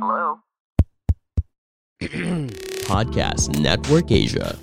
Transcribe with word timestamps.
Hello? 0.00 0.38
Podcast 2.86 3.58
Network 3.58 4.12
Asia. 4.12 4.56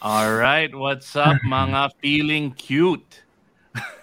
All 0.00 0.32
right, 0.32 0.72
what's 0.72 1.12
up 1.12 1.36
mga 1.44 1.92
feeling 2.00 2.56
cute? 2.56 3.20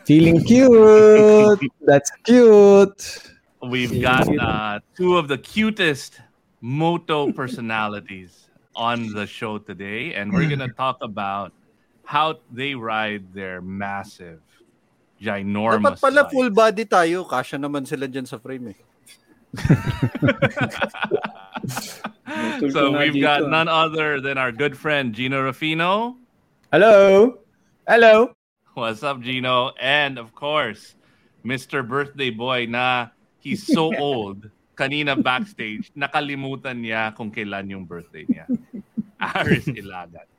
Feeling 0.05 0.45
cute. 0.45 1.57
That's 1.81 2.13
cute. 2.21 3.01
We've 3.65 3.97
got 3.97 4.29
uh, 4.29 4.77
two 4.93 5.17
of 5.17 5.25
the 5.27 5.41
cutest 5.41 6.21
moto 6.61 7.33
personalities 7.33 8.45
on 8.77 9.09
the 9.09 9.25
show 9.25 9.57
today, 9.57 10.13
and 10.13 10.29
we're 10.29 10.45
gonna 10.45 10.69
talk 10.77 11.01
about 11.01 11.49
how 12.05 12.45
they 12.53 12.77
ride 12.77 13.33
their 13.33 13.57
massive, 13.65 14.45
ginormous. 15.17 15.97
Dapat 15.97 16.01
pala 16.05 16.21
bike. 16.29 16.31
full 16.31 16.49
body 16.53 16.85
tayo. 16.85 17.25
Kasya 17.25 17.57
naman 17.57 17.89
sila 17.89 18.05
dyan 18.05 18.29
sa 18.29 18.37
frame 18.37 18.77
eh. 18.77 18.79
So 21.67 22.97
we've 22.97 23.21
got 23.21 23.47
none 23.49 23.67
other 23.67 24.21
than 24.21 24.37
our 24.37 24.51
good 24.51 24.77
friend 24.77 25.13
Gino 25.13 25.43
Rafino. 25.43 26.15
Hello. 26.71 27.39
Hello. 27.87 28.35
What's 28.73 29.03
up, 29.03 29.21
Gino? 29.21 29.71
And 29.79 30.17
of 30.17 30.35
course, 30.35 30.95
Mr. 31.45 31.87
Birthday 31.87 32.29
Boy 32.29 32.67
na 32.67 33.07
he's 33.39 33.65
so 33.65 33.95
old. 33.99 34.49
Kanina 34.77 35.17
backstage, 35.17 35.89
nakalimutan 35.97 36.85
niya 36.85 37.09
kung 37.17 37.33
kailan 37.33 37.65
yung 37.65 37.85
birthday 37.89 38.29
niya. 38.29 38.45
Aris 39.17 39.65
Ilagat. 39.81 40.29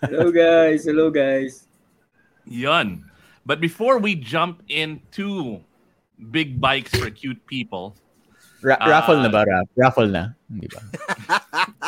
Hello 0.00 0.32
guys, 0.32 0.88
hello 0.88 1.12
guys. 1.12 1.68
Yun. 2.48 3.04
But 3.44 3.60
before 3.60 4.00
we 4.00 4.16
jump 4.16 4.64
into 4.72 5.60
big 6.32 6.56
bikes 6.56 6.96
for 6.96 7.12
cute 7.12 7.44
people, 7.44 7.92
Ra- 8.64 8.80
Ah. 8.80 8.88
raffle 8.88 9.20
na 9.20 9.28
ba? 9.28 9.44
Ra- 9.44 9.68
raffle 9.76 10.08
na. 10.08 10.32
Hindi 10.48 10.68
ba? 10.72 10.80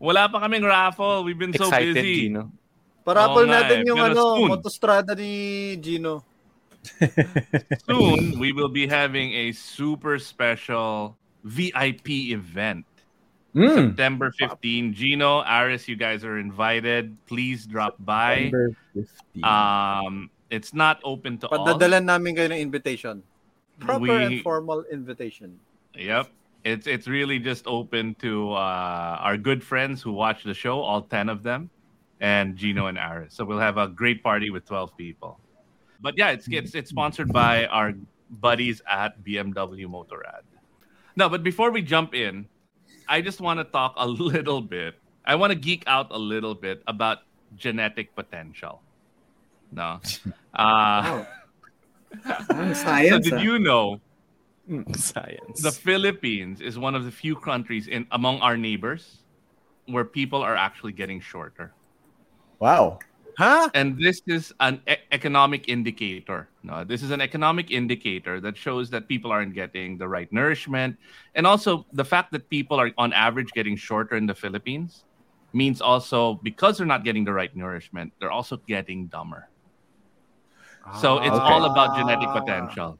wala 0.00 0.28
pa 0.32 0.40
kaming 0.40 0.64
raffle. 0.64 1.24
We've 1.24 1.38
been 1.38 1.52
so 1.52 1.68
Excited, 1.68 1.94
busy. 1.94 2.32
Gino. 2.32 2.48
Parapol 3.04 3.44
Oo 3.44 3.48
nga 3.48 3.64
natin 3.64 3.84
eh, 3.84 3.88
yung 3.88 4.00
pero 4.00 4.12
ano, 4.12 4.22
soon. 4.36 4.48
motostrada 4.48 5.12
ni 5.12 5.32
Gino. 5.80 6.24
Soon, 7.90 8.38
we 8.38 8.54
will 8.54 8.70
be 8.70 8.86
having 8.86 9.34
a 9.34 9.52
super 9.52 10.16
special 10.16 11.18
VIP 11.44 12.32
event. 12.32 12.86
Mm. 13.52 13.92
September 13.92 14.30
15. 14.32 14.94
Gino, 14.94 15.42
Aris, 15.42 15.88
you 15.88 15.96
guys 15.96 16.24
are 16.24 16.38
invited. 16.38 17.12
Please 17.26 17.66
drop 17.66 17.98
by. 18.00 18.48
Number 18.48 18.72
50. 18.94 19.42
Um, 19.42 20.30
it's 20.48 20.72
not 20.72 21.02
open 21.04 21.36
to 21.44 21.48
all. 21.50 21.66
Padadalan 21.66 22.08
namin 22.08 22.38
kayo 22.38 22.48
ng 22.54 22.62
invitation. 22.62 23.20
Proper 23.80 24.00
We- 24.00 24.10
and 24.10 24.42
formal 24.42 24.84
invitation. 24.90 25.58
Yep. 25.94 26.28
It's 26.64 26.86
it's 26.86 27.06
really 27.06 27.38
just 27.38 27.66
open 27.66 28.14
to 28.16 28.52
uh, 28.52 29.16
our 29.22 29.36
good 29.36 29.62
friends 29.62 30.02
who 30.02 30.12
watch 30.12 30.42
the 30.44 30.54
show, 30.54 30.80
all 30.80 31.02
10 31.02 31.28
of 31.28 31.42
them, 31.42 31.70
and 32.20 32.56
Gino 32.56 32.86
and 32.86 32.98
Aris. 32.98 33.32
So 33.34 33.44
we'll 33.44 33.60
have 33.62 33.78
a 33.78 33.86
great 33.88 34.22
party 34.22 34.50
with 34.50 34.66
12 34.66 34.96
people. 34.96 35.38
But 36.00 36.18
yeah, 36.18 36.30
it's 36.30 36.46
it's 36.50 36.74
it's 36.74 36.90
sponsored 36.90 37.32
by 37.32 37.66
our 37.66 37.94
buddies 38.30 38.82
at 38.90 39.22
BMW 39.24 39.86
Motorrad. 39.86 40.42
No, 41.16 41.28
but 41.28 41.42
before 41.42 41.70
we 41.70 41.80
jump 41.82 42.14
in, 42.14 42.46
I 43.08 43.22
just 43.22 43.40
want 43.40 43.58
to 43.60 43.64
talk 43.64 43.94
a 43.96 44.06
little 44.06 44.60
bit. 44.60 44.94
I 45.24 45.34
want 45.36 45.50
to 45.52 45.58
geek 45.58 45.84
out 45.86 46.08
a 46.10 46.18
little 46.18 46.54
bit 46.54 46.82
about 46.86 47.18
genetic 47.56 48.14
potential. 48.14 48.82
No. 49.72 50.00
Uh, 50.58 51.22
Ang 52.50 52.74
so 52.74 53.18
did 53.18 53.40
you 53.40 53.58
know 53.58 54.00
hmm. 54.66 54.82
Science. 54.94 55.60
the 55.60 55.72
Philippines 55.72 56.60
is 56.60 56.78
one 56.78 56.94
of 56.94 57.04
the 57.04 57.10
few 57.10 57.36
countries 57.36 57.88
in 57.88 58.06
among 58.12 58.40
our 58.40 58.56
neighbors 58.56 59.24
where 59.86 60.04
people 60.04 60.42
are 60.42 60.56
actually 60.56 60.92
getting 60.92 61.20
shorter. 61.20 61.72
Wow. 62.58 62.98
Huh? 63.38 63.70
And 63.72 63.96
this 64.02 64.20
is 64.26 64.52
an 64.58 64.82
e- 64.88 64.96
economic 65.12 65.68
indicator. 65.68 66.48
No, 66.64 66.82
this 66.82 67.02
is 67.02 67.12
an 67.12 67.20
economic 67.20 67.70
indicator 67.70 68.40
that 68.40 68.56
shows 68.56 68.90
that 68.90 69.06
people 69.06 69.30
aren't 69.30 69.54
getting 69.54 69.96
the 69.96 70.08
right 70.08 70.30
nourishment. 70.32 70.98
And 71.36 71.46
also 71.46 71.86
the 71.92 72.04
fact 72.04 72.32
that 72.32 72.50
people 72.50 72.80
are 72.80 72.90
on 72.98 73.12
average 73.12 73.52
getting 73.52 73.76
shorter 73.76 74.16
in 74.16 74.26
the 74.26 74.34
Philippines 74.34 75.04
means 75.52 75.80
also 75.80 76.34
because 76.42 76.78
they're 76.78 76.86
not 76.86 77.04
getting 77.04 77.24
the 77.24 77.32
right 77.32 77.54
nourishment, 77.54 78.12
they're 78.18 78.32
also 78.32 78.56
getting 78.66 79.06
dumber. 79.06 79.48
So 80.96 81.18
it's 81.20 81.36
okay. 81.36 81.52
all 81.52 81.64
about 81.68 81.96
genetic 81.96 82.28
potential. 82.32 82.96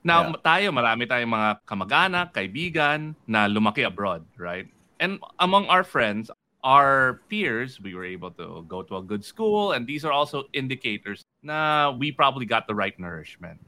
Now, 0.00 0.32
Yeah. 0.32 0.40
tayo, 0.40 0.66
marami 0.72 1.04
tayong 1.04 1.28
mga 1.28 1.50
kamag-anak, 1.68 2.32
kaibigan 2.32 3.14
na 3.28 3.44
lumaki 3.48 3.84
abroad, 3.84 4.24
right? 4.40 4.68
And 5.00 5.20
among 5.40 5.68
our 5.68 5.84
friends, 5.84 6.32
our 6.64 7.20
peers, 7.28 7.80
we 7.80 7.96
were 7.96 8.04
able 8.04 8.30
to 8.36 8.64
go 8.68 8.80
to 8.84 8.96
a 9.00 9.02
good 9.04 9.24
school, 9.24 9.72
and 9.72 9.84
these 9.84 10.04
are 10.04 10.12
also 10.12 10.44
indicators 10.52 11.24
na 11.40 11.88
we 11.92 12.12
probably 12.12 12.44
got 12.44 12.68
the 12.68 12.76
right 12.76 12.96
nourishment. 13.00 13.60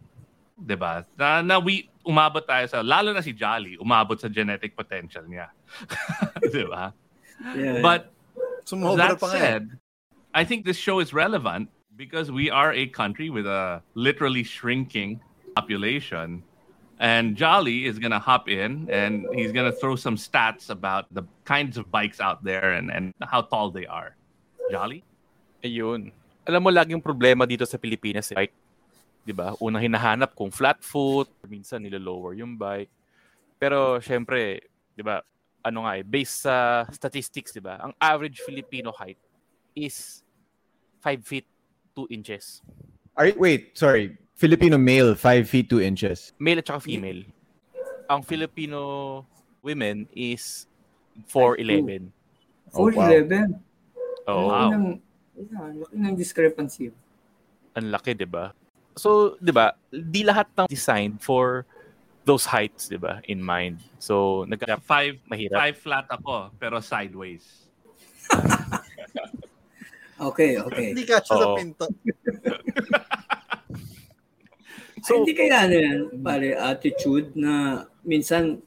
'Di 0.60 0.76
ba? 0.76 1.04
Na, 1.16 1.40
na 1.40 1.56
we 1.58 1.88
umabot 2.04 2.44
tayo 2.44 2.68
sa 2.68 2.84
lalo 2.84 3.12
na 3.12 3.24
si 3.24 3.32
Jolly, 3.32 3.80
umabot 3.80 4.20
sa 4.20 4.28
genetic 4.28 4.76
potential 4.76 5.24
niya. 5.24 5.48
'Di 6.52 6.64
ba? 6.68 6.92
Yeah. 7.56 7.80
But 7.80 8.12
Sumobra 8.68 9.16
that 9.16 9.20
pa 9.20 9.26
nga 9.32 9.36
eh. 9.36 9.40
said, 9.40 9.64
I 10.32 10.44
think 10.44 10.64
this 10.64 10.78
show 10.78 11.00
is 11.00 11.10
relevant 11.12 11.68
because 11.96 12.30
we 12.30 12.50
are 12.50 12.72
a 12.72 12.86
country 12.86 13.30
with 13.30 13.46
a 13.46 13.82
literally 13.94 14.42
shrinking 14.42 15.20
population. 15.54 16.42
And 16.98 17.36
Jolly 17.36 17.84
is 17.86 17.98
going 17.98 18.12
to 18.12 18.18
hop 18.18 18.48
in 18.48 18.88
and 18.90 19.26
he's 19.34 19.50
going 19.50 19.70
to 19.70 19.76
throw 19.76 19.96
some 19.96 20.16
stats 20.16 20.70
about 20.70 21.12
the 21.12 21.24
kinds 21.44 21.76
of 21.76 21.90
bikes 21.90 22.20
out 22.20 22.44
there 22.44 22.72
and, 22.72 22.90
and 22.90 23.12
how 23.20 23.42
tall 23.42 23.70
they 23.70 23.86
are. 23.86 24.14
Jolly? 24.70 25.02
Ayun. 25.64 26.12
Alam 26.46 26.60
mo, 26.62 26.70
laging 26.70 27.02
problema 27.02 27.46
dito 27.46 27.66
sa 27.66 27.78
Pilipinas, 27.78 28.30
eh, 28.34 28.46
bike. 28.46 28.56
Di 29.22 29.34
ba? 29.34 29.54
Unang 29.62 29.82
hinahanap 29.82 30.34
kung 30.34 30.50
flat 30.50 30.82
foot, 30.82 31.30
minsan 31.46 31.82
nilo-lower 31.82 32.34
yung 32.34 32.58
bike. 32.58 32.90
Pero, 33.62 34.02
syempre, 34.02 34.66
di 34.94 35.02
ba, 35.06 35.22
ano 35.62 35.86
nga 35.86 35.94
eh, 35.98 36.02
based 36.02 36.46
sa 36.46 36.82
statistics, 36.90 37.54
di 37.54 37.62
ba, 37.62 37.78
ang 37.78 37.94
average 38.02 38.42
Filipino 38.42 38.90
height 38.90 39.18
is 39.78 40.26
5 41.02 41.22
feet 41.22 41.46
2 41.94 42.08
inches. 42.10 42.62
Are 43.16 43.28
wait, 43.36 43.76
sorry. 43.76 44.16
Filipino 44.36 44.78
male, 44.78 45.14
5 45.14 45.48
feet 45.48 45.70
2 45.70 45.80
inches. 45.80 46.32
Male 46.38 46.58
at 46.58 46.66
saka 46.66 46.80
female. 46.80 47.22
Ang 48.10 48.20
Filipino 48.26 49.22
women 49.62 50.08
is 50.10 50.66
4'11. 51.30 52.10
Oh, 52.74 52.88
wow. 52.90 53.06
411. 53.06 53.60
Oo. 54.28 54.48
Wow. 54.48 54.50
Laki 54.50 54.74
ng, 54.74 54.86
yeah, 55.36 55.68
laki 55.78 55.94
ng 55.96 56.14
discrepancy. 56.16 56.90
Ang 57.78 57.86
laki, 57.92 58.12
'di 58.16 58.28
ba? 58.28 58.52
So, 58.96 59.38
'di 59.40 59.52
ba, 59.52 59.72
di 59.88 60.24
lahat 60.24 60.48
ng 60.56 60.68
designed 60.68 61.20
for 61.22 61.64
those 62.28 62.44
heights, 62.44 62.88
'di 62.88 63.00
ba, 63.00 63.22
in 63.28 63.40
mind. 63.40 63.80
So, 63.96 64.44
nag 64.44 64.60
Five, 64.84 65.22
mahirap. 65.28 65.58
five 65.58 65.76
flat 65.78 66.06
ako, 66.12 66.52
pero 66.60 66.80
sideways. 66.82 67.68
Okay, 70.20 70.60
okay. 70.60 70.86
Hindi 70.92 71.04
ka 71.08 71.24
sa 71.24 71.40
Oo. 71.40 71.56
pinto. 71.56 71.86
So, 75.02 75.18
hindi 75.18 75.34
kaya 75.34 75.66
ano 75.66 75.74
yan, 75.74 76.00
pare, 76.22 76.54
attitude 76.54 77.34
na 77.34 77.84
minsan 78.06 78.62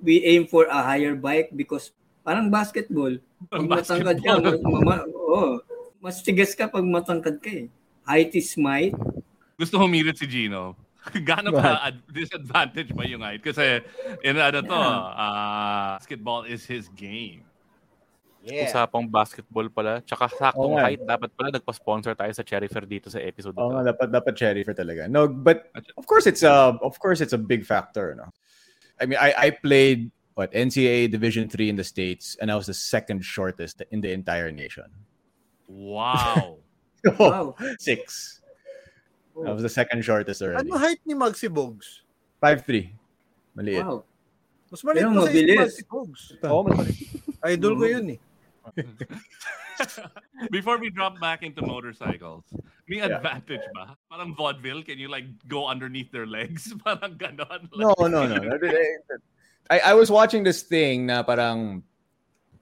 we 0.00 0.24
aim 0.24 0.48
for 0.48 0.64
a 0.64 0.80
higher 0.80 1.12
bike 1.12 1.52
because 1.52 1.92
parang 2.24 2.48
basketball. 2.48 3.12
Pag 3.52 3.68
matangkad 3.68 4.24
ka, 4.24 4.40
ma, 4.40 4.80
ma, 4.80 4.96
oh, 5.12 5.60
mas 6.00 6.24
tigas 6.24 6.56
ka 6.56 6.72
pag 6.72 6.88
matangkad 6.88 7.36
ka 7.36 7.52
eh. 7.52 7.68
Height 8.08 8.32
is 8.32 8.56
might. 8.56 8.96
Gusto 9.60 9.76
humirit 9.76 10.16
si 10.16 10.24
Gino. 10.24 10.72
Gaano 11.28 11.52
pa 11.52 11.92
ad- 11.92 12.04
disadvantage 12.08 12.96
ba 12.96 13.04
yung 13.04 13.20
height? 13.20 13.44
Kasi 13.44 13.84
in 14.24 14.40
ano 14.40 14.64
to, 14.64 14.72
uh, 14.72 16.00
basketball 16.00 16.48
is 16.48 16.64
his 16.64 16.88
game. 16.96 17.44
Yeah. 18.44 18.68
Usapang 18.68 19.08
basketball 19.08 19.72
pala. 19.72 20.04
Tsaka 20.04 20.28
saktong 20.28 20.76
nga. 20.76 20.84
height. 20.84 21.00
Dapat 21.00 21.32
pala 21.32 21.48
nagpa-sponsor 21.56 22.12
tayo 22.12 22.28
sa 22.36 22.44
Cherry 22.44 22.68
Fair 22.68 22.84
dito 22.84 23.08
sa 23.08 23.16
episode 23.16 23.56
Oo 23.56 23.72
na 23.72 23.80
nga, 23.80 23.80
to. 23.80 23.88
dapat, 23.96 24.08
dapat 24.20 24.32
cherry 24.36 24.60
for 24.60 24.76
talaga. 24.76 25.08
No, 25.08 25.24
but 25.24 25.72
of 25.96 26.04
course 26.04 26.28
it's 26.28 26.44
a 26.44 26.76
of 26.84 27.00
course 27.00 27.24
it's 27.24 27.32
a 27.32 27.40
big 27.40 27.64
factor, 27.64 28.12
no. 28.12 28.28
I 29.00 29.08
mean, 29.08 29.16
I 29.16 29.32
I 29.32 29.48
played 29.56 30.12
what 30.36 30.52
NCAA 30.52 31.08
Division 31.08 31.48
3 31.48 31.72
in 31.72 31.76
the 31.80 31.86
states 31.88 32.36
and 32.36 32.52
I 32.52 32.56
was 32.60 32.68
the 32.68 32.76
second 32.76 33.24
shortest 33.24 33.80
in 33.88 34.04
the 34.04 34.12
entire 34.12 34.52
nation. 34.52 34.92
Wow. 35.66 36.60
Wow. 37.20 37.52
Six. 37.76 38.40
I 39.36 39.52
was 39.52 39.60
the 39.60 39.68
second 39.68 40.00
shortest 40.04 40.40
already. 40.40 40.64
Ano 40.64 40.80
height 40.80 41.04
ni 41.04 41.12
Maxi 41.12 41.52
Bogues? 41.52 42.00
5'3. 42.40 42.96
Maliit. 43.60 43.84
Wow. 43.84 44.08
Mas 44.72 44.80
maliit 44.80 45.04
pa 45.04 45.12
sa 45.12 45.20
mabilis. 45.28 45.60
Maxi 45.60 45.84
Bogues. 45.84 46.22
Oo, 46.48 46.64
mas 46.64 46.74
maliit. 46.80 47.08
Idol 47.44 47.72
ko 47.76 47.84
yun 47.84 48.16
eh. 48.16 48.18
Before 50.50 50.78
we 50.78 50.90
drop 50.90 51.20
back 51.20 51.42
into 51.42 51.62
motorcycles, 51.62 52.44
may 52.88 52.98
Yeah. 52.98 53.16
advantage 53.16 53.64
ba? 53.74 53.96
Parang 54.10 54.34
vaudeville, 54.34 54.82
can 54.82 54.98
you 54.98 55.08
like 55.08 55.24
go 55.48 55.66
underneath 55.66 56.10
their 56.12 56.26
legs? 56.26 56.72
Parang 56.84 57.18
ganon. 57.18 57.68
No, 57.74 57.94
no, 58.06 58.26
no. 58.26 58.38
no. 58.44 58.56
I, 59.70 59.78
I 59.80 59.94
was 59.94 60.10
watching 60.10 60.44
this 60.44 60.62
thing 60.62 61.06
na 61.06 61.22
parang 61.22 61.82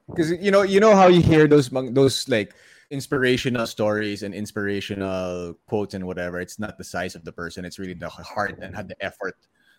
because 0.08 0.31
you 0.31 0.50
know 0.50 0.62
you 0.62 0.78
know 0.78 0.94
how 0.94 1.08
you 1.08 1.20
hear 1.20 1.46
those 1.49 1.69
those 1.90 2.28
like 2.28 2.55
inspirational 2.90 3.66
stories 3.66 4.22
and 4.22 4.34
inspirational 4.34 5.58
quotes 5.66 5.94
and 5.94 6.06
whatever. 6.06 6.38
It's 6.38 6.58
not 6.60 6.78
the 6.78 6.84
size 6.84 7.14
of 7.14 7.25
the 7.25 7.32
person; 7.32 7.64
it's 7.64 7.78
really 7.78 7.98
the 7.98 8.08
heart 8.08 8.58
and 8.62 8.76
the 8.76 8.96
effort 9.02 9.34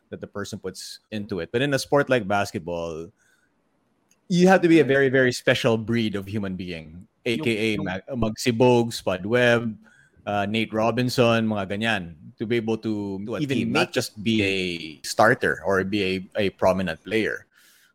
that 0.09 0.19
the 0.19 0.27
person 0.27 0.59
puts 0.59 0.99
into 1.11 1.39
it. 1.39 1.49
But 1.51 1.61
in 1.61 1.73
a 1.73 1.79
sport 1.79 2.09
like 2.09 2.27
basketball, 2.27 3.07
you 4.27 4.47
have 4.47 4.61
to 4.61 4.67
be 4.67 4.79
a 4.79 4.83
very 4.83 5.09
very 5.09 5.31
special 5.31 5.77
breed 5.77 6.15
of 6.15 6.27
human 6.27 6.55
being, 6.55 7.07
aka 7.25 7.75
Yung- 7.75 7.83
Mag- 7.83 8.07
Magsibog, 8.07 8.93
Spud 8.93 9.25
Webb, 9.25 9.77
uh, 10.25 10.45
Nate 10.45 10.73
Robinson, 10.73 11.47
mga 11.47 11.67
ganyan, 11.69 12.15
to 12.37 12.45
be 12.45 12.57
able 12.57 12.77
to 12.77 13.19
even 13.39 13.71
not 13.71 13.91
just 13.91 14.21
be 14.23 14.41
a 14.43 15.07
starter 15.07 15.61
or 15.65 15.83
be 15.83 16.03
a, 16.35 16.47
a 16.47 16.49
prominent 16.51 17.03
player, 17.03 17.45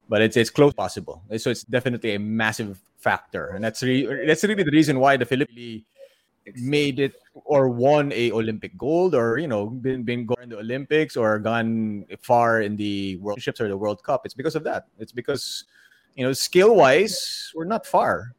but 0.08 0.22
it's 0.22 0.36
it's 0.36 0.50
close 0.50 0.72
possible. 0.72 1.22
So 1.36 1.50
it's 1.50 1.64
definitely 1.64 2.14
a 2.14 2.20
massive 2.20 2.78
factor, 2.98 3.48
and 3.54 3.64
that's 3.64 3.82
re- 3.82 4.26
that's 4.26 4.44
really 4.44 4.62
the 4.62 4.74
reason 4.74 5.00
why 5.00 5.16
the 5.16 5.26
Philippines 5.26 5.84
made 6.56 6.98
it 6.98 7.12
or 7.44 7.68
won 7.68 8.12
a 8.12 8.32
Olympic 8.32 8.76
gold 8.78 9.14
or 9.14 9.38
you 9.38 9.48
know 9.48 9.66
been 9.68 10.02
been 10.02 10.24
going 10.24 10.48
to 10.48 10.56
the 10.56 10.60
Olympics 10.60 11.16
or 11.16 11.38
gone 11.38 12.04
far 12.20 12.62
in 12.62 12.76
the 12.76 13.16
World 13.16 13.36
Championships 13.38 13.60
or 13.60 13.68
the 13.68 13.76
World 13.76 14.02
Cup. 14.02 14.22
It's 14.24 14.34
because 14.34 14.54
of 14.56 14.64
that. 14.64 14.86
It's 14.98 15.12
because 15.12 15.64
you 16.18 16.26
know 16.26 16.34
skill 16.34 16.74
wise 16.74 17.48
we're 17.54 17.70
not 17.70 17.86
far. 17.86 18.34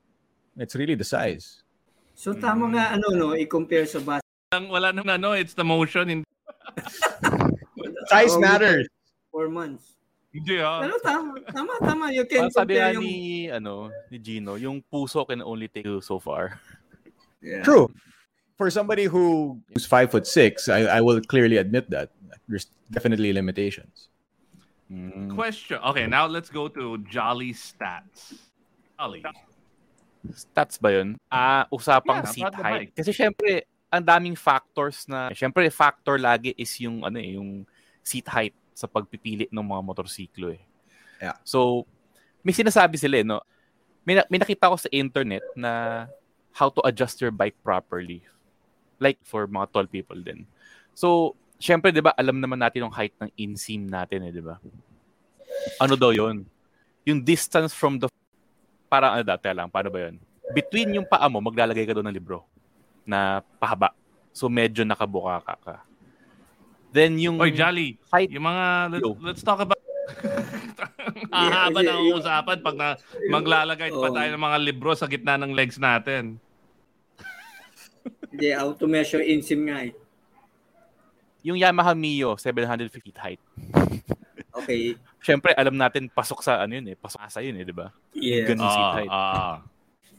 It's 0.60 0.76
really 0.76 1.00
the 1.00 1.08
size. 1.08 1.64
So 2.12 2.36
tama 2.36 2.68
nga 2.76 3.00
ano 3.00 3.16
no, 3.16 3.32
i-compare 3.32 3.88
sa 3.88 4.04
bas. 4.04 4.20
Walang- 4.52 4.68
Wala 4.68 4.88
nang 4.92 5.08
ano, 5.08 5.32
it's 5.32 5.56
the 5.56 5.64
motion. 5.64 6.12
Hindi, 6.12 6.28
Size 8.12 8.36
matters. 8.38 8.92
Four 9.32 9.48
months. 9.48 9.96
hindi 10.30 10.60
ah. 10.60 10.84
Pero 10.84 11.00
tama, 11.00 11.40
tama, 11.48 11.74
tama. 11.80 12.06
You 12.12 12.28
can 12.28 12.52
Parang 12.52 12.54
sabi 12.54 12.76
compare 12.76 12.94
yung... 13.00 13.06
ni, 13.08 13.18
ano, 13.50 13.90
ni 14.12 14.18
Gino, 14.20 14.60
yung 14.60 14.84
puso 14.86 15.26
can 15.26 15.42
only 15.42 15.72
take 15.72 15.88
you 15.88 16.02
so 16.02 16.20
far. 16.20 16.60
Yeah. 17.42 17.64
True. 17.64 17.88
For 18.60 18.68
somebody 18.70 19.08
who 19.08 19.58
is 19.72 19.88
five 19.88 20.12
foot 20.12 20.28
six, 20.28 20.68
I, 20.68 21.00
I 21.00 21.02
will 21.02 21.24
clearly 21.24 21.56
admit 21.58 21.90
that 21.96 22.12
there's 22.52 22.68
definitely 22.92 23.32
limitations. 23.32 24.09
Mm. 24.90 25.38
Question. 25.38 25.78
Okay, 25.94 26.10
now 26.10 26.26
let's 26.26 26.50
go 26.50 26.68
to 26.68 26.98
Jolly 27.06 27.54
stats. 27.54 28.34
Jolly. 28.98 29.22
Stats 30.34 30.82
ba 30.82 30.90
yun? 30.92 31.16
Ah, 31.30 31.70
usapang 31.70 32.26
Yeah, 32.26 32.34
seat 32.34 32.56
height. 32.58 32.90
Kasi 32.98 33.14
syempre, 33.14 33.70
ang 33.94 34.04
daming 34.04 34.36
factors 34.36 35.06
na, 35.06 35.30
syempre 35.32 35.70
factor 35.70 36.18
lagi 36.18 36.58
is 36.58 36.74
yung 36.82 37.06
ano 37.06 37.18
eh, 37.22 37.38
yung 37.38 37.64
seat 38.02 38.26
height 38.28 38.58
sa 38.74 38.90
pagpipili 38.90 39.46
ng 39.54 39.66
mga 39.66 39.82
motorsiklo 39.86 40.52
eh. 40.54 40.64
Yeah. 41.22 41.38
So, 41.46 41.86
may 42.42 42.56
sinasabi 42.56 42.98
sila 42.98 43.22
eh, 43.22 43.26
no? 43.28 43.46
May, 44.08 44.18
na- 44.18 44.30
may 44.32 44.40
nakita 44.42 44.72
ko 44.72 44.76
sa 44.80 44.90
internet 44.90 45.44
na 45.54 46.06
how 46.56 46.74
to 46.74 46.82
adjust 46.88 47.22
your 47.22 47.32
bike 47.32 47.56
properly. 47.62 48.26
Like 48.98 49.22
for 49.22 49.46
mga 49.46 49.72
tall 49.72 49.88
people 49.88 50.18
din. 50.18 50.50
So, 50.98 51.38
syempre, 51.60 51.92
di 51.92 52.00
ba, 52.00 52.16
alam 52.16 52.40
naman 52.40 52.58
natin 52.58 52.88
yung 52.88 52.96
height 52.96 53.14
ng 53.20 53.30
inseam 53.36 53.86
natin 53.86 54.24
eh, 54.26 54.32
di 54.32 54.40
ba? 54.40 54.58
Ano 55.78 56.00
daw 56.00 56.16
yon 56.16 56.48
Yung 57.04 57.20
distance 57.20 57.76
from 57.76 58.00
the 58.00 58.08
parang 58.90 59.20
ano 59.20 59.24
dati 59.28 59.52
lang, 59.52 59.68
paano 59.70 59.92
ba 59.92 60.10
yun? 60.10 60.16
Between 60.50 60.98
yung 60.98 61.06
paa 61.06 61.30
mo, 61.30 61.38
maglalagay 61.38 61.86
ka 61.86 61.94
doon 61.94 62.10
ng 62.10 62.18
libro 62.18 62.48
na 63.06 63.44
pahaba. 63.62 63.94
So 64.34 64.50
medyo 64.50 64.82
nakabuka 64.82 65.46
ka 65.46 65.56
ka. 65.62 65.76
Then 66.90 67.22
yung 67.22 67.38
Oy, 67.38 67.54
Jolly. 67.54 68.02
height, 68.10 68.34
Yung 68.34 68.50
mga, 68.50 68.66
let, 68.98 69.02
Yo. 69.06 69.14
let's 69.22 69.46
talk 69.46 69.62
about 69.62 69.78
Hahaba 71.30 71.86
Yeah, 71.86 71.94
na 71.94 72.02
yeah, 72.02 72.18
usapan 72.18 72.58
pag 72.66 72.76
na, 72.76 72.88
maglalagay 73.30 73.94
pa 73.94 74.10
Oh. 74.10 74.16
tayo 74.16 74.30
ng 74.34 74.42
mga 74.42 74.58
libro 74.58 74.90
sa 74.98 75.06
gitna 75.06 75.38
ng 75.38 75.54
legs 75.54 75.78
natin. 75.78 76.42
Hindi, 78.30 78.50
auto 78.58 78.90
measure 78.90 79.22
insim 79.22 79.70
nga 79.70 79.86
eh. 79.86 79.94
Yung 81.50 81.58
Yamaha 81.58 81.98
Mio 81.98 82.38
750 82.38 83.02
feet 83.02 83.18
height. 83.18 83.42
Okay. 84.60 84.98
Syempre, 85.24 85.56
alam 85.56 85.72
natin 85.78 86.12
pasok 86.12 86.44
sa 86.44 86.60
ano 86.60 86.76
yun 86.76 86.92
eh, 86.92 86.98
pasok 86.98 87.22
sa 87.32 87.40
yun 87.40 87.56
eh, 87.56 87.64
di 87.64 87.72
ba? 87.72 87.96
Yeah. 88.12 88.44
Ganun 88.50 88.68
seat 88.68 88.84
Ah, 88.84 88.96
height. 88.98 89.12
ah. 89.12 89.56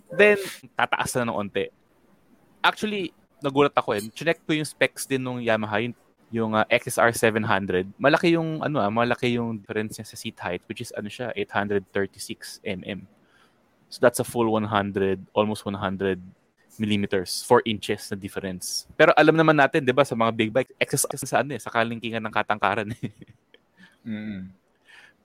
Then, 0.08 0.38
tataas 0.72 1.12
na 1.20 1.28
ng 1.28 1.36
onte. 1.36 1.68
Actually, 2.64 3.12
nagulat 3.44 3.74
ako 3.76 4.00
eh. 4.00 4.02
Chinek 4.16 4.40
ko 4.46 4.56
yung 4.56 4.64
specs 4.64 5.04
din 5.04 5.20
ng 5.20 5.44
Yamaha, 5.44 5.84
yung, 5.84 5.92
yung 6.32 6.52
uh, 6.56 6.64
XSR 6.72 7.12
700. 7.12 7.90
Malaki 8.00 8.32
yung, 8.38 8.64
ano 8.64 8.80
ah, 8.80 8.88
malaki 8.88 9.36
yung 9.36 9.60
difference 9.60 10.00
niya 10.00 10.08
sa 10.08 10.16
seat 10.16 10.38
height, 10.40 10.62
which 10.70 10.80
is 10.80 10.94
ano 10.96 11.12
siya, 11.12 11.34
836 11.36 12.64
mm. 12.64 13.04
So 13.90 13.98
that's 14.00 14.22
a 14.22 14.26
full 14.26 14.48
100, 14.48 15.20
almost 15.34 15.66
100 15.66 16.16
millimeters, 16.80 17.44
4 17.44 17.60
inches 17.68 18.08
na 18.08 18.16
difference. 18.16 18.88
Pero 18.96 19.12
alam 19.12 19.36
naman 19.36 19.54
natin, 19.60 19.84
di 19.84 19.92
ba, 19.92 20.02
sa 20.02 20.16
mga 20.16 20.32
big 20.32 20.50
bike, 20.50 20.72
XSR 20.80 21.28
sa 21.28 21.36
ano 21.44 21.52
eh, 21.52 21.60
sa 21.60 21.68
kalingkingan 21.68 22.24
ng 22.24 22.32
katangkaran 22.32 22.88
eh. 22.96 23.12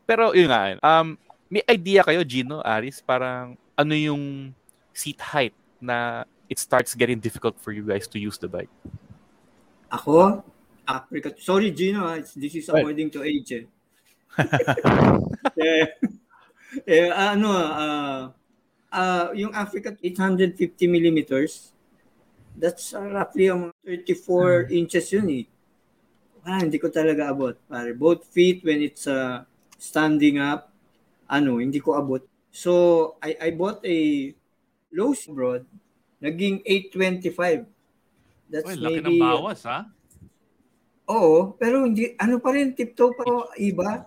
Pero 0.10 0.36
yun 0.36 0.52
nga, 0.52 0.76
um, 0.84 1.16
may 1.48 1.64
idea 1.72 2.04
kayo, 2.04 2.22
Gino, 2.28 2.60
Aris, 2.60 3.00
parang 3.00 3.56
ano 3.80 3.94
yung 3.96 4.52
seat 4.92 5.20
height 5.20 5.56
na 5.80 6.28
it 6.52 6.60
starts 6.60 6.94
getting 6.94 7.20
difficult 7.20 7.58
for 7.60 7.72
you 7.72 7.82
guys 7.82 8.08
to 8.08 8.20
use 8.20 8.38
the 8.38 8.48
bike? 8.48 8.70
Ako? 9.90 10.44
Africa. 10.86 11.34
Sorry, 11.42 11.74
Gino. 11.74 12.06
ah. 12.06 12.22
This 12.22 12.62
is 12.62 12.70
according 12.70 13.10
to 13.18 13.26
age. 13.26 13.52
Eh. 13.52 13.66
eh, 15.58 15.86
eh, 16.86 17.10
ano, 17.10 17.50
ah, 17.50 18.22
ah, 18.96 19.28
yung 19.36 19.52
Africa 19.52 19.92
850 20.00 20.88
millimeters, 20.88 21.76
that's 22.56 22.96
uh, 22.96 23.04
roughly 23.04 23.52
um, 23.52 23.76
34 23.84 24.72
inches 24.72 25.12
yun 25.12 25.28
eh. 25.44 25.46
Ah, 26.48 26.64
hindi 26.64 26.80
ko 26.80 26.88
talaga 26.88 27.28
abot. 27.28 27.58
Pare. 27.68 27.92
Both 27.92 28.32
feet 28.32 28.64
when 28.64 28.80
it's 28.80 29.10
uh, 29.10 29.44
standing 29.76 30.40
up, 30.40 30.72
ano, 31.28 31.60
hindi 31.60 31.84
ko 31.84 32.00
abot. 32.00 32.24
So, 32.56 33.18
I, 33.20 33.36
I 33.42 33.50
bought 33.52 33.84
a 33.84 34.32
low 34.94 35.12
broad, 35.34 35.68
naging 36.22 36.64
825. 36.64 37.68
That's 38.48 38.70
Uy, 38.72 38.78
laki 38.78 39.02
maybe, 39.02 39.20
ng 39.20 39.26
bawas, 39.26 39.66
ha? 39.66 39.90
Oo, 41.10 41.58
pero 41.58 41.84
hindi, 41.84 42.14
ano 42.22 42.38
pa 42.38 42.54
rin, 42.54 42.78
tiptoe 42.78 43.12
pa 43.18 43.26
iba. 43.58 44.06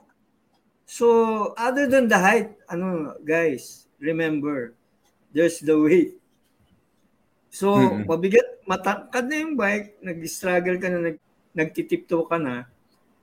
So, 0.89 1.53
other 1.59 1.91
than 1.91 2.09
the 2.09 2.17
height, 2.17 2.55
ano, 2.71 3.19
guys, 3.21 3.91
remember, 3.99 4.78
there's 5.33 5.61
the 5.61 5.77
weight. 5.77 6.17
So, 7.49 7.73
Mm-mm. 7.75 8.05
mabigat, 8.05 8.61
matangkad 8.69 9.25
na 9.25 9.37
yung 9.41 9.57
bike, 9.57 10.01
nag-struggle 10.05 10.77
ka 10.77 10.89
na, 10.93 10.99
nag, 11.11 11.17
nagtitiptoe 11.57 12.29
ka 12.29 12.37
na, 12.37 12.69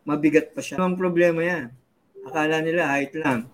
mabigat 0.01 0.53
pa 0.53 0.61
siya. 0.65 0.81
Ang 0.81 0.97
problema 0.97 1.45
yan. 1.45 1.69
Akala 2.25 2.61
nila 2.61 2.89
height 2.89 3.13
lang. 3.17 3.45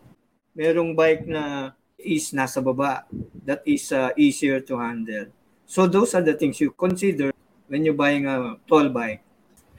Merong 0.55 0.95
bike 0.95 1.27
na 1.27 1.75
is 1.99 2.31
nasa 2.31 2.63
baba. 2.63 3.03
That 3.43 3.63
is 3.67 3.91
uh, 3.91 4.15
easier 4.15 4.63
to 4.63 4.79
handle. 4.79 5.27
So, 5.67 5.87
those 5.87 6.15
are 6.15 6.23
the 6.23 6.35
things 6.35 6.59
you 6.59 6.71
consider 6.71 7.31
when 7.67 7.83
you're 7.83 7.95
buying 7.95 8.27
a 8.27 8.55
tall 8.67 8.87
bike. 8.91 9.23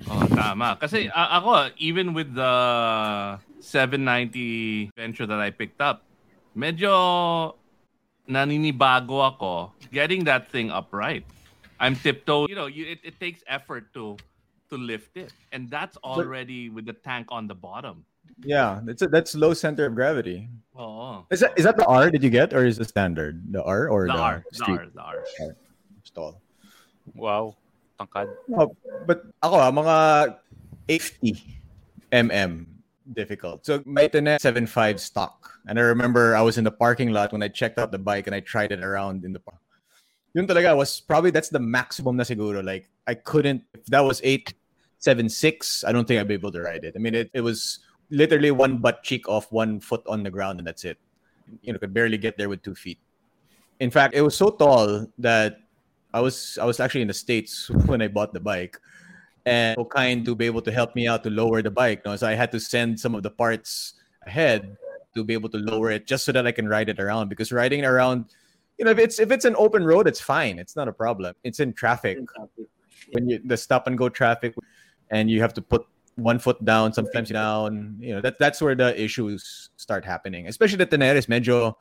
Oh, 0.09 0.25
tama. 0.29 0.77
Kasi 0.81 1.09
a- 1.09 1.41
ako, 1.41 1.73
even 1.79 2.13
with 2.13 2.33
the 2.35 2.53
790 3.61 4.91
venture 4.97 5.29
that 5.29 5.41
I 5.41 5.53
picked 5.53 5.81
up, 5.81 6.03
medyo 6.57 6.93
naninibago 8.29 9.21
ako 9.23 9.73
getting 9.91 10.25
that 10.25 10.51
thing 10.51 10.71
upright. 10.71 11.27
I'm 11.83 11.97
tiptoe. 11.97 12.47
You 12.47 12.55
know, 12.55 12.71
you, 12.71 12.87
it, 12.87 13.01
it 13.03 13.19
takes 13.19 13.43
effort 13.47 13.93
to 13.95 14.17
to 14.71 14.77
lift 14.79 15.17
it, 15.19 15.35
and 15.51 15.69
that's 15.69 15.99
already 16.01 16.71
with 16.71 16.87
the 16.87 16.95
tank 16.95 17.29
on 17.31 17.47
the 17.47 17.55
bottom. 17.59 18.07
Yeah, 18.41 18.81
that's 18.83 19.03
a, 19.03 19.09
that's 19.09 19.35
low 19.35 19.53
center 19.53 19.87
of 19.87 19.95
gravity. 19.95 20.49
Oh, 20.75 21.27
Is 21.31 21.41
that 21.41 21.53
is 21.59 21.65
that 21.65 21.77
the 21.77 21.85
R? 21.85 22.11
Did 22.11 22.23
you 22.23 22.31
get 22.31 22.55
or 22.55 22.65
is 22.65 22.79
the 22.79 22.87
standard 22.87 23.43
the 23.53 23.63
R 23.63 23.91
or 23.91 24.07
the 24.07 24.15
the, 24.15 24.19
R, 24.19 24.45
the 24.51 24.57
street 24.57 24.81
R, 24.81 24.87
the 24.95 25.03
R. 25.03 25.57
stall? 26.05 26.41
Wow. 27.15 27.57
Tangkad. 28.01 28.33
Oh, 28.57 28.75
but 29.07 29.27
ako 29.43 29.55
ah, 29.61 29.71
mga 29.71 29.97
80 30.89 31.37
mm 32.11 32.72
difficult. 33.13 33.67
So 33.67 33.83
may 33.87 34.09
Tenet 34.09 34.41
75 34.41 35.01
stock. 35.01 35.59
And 35.67 35.79
I 35.79 35.83
remember 35.83 36.37
I 36.37 36.43
was 36.43 36.59
in 36.59 36.65
the 36.65 36.71
parking 36.71 37.11
lot 37.11 37.33
when 37.33 37.43
I 37.43 37.49
checked 37.49 37.79
out 37.79 37.93
the 37.93 37.99
bike 37.99 38.27
and 38.27 38.35
I 38.35 38.41
tried 38.41 38.73
it 38.73 38.83
around 38.83 39.25
in 39.25 39.33
the 39.33 39.41
park. 39.41 39.59
Yun 40.35 40.47
talaga 40.47 40.77
was 40.77 41.01
probably 41.01 41.31
that's 41.31 41.51
the 41.51 41.61
maximum 41.61 42.17
na 42.17 42.25
siguro. 42.25 42.65
Like 42.65 42.89
I 43.07 43.15
couldn't 43.15 43.63
if 43.75 43.85
that 43.87 44.01
was 44.01 44.21
876, 44.25 45.85
I 45.85 45.93
don't 45.93 46.07
think 46.09 46.21
I'd 46.21 46.29
be 46.29 46.35
able 46.35 46.53
to 46.53 46.63
ride 46.63 46.85
it. 46.85 46.95
I 46.97 46.99
mean 46.99 47.15
it, 47.15 47.31
it 47.35 47.43
was 47.43 47.81
literally 48.11 48.51
one 48.51 48.79
butt 48.79 49.03
cheek 49.03 49.29
off, 49.29 49.51
one 49.51 49.81
foot 49.81 50.03
on 50.07 50.23
the 50.23 50.31
ground, 50.31 50.61
and 50.61 50.67
that's 50.67 50.85
it. 50.85 50.99
You 51.63 51.73
know, 51.73 51.79
could 51.79 51.93
barely 51.93 52.19
get 52.19 52.39
there 52.39 52.49
with 52.49 52.63
two 52.63 52.75
feet. 52.75 52.99
In 53.81 53.91
fact, 53.91 54.15
it 54.15 54.23
was 54.23 54.37
so 54.37 54.51
tall 54.51 55.07
that 55.19 55.59
I 56.15 56.21
was 56.21 56.59
I 56.61 56.65
was 56.65 56.79
actually 56.79 57.03
in 57.03 57.09
the 57.09 57.17
states 57.17 57.69
when 57.87 58.01
I 58.01 58.09
bought 58.09 58.33
the 58.33 58.41
bike, 58.41 58.79
and 59.47 59.75
so 59.77 59.85
kind 59.85 60.25
to 60.25 60.35
be 60.35 60.47
able 60.47 60.63
to 60.63 60.73
help 60.73 60.95
me 60.95 61.07
out 61.07 61.23
to 61.25 61.31
lower 61.31 61.63
the 61.63 61.71
bike. 61.71 62.05
No? 62.05 62.17
So 62.17 62.27
I 62.27 62.35
had 62.35 62.53
to 62.53 62.61
send 62.61 62.99
some 62.99 63.15
of 63.15 63.23
the 63.23 63.31
parts 63.31 63.95
ahead 64.27 64.77
to 65.15 65.25
be 65.25 65.35
able 65.35 65.49
to 65.51 65.59
lower 65.59 65.91
it 65.91 66.07
just 66.07 66.25
so 66.25 66.33
that 66.33 66.47
I 66.47 66.53
can 66.53 66.69
ride 66.69 66.89
it 66.89 67.01
around. 67.01 67.29
Because 67.29 67.53
riding 67.53 67.85
around, 67.85 68.27
you 68.79 68.85
know, 68.85 68.91
if 68.91 68.99
it's 68.99 69.19
if 69.19 69.31
it's 69.31 69.45
an 69.45 69.55
open 69.57 69.85
road, 69.85 70.07
it's 70.07 70.21
fine. 70.21 70.59
It's 70.59 70.77
not 70.77 70.89
a 70.89 70.93
problem. 70.93 71.35
It's 71.45 71.61
in 71.61 71.73
traffic 71.73 72.19
when 73.13 73.29
you 73.29 73.41
the 73.45 73.57
stop 73.57 73.87
and 73.87 73.99
go 73.99 74.09
traffic, 74.09 74.55
and 75.11 75.31
you 75.31 75.41
have 75.41 75.55
to 75.55 75.63
put 75.63 75.87
one 76.17 76.39
foot 76.39 76.63
down, 76.65 76.93
sometimes 76.93 77.31
down. 77.31 77.97
You 78.01 78.15
know 78.15 78.21
that 78.21 78.39
that's 78.39 78.61
where 78.61 78.75
the 78.75 79.01
issues 79.01 79.71
start 79.77 80.05
happening. 80.05 80.49
Especially 80.49 80.79
the 80.79 80.87
Teneres, 80.87 81.27
medyo, 81.27 81.75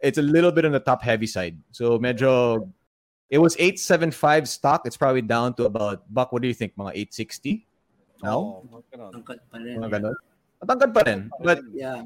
it's 0.00 0.18
a 0.18 0.22
little 0.22 0.52
bit 0.52 0.64
on 0.64 0.72
the 0.72 0.80
top 0.80 1.02
heavy 1.02 1.26
side. 1.26 1.58
So 1.72 1.98
medyo, 1.98 2.70
it 3.30 3.38
was 3.38 3.54
eight 3.58 3.78
seven 3.78 4.10
five 4.10 4.50
stock. 4.50 4.82
It's 4.84 4.98
probably 4.98 5.22
down 5.22 5.54
to 5.54 5.64
about 5.64 6.02
buck. 6.12 6.34
What 6.34 6.42
do 6.42 6.48
you 6.48 6.54
think, 6.54 6.74
mga 6.76 6.92
eight 6.94 7.14
sixty? 7.14 7.64
No, 8.20 8.66
Oo, 8.66 8.82
mga 8.82 8.82
ganun. 8.92 9.12
Angkat 9.22 9.38
pa 9.48 9.56
rin. 9.56 9.76
Matangkad 10.60 10.90
pa 10.92 11.02
rin, 11.08 11.20
but 11.40 11.58
Yeah. 11.72 12.04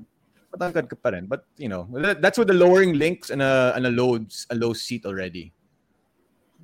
matangkad 0.55 0.87
ka 0.87 0.95
pa 0.95 1.11
rin. 1.11 1.27
But 1.27 1.43
you 1.59 1.67
know, 1.67 1.91
that's 2.23 2.39
with 2.39 2.47
the 2.47 2.55
lowering 2.55 2.95
links 2.95 3.35
and 3.35 3.43
a 3.43 3.75
and 3.75 3.89
a 3.89 3.91
loads 3.91 4.47
a 4.53 4.55
low 4.55 4.71
seat 4.77 5.03
already. 5.09 5.51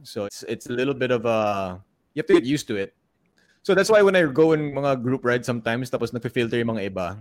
So 0.06 0.30
it's 0.30 0.46
it's 0.46 0.70
a 0.70 0.74
little 0.76 0.94
bit 0.94 1.10
of 1.10 1.26
a 1.26 1.80
you 2.14 2.22
have 2.22 2.30
to 2.30 2.38
get 2.38 2.46
used 2.46 2.68
to 2.70 2.76
it. 2.78 2.94
So 3.66 3.74
that's 3.74 3.90
why 3.90 4.00
when 4.00 4.14
I 4.14 4.24
go 4.24 4.52
in 4.52 4.72
mga 4.72 5.02
group 5.02 5.24
rides 5.24 5.44
sometimes, 5.44 5.90
tapos 5.90 6.14
nagfi-filter 6.14 6.56
yung 6.62 6.78
mga 6.78 6.94
iba. 6.94 7.18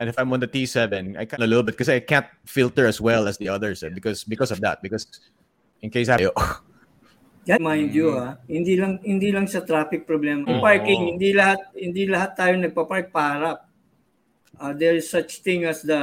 And 0.00 0.08
if 0.08 0.16
I'm 0.16 0.32
on 0.32 0.40
the 0.40 0.48
T7, 0.48 1.12
I 1.20 1.28
kind 1.28 1.42
of 1.42 1.44
a 1.44 1.50
little 1.50 1.66
bit 1.66 1.76
because 1.76 1.92
I 1.92 2.00
can't 2.00 2.24
filter 2.48 2.88
as 2.88 3.04
well 3.04 3.28
as 3.28 3.36
the 3.36 3.52
others 3.52 3.84
eh, 3.84 3.92
because 3.92 4.24
because 4.24 4.48
of 4.48 4.64
that. 4.64 4.80
Because 4.80 5.04
in 5.82 5.88
case 5.88 6.08
I 6.08 6.30
Yeah, 7.48 7.56
mind 7.56 7.96
you 7.96 8.12
ha, 8.12 8.36
hindi 8.44 8.76
lang 8.76 9.00
hindi 9.00 9.32
lang 9.32 9.48
sa 9.48 9.64
traffic 9.64 10.04
problem. 10.04 10.44
Yung 10.44 10.60
Oo. 10.60 10.64
parking, 10.64 11.16
hindi 11.16 11.32
lahat 11.32 11.72
hindi 11.72 12.04
lahat 12.04 12.36
tayo 12.36 12.52
nagpa-park 12.60 13.08
paharap. 13.08 13.64
Uh, 14.60 14.76
there 14.76 14.92
is 14.92 15.08
such 15.08 15.40
thing 15.40 15.64
as 15.64 15.80
the 15.80 15.98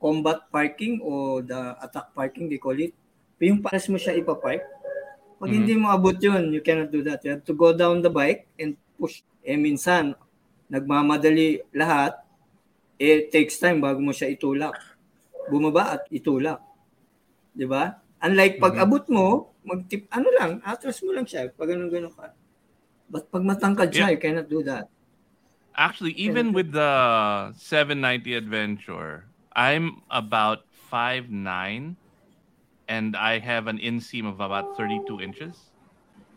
combat 0.00 0.48
parking 0.48 1.04
o 1.04 1.44
the 1.44 1.76
attack 1.84 2.16
parking 2.16 2.48
they 2.48 2.56
call 2.56 2.74
it. 2.74 2.96
Yung 3.44 3.60
pares 3.60 3.92
mo 3.92 4.00
siya 4.00 4.16
ipapark. 4.16 4.64
Pag 5.36 5.52
hindi 5.52 5.76
mo 5.76 5.92
abot 5.92 6.16
yun, 6.16 6.48
you 6.48 6.64
cannot 6.64 6.88
do 6.88 7.04
that. 7.04 7.20
You 7.20 7.36
have 7.36 7.44
to 7.44 7.52
go 7.52 7.76
down 7.76 8.00
the 8.00 8.08
bike 8.08 8.48
and 8.56 8.72
push. 8.96 9.20
Eh 9.44 9.60
minsan, 9.60 10.16
nagmamadali 10.72 11.60
lahat, 11.76 12.16
eh 12.96 13.28
takes 13.28 13.60
time 13.60 13.84
bago 13.84 14.00
mo 14.00 14.16
siya 14.16 14.32
itulak. 14.32 14.80
Bumaba 15.52 16.00
at 16.00 16.08
itulak. 16.08 16.64
'Di 17.52 17.68
ba? 17.68 18.00
Unlike 18.26 18.54
pag 18.58 18.74
abot 18.82 19.06
mo, 19.06 19.54
magtip 19.62 20.10
ano 20.10 20.28
lang, 20.34 20.58
atras 20.66 20.98
mo 21.06 21.14
lang 21.14 21.26
siya 21.26 21.46
pag 21.54 21.70
ganun 21.70 21.86
ganun 21.86 22.10
ka. 22.10 22.34
But 23.06 23.30
pag 23.30 23.46
matangkad 23.46 23.94
siya, 23.94 24.10
Yeah. 24.10 24.14
you 24.14 24.20
cannot 24.20 24.50
do 24.50 24.66
that. 24.66 24.90
Actually, 25.76 26.16
even 26.18 26.50
with 26.56 26.72
the 26.72 26.90
790 27.54 28.34
Adventure, 28.34 29.28
I'm 29.54 30.02
about 30.10 30.66
5'9 30.90 31.94
and 32.88 33.08
I 33.14 33.38
have 33.38 33.68
an 33.68 33.78
inseam 33.78 34.26
of 34.26 34.40
about 34.40 34.74
32 34.74 35.20
inches. 35.20 35.70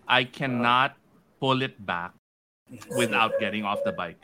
I 0.05 0.27
cannot 0.27 0.93
pull 1.39 1.61
it 1.63 1.79
back 1.79 2.13
without 2.99 3.39
getting 3.39 3.63
off 3.63 3.79
the 3.87 3.95
bike. 3.95 4.19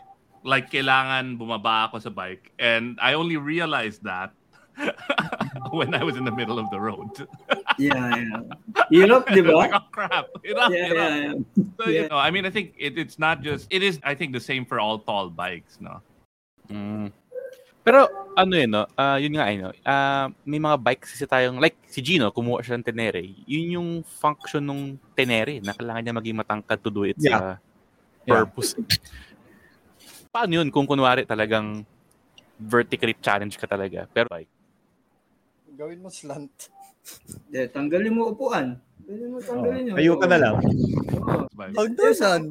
Like, 0.46 0.70
kailangan 0.70 1.40
bumaba 1.42 1.90
ako 1.90 2.04
sa 2.04 2.12
bike. 2.12 2.52
And 2.60 3.00
I 3.02 3.16
only 3.18 3.38
realized 3.38 4.04
that 4.06 4.36
when 5.80 5.92
I 5.94 6.04
was 6.04 6.16
in 6.16 6.24
the 6.24 6.32
middle 6.32 6.58
of 6.60 6.70
the 6.72 6.80
road. 6.80 7.12
Yeah, 7.76 8.08
yeah. 8.16 8.40
Hirap, 8.88 9.28
di 9.36 9.44
like, 9.44 9.76
ba? 9.76 9.84
oh, 9.84 9.88
crap. 9.92 10.32
Hirap, 10.48 10.72
Yeah, 10.72 10.88
hirap. 10.88 10.96
yeah, 10.96 11.16
yeah. 11.28 11.36
So, 11.76 11.92
you 11.92 12.08
know, 12.08 12.16
I 12.16 12.32
mean, 12.32 12.48
I 12.48 12.52
think 12.56 12.72
it, 12.80 12.96
it's 12.96 13.20
not 13.20 13.44
just, 13.44 13.68
it 13.68 13.84
is, 13.84 14.00
I 14.00 14.16
think, 14.16 14.32
the 14.32 14.40
same 14.40 14.64
for 14.64 14.80
all 14.80 14.96
tall 15.04 15.28
bikes, 15.28 15.76
no? 15.84 16.00
Mm. 16.72 17.12
Pero 17.84 18.08
ano 18.40 18.54
yun, 18.56 18.72
no? 18.72 18.88
Ah, 18.96 19.20
yun 19.20 19.36
nga, 19.36 19.52
ano, 19.52 19.76
ah, 19.84 20.32
may 20.48 20.56
mga 20.56 20.80
bikes 20.80 21.20
kasi 21.20 21.28
tayong, 21.28 21.60
like 21.60 21.76
si 21.92 22.00
Gino, 22.00 22.32
kumuha 22.32 22.64
siya 22.64 22.80
ng 22.80 22.88
Tenere. 22.88 23.28
Yun 23.44 23.76
yung 23.76 23.90
function 24.08 24.64
ng 24.64 24.96
Tenere, 25.12 25.60
na 25.60 25.76
kailangan 25.76 26.00
niya 26.00 26.16
maging 26.16 26.40
matangkad 26.40 26.80
to 26.80 26.88
do 26.88 27.04
it 27.04 27.20
sa 27.20 27.60
purpose. 28.24 28.80
Paano 30.32 30.64
yun 30.64 30.72
kung 30.72 30.88
kunwari 30.88 31.28
talagang 31.28 31.84
vertically 32.56 33.20
challenge 33.20 33.60
ka 33.60 33.68
talaga? 33.68 34.08
Pero 34.16 34.32
bike. 34.32 34.55
Gawin 35.76 36.00
mo 36.00 36.10
slant. 36.10 36.72
De, 37.52 37.68
tanggalin 37.68 38.16
mo 38.16 38.32
upuan. 38.32 38.80
Pwede 39.04 39.28
mo 39.28 39.38
tanggalin 39.44 39.92
yun. 39.92 39.96
Tayo 40.00 40.14
ka 40.18 40.26
na 40.32 40.38
lang. 40.40 40.56
Oo. 41.20 41.46
Bike. 41.52 41.76
Hagdasan. 41.76 42.42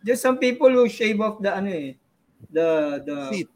There's 0.00 0.22
some 0.22 0.40
people 0.40 0.70
who 0.72 0.88
shave 0.88 1.20
off 1.20 1.42
the 1.44 1.52
ano 1.52 1.68
eh, 1.68 1.98
the 2.48 2.68
the 3.04 3.16
Seat. 3.28 3.48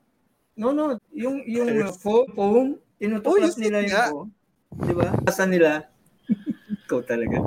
No, 0.54 0.76
no, 0.76 1.00
yung 1.08 1.40
yung 1.48 1.70
uh, 1.82 1.90
foam, 1.94 2.28
foam 2.36 2.66
Oh, 2.76 3.00
tinutuklas 3.00 3.56
yung 3.56 3.62
nila 3.64 3.78
yung 3.80 4.06
foam. 4.12 4.28
Di 4.74 4.92
ba? 4.92 5.08
Asa 5.24 5.44
nila. 5.48 5.88
Ikaw 6.84 7.00
talaga. 7.08 7.38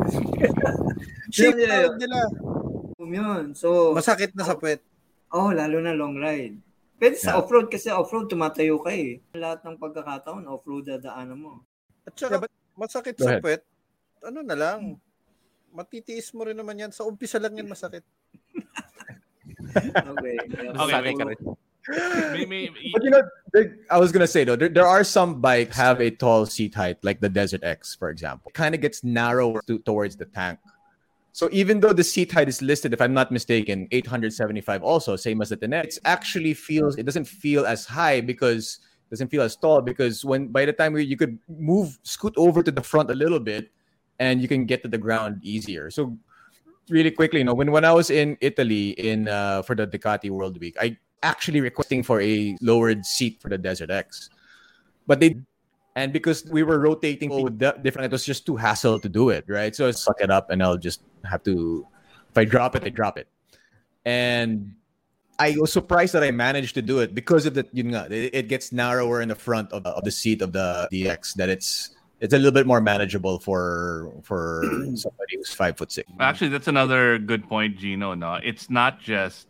Shape 1.35 1.61
nila. 1.61 2.19
Foam 2.97 3.11
yun. 3.13 3.43
So, 3.53 3.93
Masakit 3.93 4.33
na 4.33 4.47
sa 4.47 4.57
puwet. 4.57 4.81
oh, 5.29 5.53
lalo 5.53 5.77
na 5.77 5.93
long 5.93 6.17
ride. 6.17 6.57
Pwede 6.97 7.15
sa 7.17 7.33
Yeah. 7.33 7.37
off-road 7.39 7.67
kasi 7.69 7.93
off-road 7.93 8.25
tumatayo 8.27 8.81
ka 8.81 8.89
eh. 8.89 9.21
Lahat 9.37 9.61
ng 9.61 9.77
pagkakataon, 9.77 10.49
off-road 10.49 10.89
dadaanan 10.89 11.37
mo. 11.37 11.61
At 12.03 12.17
saka, 12.17 12.37
Yeah, 12.37 12.41
but- 12.41 12.55
masakit 12.73 13.15
sa 13.21 13.37
puwet. 13.37 13.61
Ano 14.25 14.41
na 14.41 14.57
lang. 14.57 14.97
Matitiis 15.69 16.33
mo 16.33 16.41
rin 16.41 16.57
naman 16.57 16.77
yan. 16.77 16.89
Sa 16.89 17.05
umpisa 17.05 17.37
lang 17.37 17.53
yan 17.53 17.69
masakit. 17.69 18.01
Okay. 19.77 20.37
Okay, 20.41 20.73
Sanay 20.73 21.13
wait. 21.13 21.17
ka 21.17 21.25
rin. 21.29 21.39
May, 22.33 22.45
may, 22.45 22.63
But 22.93 23.03
you 23.03 23.11
know, 23.13 23.23
there, 23.53 23.77
I 23.89 23.97
was 23.97 24.11
gonna 24.11 24.27
say 24.27 24.43
though, 24.43 24.55
there, 24.57 24.69
there 24.69 24.87
are 24.87 25.03
some 25.03 25.39
bikes 25.39 25.75
have 25.77 26.01
a 26.01 26.09
tall 26.11 26.45
seat 26.45 26.73
height, 26.75 26.97
like 27.03 27.21
the 27.21 27.29
Desert 27.29 27.63
X, 27.63 27.95
for 27.95 28.09
example. 28.09 28.51
Kind 28.53 28.75
of 28.75 28.81
gets 28.81 29.03
narrower 29.03 29.61
to, 29.67 29.79
towards 29.79 30.17
the 30.17 30.25
tank. 30.25 30.59
So 31.37 31.49
even 31.51 31.79
though 31.79 31.93
the 31.93 32.03
seat 32.03 32.31
height 32.31 32.49
is 32.49 32.63
listed, 32.63 32.93
if 32.93 32.99
I'm 32.99 33.13
not 33.13 33.31
mistaken, 33.31 33.87
875 33.91 34.81
also, 34.81 35.15
same 35.15 35.39
as 35.39 35.49
the 35.49 35.55
Tenet, 35.55 35.85
it 35.85 35.99
actually 36.03 36.55
feels 36.55 36.97
it 36.97 37.05
doesn't 37.05 37.25
feel 37.25 37.63
as 37.63 37.85
high 37.85 38.21
because 38.21 38.79
it 39.05 39.11
doesn't 39.11 39.27
feel 39.27 39.43
as 39.43 39.55
tall 39.55 39.81
because 39.81 40.25
when 40.25 40.47
by 40.47 40.65
the 40.65 40.73
time 40.73 40.93
we, 40.93 41.03
you 41.03 41.15
could 41.15 41.37
move, 41.47 41.99
scoot 42.01 42.33
over 42.37 42.63
to 42.63 42.71
the 42.71 42.81
front 42.81 43.11
a 43.11 43.13
little 43.13 43.39
bit, 43.39 43.69
and 44.17 44.41
you 44.41 44.47
can 44.47 44.65
get 44.65 44.81
to 44.81 44.87
the 44.89 44.97
ground 44.97 45.37
easier. 45.43 45.91
So 45.91 46.17
really 46.89 47.11
quickly, 47.11 47.41
you 47.41 47.45
know, 47.45 47.53
when 47.53 47.71
when 47.71 47.85
I 47.85 47.93
was 47.93 48.09
in 48.09 48.35
Italy 48.41 48.97
in 48.97 49.27
uh, 49.27 49.61
for 49.61 49.75
the 49.75 49.85
Ducati 49.85 50.31
World 50.31 50.59
Week, 50.59 50.75
I 50.81 50.97
actually 51.21 51.61
requesting 51.61 52.01
for 52.01 52.19
a 52.19 52.57
lowered 52.61 53.05
seat 53.05 53.43
for 53.43 53.49
the 53.49 53.59
Desert 53.59 53.91
X, 53.91 54.31
but 55.05 55.19
they 55.19 55.37
and 55.97 56.13
because 56.13 56.45
we 56.45 56.61
were 56.61 56.77
rotating 56.77 57.29
with 57.29 57.57
different, 57.57 58.05
it 58.05 58.11
was 58.11 58.23
just 58.23 58.45
too 58.45 58.55
hassle 58.55 58.99
to 58.99 59.09
do 59.09 59.29
it, 59.29 59.45
right? 59.47 59.75
So 59.75 59.87
I 59.87 59.91
suck 59.91 60.21
it 60.21 60.29
up, 60.29 60.51
and 60.51 60.61
I'll 60.61 60.77
just 60.77 61.01
have 61.25 61.43
to. 61.43 61.85
If 62.29 62.37
I 62.37 62.45
drop 62.45 62.75
it, 62.75 62.83
I 62.83 62.89
drop 62.89 63.17
it, 63.17 63.27
and 64.05 64.73
I 65.39 65.55
was 65.57 65.71
surprised 65.71 66.13
that 66.13 66.23
I 66.23 66.31
managed 66.31 66.73
to 66.75 66.81
do 66.81 66.99
it 66.99 67.13
because 67.13 67.45
of 67.45 67.53
the 67.53 67.65
you 67.73 67.83
know 67.83 68.05
it, 68.09 68.33
it 68.33 68.47
gets 68.47 68.71
narrower 68.71 69.21
in 69.21 69.29
the 69.29 69.35
front 69.35 69.71
of, 69.71 69.85
of 69.85 70.03
the 70.03 70.11
seat 70.11 70.41
of 70.41 70.51
the 70.51 70.87
DX 70.91 71.35
that 71.35 71.49
it's 71.49 71.95
it's 72.19 72.33
a 72.33 72.37
little 72.37 72.51
bit 72.51 72.65
more 72.65 72.81
manageable 72.81 73.39
for 73.39 74.11
for 74.23 74.63
somebody 74.95 75.37
who's 75.37 75.53
five 75.53 75.77
foot 75.77 75.91
six. 75.91 76.09
Actually, 76.19 76.49
that's 76.49 76.67
another 76.67 77.19
good 77.19 77.47
point, 77.47 77.77
Gino. 77.77 78.13
No, 78.15 78.35
it's 78.43 78.69
not 78.69 78.99
just 78.99 79.47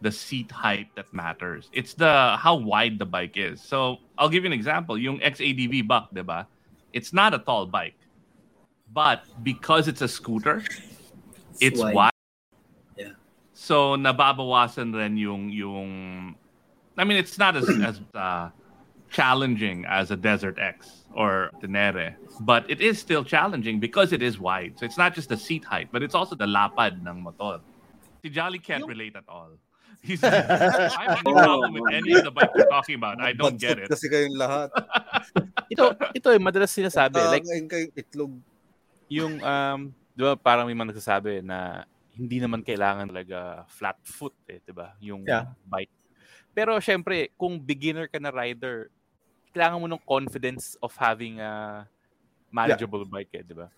the 0.00 0.10
seat 0.10 0.50
height 0.50 0.88
that 0.96 1.12
matters. 1.14 1.70
It's 1.72 1.94
the 1.94 2.36
how 2.36 2.56
wide 2.56 2.98
the 2.98 3.06
bike 3.06 3.36
is. 3.36 3.62
So 3.62 3.98
I'll 4.18 4.28
give 4.28 4.42
you 4.42 4.48
an 4.48 4.52
example. 4.52 4.98
Yung 4.98 5.20
XADV 5.20 5.86
buck, 5.86 6.10
diba? 6.12 6.46
It's 6.92 7.12
not 7.12 7.32
a 7.32 7.38
tall 7.38 7.66
bike, 7.66 7.94
but 8.92 9.22
because 9.42 9.86
it's 9.86 10.02
a 10.02 10.08
scooter, 10.08 10.62
it's 11.60 11.80
wide. 11.80 11.94
wide. 11.94 12.18
Yeah. 12.96 13.12
So 13.52 13.96
nababawasan 13.96 14.94
rin 14.94 15.16
yung 15.16 15.50
yung. 15.50 16.34
I 16.96 17.04
mean, 17.04 17.16
it's 17.16 17.38
not 17.38 17.56
as 17.56 17.68
as 17.84 18.00
uh, 18.14 18.50
challenging 19.10 19.84
as 19.88 20.10
a 20.10 20.16
Desert 20.16 20.58
X 20.58 21.04
or 21.14 21.50
Tenere, 21.60 22.14
but 22.40 22.64
it 22.70 22.80
is 22.80 22.98
still 22.98 23.24
challenging 23.24 23.80
because 23.80 24.12
it 24.12 24.22
is 24.22 24.38
wide. 24.38 24.78
So 24.78 24.86
it's 24.86 24.98
not 24.98 25.14
just 25.14 25.28
the 25.28 25.36
seat 25.36 25.64
height, 25.64 25.88
but 25.92 26.02
it's 26.02 26.14
also 26.14 26.34
the 26.34 26.46
lapad 26.46 27.00
ng 27.04 27.22
motor. 27.22 27.60
Si 28.22 28.30
Jolly 28.30 28.58
can't 28.58 28.86
relate 28.86 29.16
at 29.16 29.24
all. 29.28 29.50
He's, 30.02 30.18
I 30.24 31.14
have 31.14 31.22
no 31.22 31.32
problem 31.32 31.74
with 31.74 31.94
any 31.94 32.10
of 32.18 32.24
the 32.24 32.32
bike 32.34 32.50
you're 32.56 32.66
talking 32.66 32.96
about. 32.96 33.22
I 33.22 33.32
don't 33.32 33.54
get 33.54 33.78
Budget 33.78 33.86
it. 33.86 33.88
Kasi 33.94 34.10
kayong 34.10 34.34
lahat. 34.34 34.68
Ito, 35.72 35.96
ito 36.12 36.28
eh, 36.34 36.40
madalas 36.42 36.74
sinasabi. 36.74 37.16
like, 37.32 37.46
Like, 37.48 37.94
itlog. 37.96 38.34
yung, 39.08 39.40
um, 39.40 39.94
di 40.12 40.22
ba, 40.22 40.36
parang 40.36 40.68
may 40.68 40.76
mga 40.76 40.92
nagsasabi 40.92 41.40
na 41.44 41.84
hindi 42.12 42.38
naman 42.40 42.60
kailangan 42.60 43.08
talaga 43.08 43.64
flat 43.72 43.96
foot 44.04 44.36
eh, 44.48 44.60
di 44.60 44.72
ba? 44.72 44.92
Yung 45.00 45.24
Yeah. 45.24 45.48
bike. 45.64 45.92
Pero 46.52 46.76
syempre, 46.84 47.32
kung 47.40 47.56
beginner 47.56 48.08
ka 48.12 48.20
na 48.20 48.28
rider, 48.28 48.92
kailangan 49.56 49.80
mo 49.80 49.88
ng 49.88 50.04
confidence 50.04 50.76
of 50.84 50.92
having 51.00 51.40
a 51.40 51.84
manageable 52.52 53.08
bike 53.08 53.32
eh, 53.32 53.44
di 53.44 53.56
ba? 53.56 53.72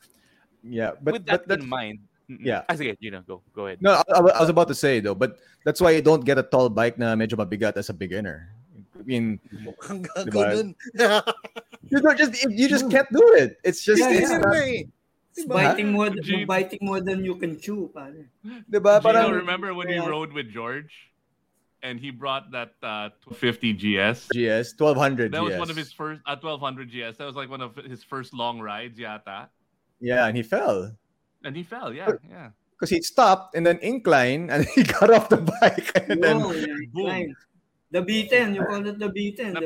Yeah, 0.65 0.99
but 0.99 1.21
With 1.21 1.27
that 1.31 1.47
but 1.47 1.55
that's, 1.55 1.63
in 1.63 1.71
mind. 1.71 1.99
Yeah. 2.27 2.65
Ah, 2.67 2.75
sige, 2.75 2.97
Gino, 2.99 3.21
go. 3.21 3.45
Go 3.53 3.69
ahead. 3.69 3.85
no, 3.85 4.01
I, 4.01 4.19
I 4.19 4.41
was 4.41 4.49
about 4.49 4.67
to 4.73 4.75
say 4.75 4.99
though, 4.99 5.15
but 5.15 5.37
that's 5.63 5.79
why 5.79 5.93
you 5.93 6.01
don't 6.01 6.25
get 6.25 6.41
a 6.41 6.43
tall 6.43 6.73
bike 6.73 6.97
na 6.97 7.13
medyo 7.15 7.37
mabigat 7.37 7.77
as 7.77 7.93
a 7.93 7.95
beginner. 7.95 8.49
I 8.99 9.05
mean, 9.05 9.37
Diba? 10.25 10.65
you 11.85 12.01
don't 12.01 12.17
just 12.17 12.33
you 12.49 12.67
just 12.67 12.89
can't 12.89 13.11
do 13.13 13.21
it. 13.37 13.61
It's 13.61 13.85
just 13.85 14.01
Yeah, 14.01 14.11
it's 14.17 14.33
yeah. 14.33 14.41
not, 14.41 14.57
Diba? 15.35 15.51
biting 15.51 15.91
more, 15.91 16.11
than, 16.11 16.23
Gee. 16.23 16.45
biting 16.45 16.79
more 16.83 17.01
than 17.01 17.25
you 17.25 17.35
can 17.37 17.59
chew, 17.59 17.91
pare. 17.95 18.31
diba? 18.71 19.03
Gino, 19.03 19.03
Parang 19.03 19.33
remember 19.35 19.75
when 19.75 19.89
we 19.89 19.95
Yeah. 19.99 20.07
rode 20.07 20.33
with 20.33 20.51
George? 20.51 21.11
And 21.85 22.01
he 22.01 22.09
brought 22.11 22.49
that 22.57 22.73
uh, 22.81 23.11
250 23.29 23.77
GS. 23.77 24.33
GS 24.33 24.73
1200 24.79 25.33
That 25.37 25.43
was 25.45 25.59
one 25.59 25.69
of 25.69 25.77
his 25.77 25.93
first 25.93 26.23
uh, 26.25 26.33
1200 26.41 26.89
GS. 26.89 27.19
That 27.21 27.27
was 27.29 27.37
like 27.37 27.51
one 27.51 27.61
of 27.61 27.77
his 27.77 28.01
first 28.03 28.33
long 28.33 28.57
rides, 28.59 28.97
yata. 28.99 29.49
Yeah, 30.01 30.25
and 30.25 30.33
he 30.37 30.43
fell 30.43 30.97
And 31.45 31.53
he 31.55 31.61
fell, 31.63 31.93
yeah, 31.93 32.17
yeah. 32.25 32.57
because 32.73 32.89
he 32.89 33.03
stopped 33.05 33.53
and 33.55 33.67
then 33.69 33.77
incline 33.85 34.49
and 34.49 34.65
he 34.75 34.81
got 34.83 35.13
off 35.13 35.29
the 35.29 35.45
bike 35.61 35.93
and 36.09 36.23
then 36.25 36.39
No, 36.41 36.53
yeah, 36.57 36.73
boom. 36.89 37.07
fine. 37.11 37.31
The 37.93 38.01
beaten, 38.01 38.55
you 38.57 38.65
call 38.65 38.81
it 38.87 38.97
the 38.99 39.11
beaten. 39.13 39.61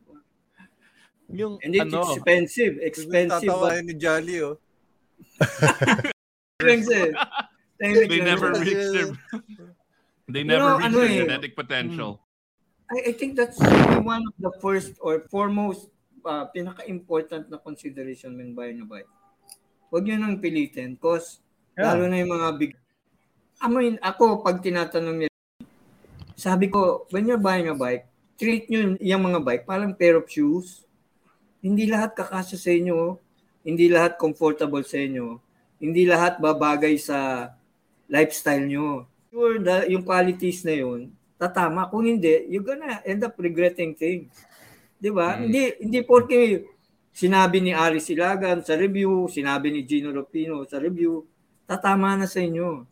Yung, 1.31 1.61
And 1.63 1.71
it's 1.77 1.87
ano, 1.87 2.03
expensive, 2.03 2.79
expensive. 2.83 3.47
Tatawa 3.47 3.79
But 3.79 3.85
ni 3.85 3.95
Jolly, 3.95 4.43
oh. 4.43 4.59
Expensive. 6.59 7.15
Tahimik 7.79 8.09
They 8.11 8.21
never 8.23 8.51
reached 8.59 8.91
their 8.91 9.09
they 10.33 10.43
You 10.43 10.51
never 10.51 10.67
know, 10.67 10.77
reached 10.83 10.87
ano 10.91 10.97
their 10.99 11.15
eh, 11.15 11.21
genetic 11.23 11.53
potential. 11.55 12.13
I, 12.91 12.97
I 13.09 13.13
think 13.15 13.39
that's 13.39 13.61
really 13.63 14.03
one 14.03 14.27
of 14.27 14.35
the 14.41 14.53
first 14.59 14.99
or 14.99 15.23
foremost 15.31 15.89
uh, 16.27 16.51
pinaka-important 16.51 17.53
na 17.53 17.63
consideration 17.63 18.35
when 18.35 18.57
buying 18.59 18.83
a 18.83 18.87
bike. 18.89 19.09
Huwag 19.89 20.05
nyo 20.05 20.17
nang 20.19 20.43
pilitin 20.43 20.99
because 20.99 21.41
Yeah. 21.79 21.95
lalo 21.95 22.11
na 22.11 22.19
yung 22.19 22.35
mga 22.35 22.49
big... 22.59 22.73
I 23.63 23.71
mean, 23.71 24.03
ako, 24.03 24.43
pag 24.43 24.59
tinatanong 24.59 25.23
niya, 25.23 25.31
sabi 26.35 26.67
ko, 26.67 27.07
when 27.15 27.31
you're 27.31 27.39
buying 27.39 27.71
a 27.71 27.75
bike, 27.79 28.11
treat 28.35 28.67
nyo 28.67 28.99
yung 28.99 29.23
mga 29.23 29.39
bike 29.47 29.63
parang 29.63 29.95
pair 29.95 30.19
of 30.19 30.27
shoes. 30.27 30.83
Hindi 31.63 31.87
lahat 31.87 32.19
kakasya 32.19 32.59
sa 32.59 32.71
inyo. 32.75 33.19
Hindi 33.69 33.93
lahat 33.93 34.17
comfortable 34.17 34.81
sa 34.81 34.97
inyo. 34.97 35.37
Hindi 35.77 36.09
lahat 36.09 36.41
babagay 36.41 36.97
sa 36.97 37.53
lifestyle 38.09 38.65
nyo. 38.65 39.05
Sure, 39.29 39.61
the, 39.61 39.93
yung 39.93 40.09
qualities 40.09 40.65
na 40.65 40.73
yun, 40.73 41.13
tatama. 41.37 41.85
Kung 41.93 42.09
hindi, 42.09 42.49
you're 42.49 42.65
gonna 42.65 43.05
end 43.05 43.21
up 43.21 43.37
regretting 43.37 43.93
things. 43.93 44.33
Di 44.97 45.13
ba? 45.13 45.37
Mm. 45.37 45.41
Hindi, 45.45 45.63
hindi 45.85 45.99
porke 46.01 46.65
sinabi 47.13 47.61
ni 47.61 47.77
Ari 47.77 48.01
Silagan 48.01 48.65
sa 48.65 48.79
review, 48.79 49.29
sinabi 49.29 49.69
ni 49.69 49.85
Gino 49.85 50.15
Rupino 50.15 50.65
sa 50.65 50.81
review, 50.81 51.29
tatama 51.69 52.17
na 52.17 52.31
sa 52.31 52.41
inyo. 52.41 52.89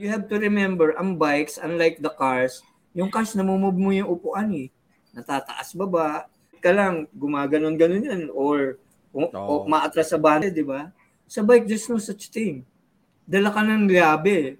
You 0.00 0.08
have 0.08 0.32
to 0.32 0.40
remember, 0.40 0.96
ang 0.96 1.20
bikes, 1.20 1.60
unlike 1.60 2.00
the 2.00 2.08
cars, 2.08 2.64
yung 2.96 3.12
cars, 3.12 3.36
namumove 3.36 3.76
mo 3.76 3.92
yung 3.92 4.08
upuan 4.08 4.48
eh. 4.56 4.72
Natataas 5.12 5.76
baba, 5.76 6.30
ka 6.62 6.70
lang, 6.72 7.10
gumaganon-ganon 7.12 8.08
yan, 8.08 8.22
or, 8.32 8.80
o, 9.10 9.26
o 9.26 9.30
Oo. 9.30 9.54
maatras 9.66 10.10
sa 10.10 10.18
banda, 10.18 10.46
di 10.46 10.62
ba? 10.62 10.90
Sa 11.26 11.42
bike, 11.42 11.66
there's 11.66 11.86
no 11.86 11.98
such 11.98 12.30
thing. 12.30 12.62
Dala 13.22 13.50
ka 13.50 13.62
ng 13.62 13.86
liabe. 13.86 14.58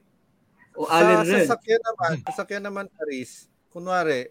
O 0.75 0.87
Sa 0.87 1.03
Allen 1.03 1.27
Red. 1.27 1.47
sasakyan 1.47 1.83
naman, 1.83 2.13
sasakyan 2.25 2.63
naman, 2.63 2.87
Aris, 3.03 3.51
kunwari, 3.69 4.31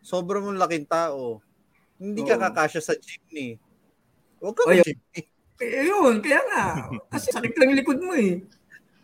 sobrang 0.00 0.46
mong 0.46 0.60
laking 0.62 0.86
tao, 0.86 1.42
hindi 1.98 2.22
ka 2.22 2.38
Oo. 2.38 2.42
kakasya 2.46 2.80
sa 2.80 2.94
jeepney. 2.94 3.58
Huwag 4.38 4.54
ka 4.54 4.62
Oh, 4.64 4.72
yun. 4.72 4.80
mag-jeepney. 4.86 5.22
Eh, 5.60 5.84
yun, 5.84 6.14
kaya 6.24 6.40
nga. 6.46 6.64
Kasi 7.12 7.28
sakit 7.36 7.52
lang 7.52 7.76
likod 7.76 8.00
mo 8.00 8.16
eh. 8.16 8.40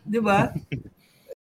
Di 0.01 0.17
ba? 0.17 0.49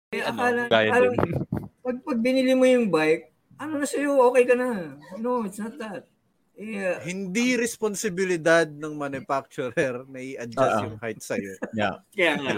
Eh, 0.08 0.22
ano, 0.24 0.40
akala, 0.40 1.12
din. 1.12 1.36
pag, 1.84 1.96
pag 2.00 2.18
binili 2.22 2.54
mo 2.56 2.64
yung 2.64 2.88
bike, 2.88 3.28
ano 3.60 3.76
na 3.76 3.86
sa'yo, 3.86 4.16
okay 4.30 4.44
ka 4.48 4.56
na. 4.56 4.96
No, 5.20 5.44
it's 5.44 5.60
not 5.60 5.76
that. 5.76 6.08
Eh, 6.52 7.00
Hindi 7.02 7.56
responsibilidad 7.56 8.68
ng 8.68 8.92
manufacturer 8.92 10.04
na 10.04 10.18
i-adjust 10.20 10.60
Ah. 10.70 10.84
yung 10.84 10.96
height 11.00 11.18
sa'yo. 11.18 11.56
yeah. 11.80 11.96
kaya 12.12 12.36
nga. 12.36 12.52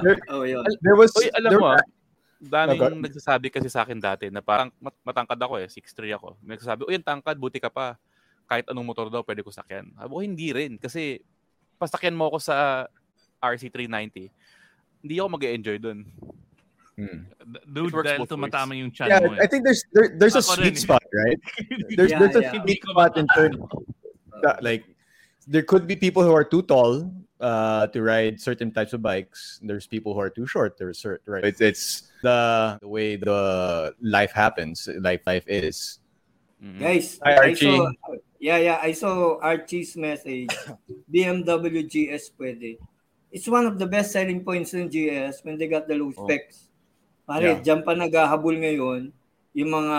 There- 0.00 0.22
Oh, 0.30 0.46
yun. 0.46 0.62
There 0.80 0.94
was 0.94 1.10
Uy, 1.14 1.28
alam 1.34 1.50
there- 1.50 1.60
mo, 1.60 1.74
daming 2.38 2.78
Okay. 2.78 3.00
nagsasabi 3.02 3.48
kasi 3.48 3.66
sa 3.66 3.82
akin 3.82 3.98
dati 3.98 4.28
na 4.28 4.38
parang 4.38 4.70
mat- 4.78 5.00
matangkad 5.02 5.40
ako 5.40 5.58
eh, 5.58 5.66
6'3 5.66 6.12
ako. 6.12 6.38
May 6.40 6.54
nagsasabi, 6.54 6.86
uy, 6.86 6.94
ang 6.94 7.08
tangkad, 7.10 7.36
buti 7.36 7.58
ka 7.58 7.68
pa. 7.68 7.98
Kahit 8.44 8.68
anong 8.68 8.86
motor 8.86 9.08
daw, 9.08 9.24
pwede 9.24 9.40
ko 9.40 9.48
sakyan. 9.48 9.88
Sabi 9.90 10.10
ko, 10.10 10.20
hindi 10.20 10.48
rin. 10.52 10.72
Kasi, 10.76 11.18
pasakyan 11.74 12.14
mo 12.14 12.28
ako 12.28 12.38
sa 12.38 12.86
RC390, 13.40 14.28
hindi 15.00 15.14
ako 15.16 15.28
mag-enjoy 15.32 15.76
dun. 15.76 16.04
Hmm. 16.94 17.26
Dude, 17.74 17.90
dahil 17.90 18.22
tumatama 18.22 18.78
yung 18.78 18.94
chan 18.94 19.10
Yeah, 19.10 19.18
mo 19.26 19.34
I 19.34 19.44
eh. 19.44 19.50
think 19.50 19.66
there's 19.66 19.82
there, 19.90 20.14
there's 20.14 20.38
a 20.38 20.44
Ako 20.46 20.62
sweet 20.62 20.70
rin 20.70 20.78
eh. 20.78 20.84
spot, 20.86 21.02
right? 21.10 21.38
There's 21.98 22.10
Yeah, 22.14 22.22
there's 22.22 22.38
a 22.38 22.44
sweet 22.54 22.80
spot 22.86 23.18
in 23.18 23.26
terms 23.34 23.58
that, 24.46 24.62
like 24.62 24.86
there 25.50 25.66
could 25.66 25.90
be 25.90 25.98
people 25.98 26.22
who 26.22 26.30
are 26.30 26.46
too 26.46 26.62
tall 26.62 27.10
uh, 27.42 27.90
to 27.90 27.98
ride 27.98 28.38
certain 28.38 28.70
types 28.70 28.94
of 28.94 29.02
bikes. 29.02 29.58
There's 29.58 29.90
people 29.90 30.14
who 30.14 30.20
are 30.22 30.30
too 30.30 30.46
short. 30.46 30.78
There's 30.78 31.02
certain 31.02 31.34
right. 31.34 31.44
It's, 31.44 31.60
it's 31.60 32.12
the, 32.22 32.78
the 32.80 32.86
way 32.88 33.16
the 33.16 33.90
life 34.00 34.30
happens. 34.30 34.86
Life 35.02 35.26
life 35.26 35.44
is. 35.50 35.98
Mhm. 36.62 36.78
Guys, 36.78 37.18
Hi, 37.26 37.50
I 37.50 37.54
saw, 37.54 37.90
yeah, 38.38 38.56
yeah, 38.56 38.78
I 38.80 38.92
saw 38.94 39.36
Archie's 39.42 39.98
message. 39.98 40.48
BMW 41.12 41.82
GS 41.90 42.30
pwede. 42.38 42.78
It's 43.34 43.50
one 43.50 43.66
of 43.66 43.82
the 43.82 43.86
best 43.90 44.14
selling 44.14 44.46
points 44.46 44.72
in 44.78 44.86
GS 44.88 45.42
when 45.42 45.58
they 45.58 45.66
got 45.66 45.90
the 45.90 45.98
low 45.98 46.14
Oh. 46.16 46.30
Pare, 47.24 47.56
Yeah. 47.56 47.60
dyan 47.60 47.80
pa 47.80 47.96
naghahabol 47.96 48.56
ngayon 48.60 49.08
yung 49.56 49.70
mga 49.70 49.98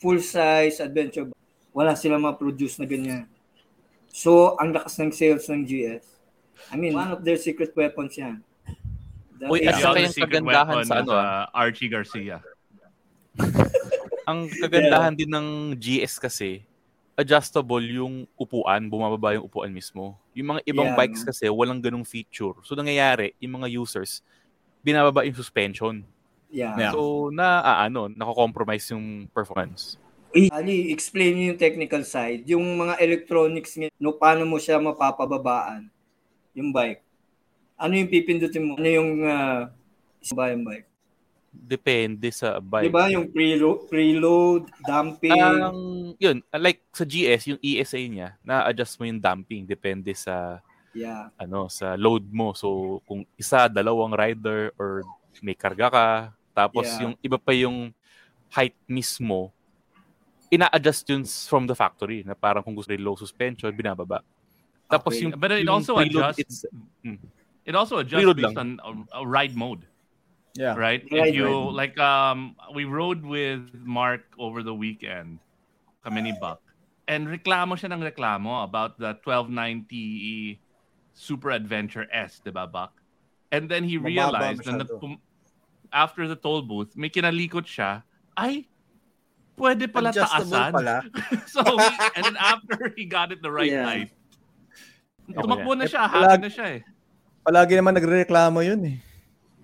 full-size 0.00 0.80
adventure 0.80 1.28
bike. 1.28 1.36
Wala 1.70 1.92
silang 1.92 2.24
ma-produce 2.24 2.80
na 2.80 2.88
ganyan. 2.88 3.28
So, 4.10 4.56
ang 4.58 4.74
lakas 4.74 4.98
ng 4.98 5.12
sales 5.12 5.46
ng 5.46 5.62
GS. 5.62 6.02
I 6.72 6.76
mean, 6.80 6.96
one 6.96 7.12
of 7.14 7.22
their 7.22 7.38
secret 7.38 7.70
weapons 7.76 8.16
yan. 8.16 8.42
The 9.38 9.48
Uy, 9.48 9.64
other 9.64 9.96
kayang 9.96 10.12
secret 10.12 10.42
kagandahan 10.42 10.76
weapon 10.82 10.88
sa 10.88 10.96
ano, 11.00 11.12
ah? 11.14 11.24
uh, 11.24 11.44
Archie 11.56 11.88
Garcia. 11.88 12.42
Ang 14.28 14.50
kagandahan 14.50 15.14
din 15.16 15.30
ng 15.30 15.48
GS 15.78 16.20
kasi, 16.20 16.64
adjustable 17.16 17.84
yung 17.84 18.24
upuan, 18.36 18.88
bumababa 18.88 19.36
yung 19.36 19.44
upuan 19.44 19.68
mismo. 19.72 20.16
Yung 20.32 20.56
mga 20.56 20.60
ibang 20.64 20.90
Yeah, 20.92 20.98
bikes 20.98 21.22
no? 21.24 21.28
kasi 21.32 21.44
walang 21.52 21.80
ganung 21.80 22.04
feature. 22.04 22.56
So 22.64 22.72
nangyayari, 22.72 23.36
yung 23.40 23.60
mga 23.60 23.68
users, 23.76 24.24
binababa 24.80 25.24
yung 25.28 25.36
suspension. 25.36 26.00
Yeah. 26.50 26.74
Yeah. 26.76 26.92
So 26.92 27.30
na 27.30 27.62
ah, 27.62 27.78
ano, 27.86 28.10
nako-compromise 28.10 28.90
yung 28.92 29.30
performance. 29.30 29.96
Ali, 30.30 30.94
explain 30.94 31.34
niyo 31.34 31.46
yung 31.54 31.62
technical 31.62 32.02
side. 32.06 32.46
Yung 32.46 32.62
mga 32.78 33.02
electronics, 33.02 33.74
no, 33.98 34.14
paano 34.14 34.46
mo 34.46 34.62
siya 34.62 34.78
mapapababaan 34.78 35.90
yung 36.54 36.70
bike. 36.70 37.02
Ano 37.74 37.98
yung 37.98 38.10
pipindutin 38.10 38.62
mo? 38.62 38.78
Ano 38.78 38.86
yung 38.86 39.10
uh, 39.26 39.66
ba 40.34 40.54
yung 40.54 40.62
bike? 40.62 40.86
Depende 41.50 42.30
sa 42.30 42.62
bike. 42.62 42.86
Di 42.86 42.94
ba 42.94 43.10
yung 43.10 43.26
preload, 43.26 43.90
preload 43.90 44.62
damping? 44.86 45.34
Ang 45.34 46.14
yun, 46.14 46.38
like 46.54 46.86
sa 46.94 47.02
GS, 47.02 47.50
yung 47.50 47.60
ESA 47.62 47.98
niya, 48.06 48.38
na-adjust 48.46 49.02
mo 49.02 49.10
yung 49.10 49.18
damping 49.18 49.66
depende 49.66 50.14
sa 50.14 50.62
Yeah. 50.90 51.30
ano 51.38 51.70
sa 51.70 51.94
load 51.94 52.26
mo. 52.34 52.50
So 52.50 52.98
kung 53.06 53.22
isa, 53.38 53.70
dalawang 53.70 54.10
rider 54.10 54.74
or 54.74 55.06
may 55.38 55.54
karga 55.54 55.86
ka, 55.86 56.08
tapos 56.60 56.84
Yeah. 56.84 57.00
yung 57.08 57.12
iba 57.20 57.38
pa 57.38 57.52
yung 57.52 57.94
height 58.50 58.76
mismo, 58.84 59.52
ina-adjust 60.50 61.06
yun 61.08 61.22
from 61.24 61.64
the 61.64 61.74
factory 61.74 62.26
na 62.26 62.34
parang 62.34 62.60
kung 62.60 62.74
gusto 62.74 62.90
rin 62.90 63.00
low 63.00 63.14
suspension, 63.14 63.70
binababa. 63.70 64.20
Tapos 64.90 65.14
Okay. 65.14 65.22
yung 65.22 65.32
But 65.38 65.54
it 65.54 65.62
yung 65.62 65.78
also 65.78 65.94
adjusts- 65.96 66.66
it's- 66.66 66.66
mm. 67.06 67.18
It 67.62 67.78
also 67.78 68.02
adjusts 68.02 68.26
based 68.34 68.56
lang. 68.58 68.80
on 68.82 69.06
a, 69.14 69.22
a 69.22 69.26
ride 69.26 69.54
mode, 69.54 69.86
Yeah. 70.58 70.74
right? 70.74 71.06
Right, 71.06 71.30
if 71.30 71.38
you 71.38 71.46
right. 71.46 71.86
like, 71.86 71.96
um, 72.02 72.56
we 72.74 72.82
rode 72.82 73.22
with 73.22 73.70
Mark 73.86 74.26
over 74.34 74.66
the 74.66 74.74
weekend, 74.74 75.38
kami 76.02 76.26
ni 76.26 76.32
Buck, 76.34 76.58
and 77.06 77.30
reklamo 77.30 77.78
siya 77.78 77.94
ng 77.94 78.02
reklamo 78.02 78.64
about 78.66 78.98
the 78.98 79.14
1290 79.22 80.58
Super 81.14 81.52
Adventure 81.54 82.08
S, 82.10 82.40
di 82.42 82.50
ba, 82.50 82.66
Buck? 82.66 82.98
And 83.52 83.68
then 83.68 83.84
he 83.84 83.98
Mababa 83.98 84.08
realized 84.08 84.66
na 84.66 84.82
nagpum- 84.82 85.20
after 85.92 86.26
the 86.26 86.36
toll 86.36 86.62
booth, 86.62 86.94
may 86.94 87.08
kinalikot 87.08 87.66
siya, 87.66 88.02
ay, 88.34 88.66
pwede 89.58 89.86
pala 89.90 90.10
Adjustable 90.10 90.56
taasan. 90.56 90.72
pala. 90.72 90.96
so, 91.52 91.60
he, 91.62 91.94
and 92.16 92.22
then 92.24 92.36
after 92.40 92.90
he 92.96 93.04
got 93.04 93.30
it 93.30 93.42
the 93.42 93.50
right 93.50 93.70
Yeah. 93.70 93.84
height, 93.84 94.10
Okay. 95.30 95.46
tumakbo 95.46 95.78
na 95.78 95.86
siya, 95.86 96.02
Eh, 96.02 96.08
happy 96.10 96.26
palag- 96.26 96.42
na 96.42 96.50
siya 96.50 96.66
eh. 96.74 96.80
Palagi 97.40 97.74
naman 97.78 97.94
nagrereklamo 97.94 98.58
yun 98.66 98.80
eh. 98.82 98.96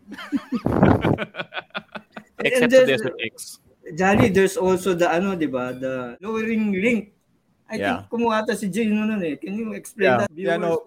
except 2.46 2.70
there's- 2.70 2.86
Desert 2.88 3.18
X. 3.18 3.58
Jolly, 3.94 4.30
there's 4.34 4.58
also 4.58 4.98
the 4.98 5.06
ano, 5.06 5.38
di 5.38 5.46
ba? 5.46 5.70
The 5.70 6.18
lowering 6.18 6.74
link. 6.74 7.14
I 7.70 7.78
Yeah. 7.78 8.02
think 8.02 8.10
kumuha 8.10 8.42
ata 8.42 8.58
si 8.58 8.66
Jay 8.66 8.90
nun 8.90 9.14
eh. 9.22 9.38
Can 9.38 9.54
you 9.54 9.74
explain 9.74 10.06
Yeah. 10.06 10.18
that? 10.26 10.30
Yeah, 10.34 10.56
no. 10.58 10.82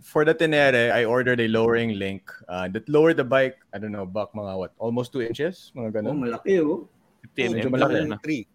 Viewers, 0.00 0.08
For 0.08 0.24
the 0.24 0.34
Tenere, 0.34 0.92
I 0.92 1.04
ordered 1.04 1.40
a 1.40 1.48
lowering 1.48 1.98
link 1.98 2.30
uh, 2.48 2.68
that 2.68 2.88
lowered 2.88 3.16
the 3.16 3.24
bike, 3.24 3.56
I 3.72 3.78
don't 3.78 3.92
know, 3.92 4.06
back 4.06 4.32
mga 4.34 4.58
what, 4.58 4.72
almost 4.78 5.12
two 5.12 5.22
inches? 5.22 5.72
Mga 5.76 6.06
Oh, 6.06 6.12
malaki 6.12 6.58
oh. 6.60 6.88
15 7.36 7.52
medyo 7.54 7.68
mm, 7.68 7.76
malaki 7.76 8.08
na. 8.08 8.16
Three. 8.18 8.46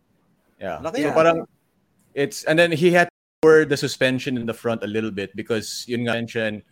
Yeah. 0.60 0.80
Laki 0.82 0.96
So 0.98 1.08
Yeah. 1.08 1.14
parang 1.14 1.48
it's 2.14 2.44
and 2.46 2.58
then 2.58 2.72
he 2.72 2.92
had 2.92 3.08
to 3.10 3.14
lower 3.44 3.66
the 3.66 3.78
suspension 3.78 4.38
in 4.38 4.46
the 4.46 4.54
front 4.54 4.84
a 4.84 4.88
little 4.88 5.12
bit 5.12 5.36
because 5.36 5.86
yun 5.88 6.02
nga 6.08 6.14
mention 6.14 6.64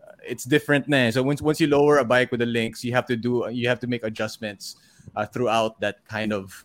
uh, 0.00 0.14
it's 0.24 0.44
different 0.44 0.88
na. 0.88 0.96
eh. 0.96 1.10
So 1.10 1.22
once 1.22 1.42
once 1.42 1.60
you 1.60 1.66
lower 1.66 1.98
a 1.98 2.04
bike 2.04 2.30
with 2.30 2.40
the 2.40 2.46
links, 2.48 2.84
you 2.84 2.92
have 2.94 3.06
to 3.06 3.16
do 3.16 3.48
you 3.52 3.68
have 3.68 3.80
to 3.80 3.86
make 3.86 4.04
adjustments 4.04 4.76
uh, 5.16 5.26
throughout 5.26 5.80
that 5.84 6.06
kind 6.08 6.32
of 6.32 6.64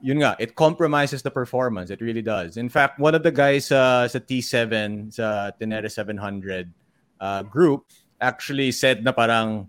yun 0.00 0.18
nga, 0.22 0.34
it 0.38 0.54
compromises 0.54 1.22
the 1.22 1.30
performance. 1.30 1.90
It 1.90 2.00
really 2.00 2.22
does. 2.22 2.56
In 2.56 2.68
fact, 2.70 2.98
one 2.98 3.14
of 3.14 3.22
the 3.22 3.30
guys 3.34 3.70
uh, 3.70 4.06
sa 4.08 4.18
T7 4.18 5.10
sa 5.14 5.50
Tenere 5.58 5.90
700 5.90 6.70
uh, 7.20 7.42
group 7.42 7.86
actually 8.20 8.72
said 8.72 9.04
na 9.04 9.12
parang 9.12 9.68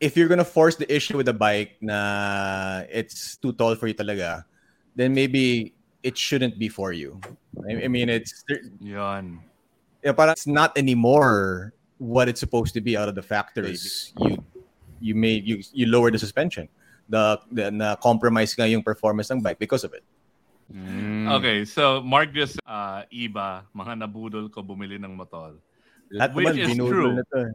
if 0.00 0.16
you're 0.16 0.28
gonna 0.28 0.44
force 0.44 0.76
the 0.76 0.88
issue 0.92 1.16
with 1.16 1.26
the 1.26 1.36
bike 1.36 1.76
na 1.80 2.82
it's 2.90 3.36
too 3.36 3.52
tall 3.52 3.74
for 3.74 3.86
you 3.86 3.94
talaga, 3.94 4.44
then 4.94 5.14
maybe 5.14 5.74
it 6.02 6.16
shouldn't 6.16 6.58
be 6.58 6.68
for 6.68 6.92
you. 6.92 7.20
I, 7.68 7.84
I 7.84 7.88
mean, 7.88 8.08
it's 8.08 8.44
Yun. 8.80 9.40
yeah, 10.04 10.12
parang 10.12 10.32
it's 10.32 10.46
not 10.46 10.76
anymore 10.76 11.72
what 11.98 12.28
it's 12.28 12.40
supposed 12.40 12.74
to 12.74 12.80
be 12.80 12.96
out 12.96 13.08
of 13.08 13.14
the 13.14 13.24
factories. 13.24 14.12
You 14.20 14.44
you 15.00 15.14
made 15.14 15.46
you 15.48 15.62
you 15.72 15.86
lower 15.86 16.10
the 16.10 16.18
suspension. 16.18 16.68
The, 17.08 17.38
the 17.52 17.70
na 17.70 17.94
compromise 17.96 18.54
nga 18.54 18.66
yung 18.66 18.82
performance 18.82 19.30
ng 19.30 19.40
bike 19.40 19.58
because 19.58 19.84
of 19.84 19.94
it. 19.94 20.02
Mm. 20.66 21.30
Okay, 21.38 21.64
so 21.64 22.02
Mark 22.02 22.34
just 22.34 22.58
uh, 22.66 23.06
iba, 23.14 23.62
mga 23.70 24.02
nabudol 24.02 24.50
ko 24.50 24.66
bumili 24.66 24.98
ng 24.98 25.14
motor. 25.14 25.54
Lahat 26.12 26.34
Which 26.34 26.46
naman 26.54 26.70
is 26.70 26.76
true. 26.76 27.12
na 27.14 27.22
to. 27.34 27.38
eh. 27.40 27.52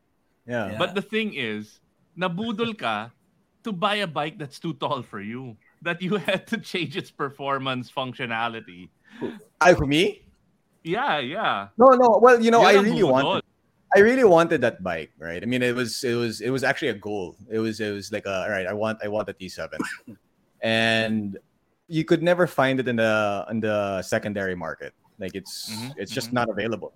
Yeah. 0.48 0.72
Yeah. 0.74 0.78
But 0.78 0.96
the 0.96 1.02
thing 1.02 1.34
is, 1.36 1.80
nabudol 2.18 2.78
ka 2.78 3.12
to 3.64 3.72
buy 3.72 4.02
a 4.04 4.08
bike 4.08 4.38
that's 4.40 4.60
too 4.60 4.74
tall 4.74 5.02
for 5.04 5.22
you. 5.22 5.56
That 5.82 6.02
you 6.02 6.16
had 6.28 6.48
to 6.54 6.58
change 6.58 6.98
its 6.98 7.12
performance 7.12 7.90
functionality. 7.92 8.90
I, 9.60 9.74
for 9.74 9.86
me? 9.86 10.26
Yeah, 10.84 11.20
yeah. 11.20 11.70
No, 11.78 11.94
no. 11.94 12.18
Well, 12.22 12.42
you 12.42 12.50
know, 12.52 12.62
I 12.62 12.74
Yun 12.74 12.86
ang 12.86 12.92
really 12.92 13.02
budol. 13.06 13.12
wanted 13.12 13.44
I 13.94 14.00
really 14.00 14.24
wanted 14.24 14.62
that 14.62 14.82
bike, 14.82 15.12
right? 15.20 15.44
I 15.44 15.46
mean, 15.46 15.62
it 15.62 15.76
was 15.76 16.04
it 16.08 16.16
was 16.16 16.40
it 16.40 16.50
was 16.50 16.64
actually 16.64 16.96
a 16.96 17.00
goal. 17.00 17.36
It 17.52 17.60
was 17.60 17.80
it 17.84 17.92
was 17.92 18.10
like 18.12 18.26
a 18.26 18.48
all 18.48 18.50
right. 18.50 18.66
I 18.66 18.72
want 18.72 19.04
I 19.04 19.10
want 19.12 19.28
a 19.28 19.34
T7, 19.36 19.68
and 20.64 21.38
you 21.92 22.06
could 22.06 22.24
never 22.24 22.48
find 22.48 22.80
it 22.80 22.88
in 22.88 22.96
the 22.96 23.46
in 23.52 23.60
the 23.60 24.02
secondary 24.02 24.56
market. 24.56 24.94
Like 25.20 25.36
it's 25.36 25.70
Mhm, 25.70 25.94
it's 25.98 26.12
just 26.12 26.30
mhm. 26.32 26.40
not 26.40 26.48
available. 26.50 26.94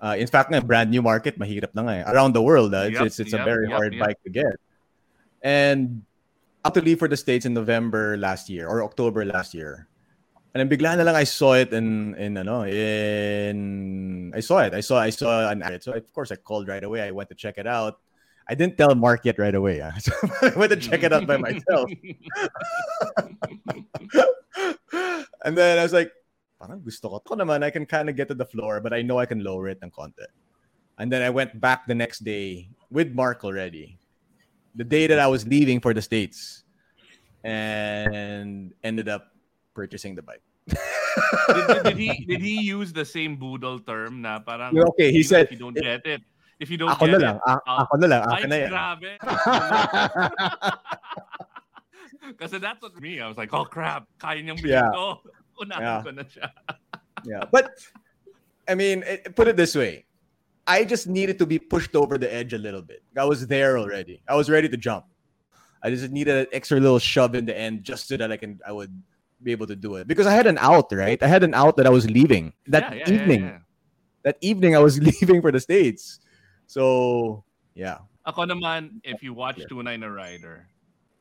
Uh, 0.00 0.14
in 0.18 0.26
fact, 0.26 0.50
nga, 0.50 0.62
brand 0.62 0.90
new 0.90 1.02
market, 1.02 1.38
mahirap 1.38 1.74
na 1.74 1.82
nga 1.82 1.94
eh. 1.98 2.04
Around 2.06 2.32
the 2.32 2.42
world, 2.42 2.74
uh, 2.74 2.86
it's, 2.86 2.94
Yep, 2.94 3.06
it's, 3.06 3.18
it's 3.18 3.32
a 3.34 3.42
very 3.42 3.66
yep, 3.68 3.76
hard 3.76 3.92
yep. 3.94 4.06
bike 4.06 4.22
to 4.22 4.30
get. 4.30 4.56
And 5.42 6.02
leave 6.76 6.98
for 6.98 7.08
the 7.08 7.16
States 7.16 7.46
in 7.46 7.54
November 7.54 8.16
last 8.18 8.50
year 8.50 8.68
or 8.68 8.84
October 8.84 9.24
last 9.24 9.54
year. 9.54 9.88
And 10.54 10.60
then 10.60 10.68
bigla 10.68 10.96
na 10.96 11.04
lang 11.04 11.16
I 11.16 11.24
saw 11.24 11.54
it 11.54 11.72
in 11.72 12.14
in 12.16 12.36
ano 12.36 12.64
in 12.64 14.32
I 14.34 14.40
saw 14.40 14.58
it. 14.64 14.74
I 14.74 14.80
saw 14.80 15.00
I 15.00 15.10
saw 15.10 15.48
an 15.48 15.62
ad. 15.62 15.82
So 15.82 15.92
of 15.92 16.12
course 16.12 16.32
I 16.32 16.36
called 16.36 16.68
right 16.68 16.82
away. 16.82 17.02
I 17.02 17.10
went 17.12 17.28
to 17.30 17.34
check 17.36 17.58
it 17.58 17.66
out. 17.66 18.00
I 18.48 18.54
didn't 18.56 18.78
tell 18.80 18.94
Mark 18.94 19.24
yet 19.24 19.38
right 19.38 19.54
away. 19.54 19.80
ah. 19.84 19.92
So 20.00 20.12
I 20.40 20.52
went 20.56 20.72
to 20.72 20.80
check 20.80 21.04
it 21.04 21.12
out 21.12 21.26
by 21.28 21.36
myself. 21.36 21.92
and 25.44 25.52
then 25.56 25.78
I 25.78 25.82
was 25.84 25.92
like, 25.92 26.12
parang 26.58 26.82
gusto 26.82 27.08
ko. 27.08 27.14
Ako 27.22 27.38
naman, 27.38 27.62
I 27.62 27.70
can 27.70 27.86
kind 27.86 28.10
of 28.10 28.16
get 28.18 28.26
to 28.28 28.34
the 28.34 28.44
floor, 28.44 28.80
but 28.82 28.92
I 28.92 29.02
know 29.02 29.18
I 29.18 29.26
can 29.26 29.42
lower 29.42 29.68
it 29.70 29.78
ng 29.82 29.90
konti. 29.90 30.26
And 30.98 31.06
then 31.10 31.22
I 31.22 31.30
went 31.30 31.54
back 31.62 31.86
the 31.86 31.94
next 31.94 32.26
day 32.26 32.68
with 32.90 33.14
Mark 33.14 33.46
already. 33.46 33.98
The 34.74 34.82
day 34.84 35.06
that 35.06 35.18
I 35.22 35.26
was 35.30 35.46
leaving 35.46 35.78
for 35.78 35.94
the 35.94 36.02
States. 36.02 36.64
And 37.46 38.74
ended 38.82 39.08
up 39.08 39.30
purchasing 39.74 40.18
the 40.18 40.22
bike. 40.26 40.42
did, 40.68 41.64
did, 41.66 41.82
did 41.86 41.96
he 41.96 42.10
did 42.28 42.42
he 42.44 42.60
use 42.60 42.92
the 42.92 43.04
same 43.06 43.38
boodle 43.40 43.78
term 43.80 44.20
na 44.20 44.36
parang 44.42 44.76
okay, 44.92 45.08
he 45.08 45.22
said- 45.24 45.46
if 45.48 45.52
you 45.54 45.56
don't 45.56 45.72
get 45.72 46.04
it 46.04 46.20
if 46.60 46.68
you 46.68 46.76
don't 46.76 46.92
Ako 46.92 47.08
get 47.08 47.16
na 47.16 47.18
lang. 47.24 47.36
it 47.40 47.42
a- 47.48 47.62
I'll- 47.64 47.88
ako 47.88 47.94
na 47.96 48.06
lang. 48.12 48.20
ay 48.28 48.32
Akin 48.36 48.48
na 48.52 48.56
yan. 48.60 48.68
grabe 48.68 49.10
kasi 52.42 52.58
that's 52.60 52.82
what 52.84 52.92
me 53.00 53.16
I 53.20 53.26
was 53.28 53.38
like 53.40 53.48
oh 53.56 53.64
crap 53.64 54.04
kaya 54.20 54.42
niyang 54.44 54.60
bilhin 54.60 54.84
Yeah. 54.84 54.92
Unahin 55.62 55.82
Yeah. 55.82 56.02
ko 56.02 56.10
na 56.10 56.24
siya. 56.24 56.48
Yeah. 57.26 57.42
But 57.50 57.74
i 58.70 58.78
mean 58.78 59.02
it, 59.02 59.34
put 59.34 59.48
it 59.50 59.56
this 59.58 59.74
way. 59.74 60.06
I 60.68 60.84
just 60.84 61.08
needed 61.10 61.38
to 61.42 61.46
be 61.48 61.58
pushed 61.58 61.96
over 61.96 62.14
the 62.20 62.28
edge 62.30 62.52
a 62.54 62.60
little 62.60 62.82
bit. 62.84 63.02
I 63.16 63.24
was 63.24 63.46
there 63.48 63.74
already. 63.80 64.22
I 64.28 64.36
was 64.36 64.46
ready 64.52 64.68
to 64.68 64.76
jump. 64.76 65.08
I 65.82 65.90
just 65.90 66.12
needed 66.12 66.36
an 66.36 66.46
extra 66.52 66.78
little 66.78 66.98
shove 67.00 67.34
in 67.34 67.42
the 67.48 67.56
end 67.56 67.82
just 67.82 68.06
so 68.06 68.14
that 68.18 68.30
i 68.30 68.36
can 68.36 68.58
i 68.66 68.70
would 68.70 68.92
be 69.42 69.50
able 69.50 69.66
to 69.66 69.74
do 69.74 69.96
it. 69.98 70.06
Because 70.06 70.26
i 70.30 70.34
had 70.34 70.46
an 70.46 70.58
out 70.62 70.90
right? 70.94 71.18
I 71.22 71.26
had 71.26 71.42
an 71.42 71.54
out 71.58 71.74
that 71.78 71.86
i 71.86 71.90
was 71.90 72.06
leaving. 72.10 72.52
That 72.70 72.94
Yeah, 72.94 72.94
yeah, 72.94 73.04
yeah, 73.08 73.14
evening. 73.18 73.42
yeah. 73.50 73.58
that 74.22 74.36
evening 74.42 74.76
i 74.76 74.82
was 74.82 74.98
leaving 75.10 75.42
for 75.42 75.50
the 75.50 75.58
states. 75.58 76.20
So 76.70 77.42
yeah. 77.74 78.04
Ako 78.28 78.44
naman, 78.44 79.00
if 79.02 79.22
you 79.24 79.32
watch 79.32 79.56
Tunay 79.72 79.96
na 79.98 80.12
Rider, 80.12 80.68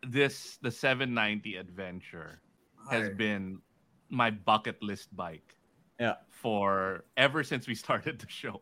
this, 0.03 0.59
the 0.59 0.69
790 0.69 1.55
Adventure, 1.55 2.43
has 2.91 3.07
been 3.15 3.63
my 4.09 4.31
bucket 4.31 4.81
list 4.81 5.15
bike 5.15 5.55
yeah 5.99 6.15
for 6.37 7.03
ever 7.17 7.43
since 7.43 7.67
we 7.67 7.75
started 7.75 8.19
the 8.19 8.29
show. 8.29 8.61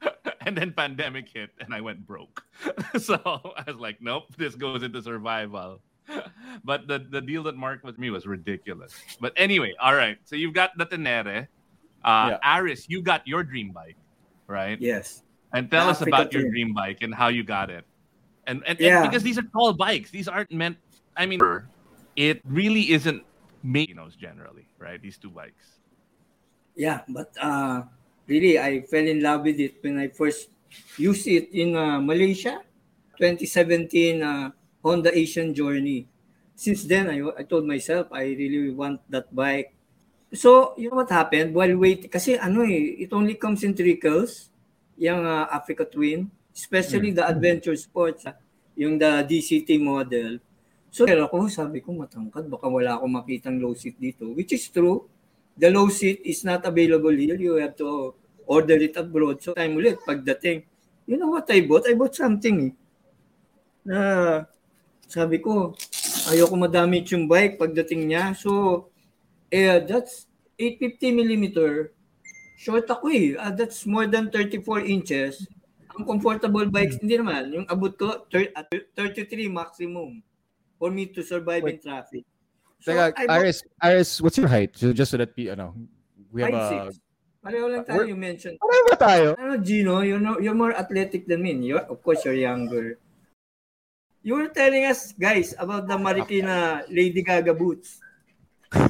and 0.46 0.56
then 0.56 0.72
pandemic 0.72 1.28
hit 1.28 1.50
and 1.60 1.74
I 1.74 1.80
went 1.80 2.06
broke. 2.06 2.44
so 2.98 3.18
I 3.24 3.64
was 3.66 3.76
like, 3.76 4.00
nope, 4.00 4.24
this 4.36 4.54
goes 4.54 4.82
into 4.82 5.02
survival. 5.02 5.80
but 6.64 6.86
the, 6.86 7.06
the 7.10 7.20
deal 7.20 7.42
that 7.44 7.56
Mark 7.56 7.82
with 7.82 7.98
me 7.98 8.10
was 8.10 8.26
ridiculous. 8.26 8.94
But 9.20 9.32
anyway, 9.36 9.74
all 9.80 9.94
right. 9.94 10.18
So 10.24 10.36
you've 10.36 10.54
got 10.54 10.76
the 10.78 10.86
Tenere. 10.86 11.48
Uh, 12.04 12.38
Aris, 12.44 12.86
you 12.88 13.02
got 13.02 13.26
your 13.26 13.42
dream 13.42 13.72
bike, 13.72 13.96
right? 14.46 14.80
Yes. 14.80 15.22
And 15.52 15.70
tell 15.70 15.88
us 15.88 16.00
Africa 16.00 16.16
about 16.16 16.32
your 16.32 16.48
dream 16.48 16.72
bike 16.72 16.98
and 17.02 17.12
how 17.12 17.28
you 17.28 17.42
got 17.42 17.70
it. 17.70 17.84
And, 18.46 18.62
and, 18.66 18.80
and 18.80 19.10
because 19.10 19.22
these 19.22 19.36
are 19.38 19.42
tall 19.42 19.72
bikes, 19.72 20.10
these 20.10 20.28
aren't 20.28 20.52
meant. 20.52 20.76
I 21.16 21.26
mean, 21.26 21.40
it 22.16 22.40
really 22.44 22.92
isn't 22.92 23.24
know, 23.62 24.08
generally, 24.16 24.66
right? 24.78 25.00
These 25.00 25.18
two 25.18 25.30
bikes. 25.30 25.78
Yeah, 26.76 27.02
but 27.08 27.34
uh, 27.40 27.82
really, 28.26 28.58
I 28.58 28.82
fell 28.86 29.04
in 29.04 29.22
love 29.22 29.42
with 29.42 29.58
it 29.58 29.82
when 29.82 29.98
I 29.98 30.08
first 30.08 30.50
used 30.96 31.26
it 31.26 31.50
in 31.50 31.74
uh, 31.74 32.00
Malaysia, 32.00 32.62
2017 33.18 34.22
uh, 34.22 34.50
Honda 34.82 35.10
Asian 35.10 35.54
Journey. 35.54 36.06
Since 36.54 36.84
then, 36.84 37.10
I, 37.10 37.18
I 37.38 37.42
told 37.42 37.66
myself 37.66 38.08
I 38.12 38.34
really 38.34 38.70
want 38.70 39.00
that 39.10 39.34
bike. 39.34 39.74
So, 40.34 40.74
you 40.76 40.90
know 40.90 40.96
what 40.96 41.10
happened? 41.10 41.54
While 41.54 41.76
waiting, 41.78 42.10
kasi 42.10 42.36
ano 42.36 42.62
eh, 42.62 43.06
it 43.06 43.12
only 43.12 43.34
comes 43.34 43.64
in 43.64 43.74
trickles, 43.74 44.50
yung 44.98 45.24
uh, 45.24 45.46
Africa 45.50 45.86
Twin, 45.86 46.30
especially 46.54 47.14
the 47.14 47.24
adventure 47.24 47.74
sports, 47.78 48.26
ah, 48.26 48.36
yung 48.76 48.98
the 48.98 49.24
DCT 49.24 49.80
model. 49.80 50.38
So, 50.88 51.04
pero 51.04 51.28
ako, 51.28 51.52
sabi 51.52 51.84
ko, 51.84 51.92
matangkad, 51.92 52.48
baka 52.48 52.66
wala 52.66 52.96
akong 52.96 53.12
makitang 53.12 53.60
low 53.60 53.76
seat 53.76 54.00
dito, 54.00 54.32
which 54.32 54.56
is 54.56 54.64
true. 54.72 55.04
The 55.58 55.68
low 55.68 55.92
seat 55.92 56.24
is 56.24 56.46
not 56.46 56.64
available 56.64 57.12
here. 57.12 57.36
You 57.36 57.60
have 57.60 57.76
to 57.82 58.14
order 58.48 58.80
it 58.80 58.96
abroad. 58.96 59.44
So 59.44 59.52
time 59.52 59.76
ulit, 59.76 60.00
pagdating, 60.06 60.64
you 61.04 61.20
know 61.20 61.28
what 61.28 61.50
I 61.52 61.60
bought? 61.66 61.84
I 61.84 61.92
bought 61.92 62.16
something 62.16 62.72
eh. 62.72 62.72
Na 63.84 64.00
sabi 65.04 65.42
ko, 65.44 65.76
ayoko 66.32 66.56
madamit 66.56 67.10
yung 67.12 67.28
bike 67.28 67.60
pagdating 67.60 68.08
niya. 68.08 68.32
So, 68.32 68.88
eh, 69.52 69.84
that's 69.84 70.24
850 70.56 71.12
millimeter. 71.12 71.92
Short 72.58 72.88
ako 72.88 73.12
eh. 73.12 73.36
Uh, 73.36 73.52
that's 73.52 73.84
more 73.84 74.08
than 74.08 74.32
34 74.32 74.88
inches. 74.88 75.46
Ang 75.94 76.06
comfortable 76.06 76.66
bikes, 76.70 76.98
hindi 76.98 77.18
naman. 77.18 77.50
Yung 77.54 77.66
abot 77.66 77.94
ko, 77.94 78.26
thir- 78.30 78.54
uh, 78.54 78.66
33 78.96 79.50
maximum 79.50 80.22
for 80.78 80.90
me 80.90 81.06
to 81.06 81.22
survive 81.22 81.66
in 81.66 81.78
Wait. 81.78 81.82
traffic. 81.82 82.24
Teka, 82.86 83.12
I 83.16 83.26
bought 83.26 83.38
Iris, 83.42 83.62
Iris, 83.82 84.20
what's 84.20 84.38
your 84.38 84.48
height? 84.48 84.76
So 84.78 84.92
just 84.92 85.10
so 85.10 85.16
that 85.18 85.34
we, 85.36 85.50
ano, 85.50 85.74
we 86.30 86.42
have 86.42 86.54
a... 86.54 86.94
5'6". 86.94 87.00
Pareho 87.38 87.70
lang 87.70 87.82
uh, 87.82 87.88
tayo, 87.88 88.02
you 88.06 88.18
mentioned. 88.18 88.58
Pareho 88.58 88.82
ba 88.90 88.96
tayo? 88.98 89.28
Ano, 89.38 89.56
Gino, 89.62 90.02
you 90.02 90.18
know, 90.18 90.38
you're 90.42 90.58
more 90.58 90.74
athletic 90.74 91.26
than 91.26 91.42
me. 91.42 91.54
You're, 91.54 91.86
of 91.86 92.02
course, 92.02 92.26
you're 92.26 92.34
younger. 92.34 92.98
You 94.22 94.34
were 94.34 94.50
telling 94.50 94.84
us, 94.84 95.14
guys, 95.14 95.54
about 95.58 95.86
the 95.86 95.94
Marikina 95.94 96.82
Lady 96.90 97.22
Gaga 97.22 97.54
boots. 97.54 98.02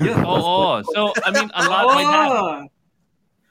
Yun. 0.01 0.25
Oh, 0.25 0.81
oh, 0.81 0.83
so 0.93 1.13
I 1.23 1.31
mean, 1.31 1.51
a 1.55 1.63
lot. 1.69 1.95
My 1.95 2.03
dad, 2.03 2.29
Oh! 2.33 2.69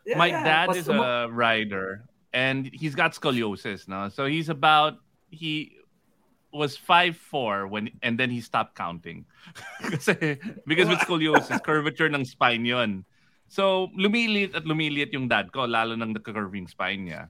Yeah, 0.08 0.18
my 0.18 0.28
yeah. 0.28 0.44
dad 0.44 0.68
Pas 0.68 0.78
is 0.78 0.88
a 0.90 1.28
rider, 1.32 2.04
and 2.34 2.66
he's 2.74 2.96
got 2.96 3.14
scoliosis 3.14 3.88
now. 3.88 4.10
So 4.10 4.26
he's 4.26 4.50
about 4.50 5.00
he 5.30 5.77
was 6.58 6.76
five 6.76 7.16
four 7.16 7.70
when, 7.70 7.94
and 8.02 8.18
then 8.18 8.34
he 8.34 8.42
stopped 8.42 8.74
counting, 8.74 9.26
Kasi, 9.94 10.42
because 10.66 10.90
with 10.90 11.00
scoliosis, 11.06 11.62
curvature 11.62 12.10
ng 12.10 12.26
spine 12.26 12.66
yon. 12.66 13.06
So 13.48 13.94
lumiliit 13.96 14.58
at 14.58 14.66
lumiliit 14.66 15.14
yung 15.14 15.30
dad 15.30 15.54
ko, 15.54 15.64
lalo 15.70 15.96
nang 15.96 16.12
nagka-curving 16.12 16.68
spine 16.68 17.08
niya. 17.08 17.30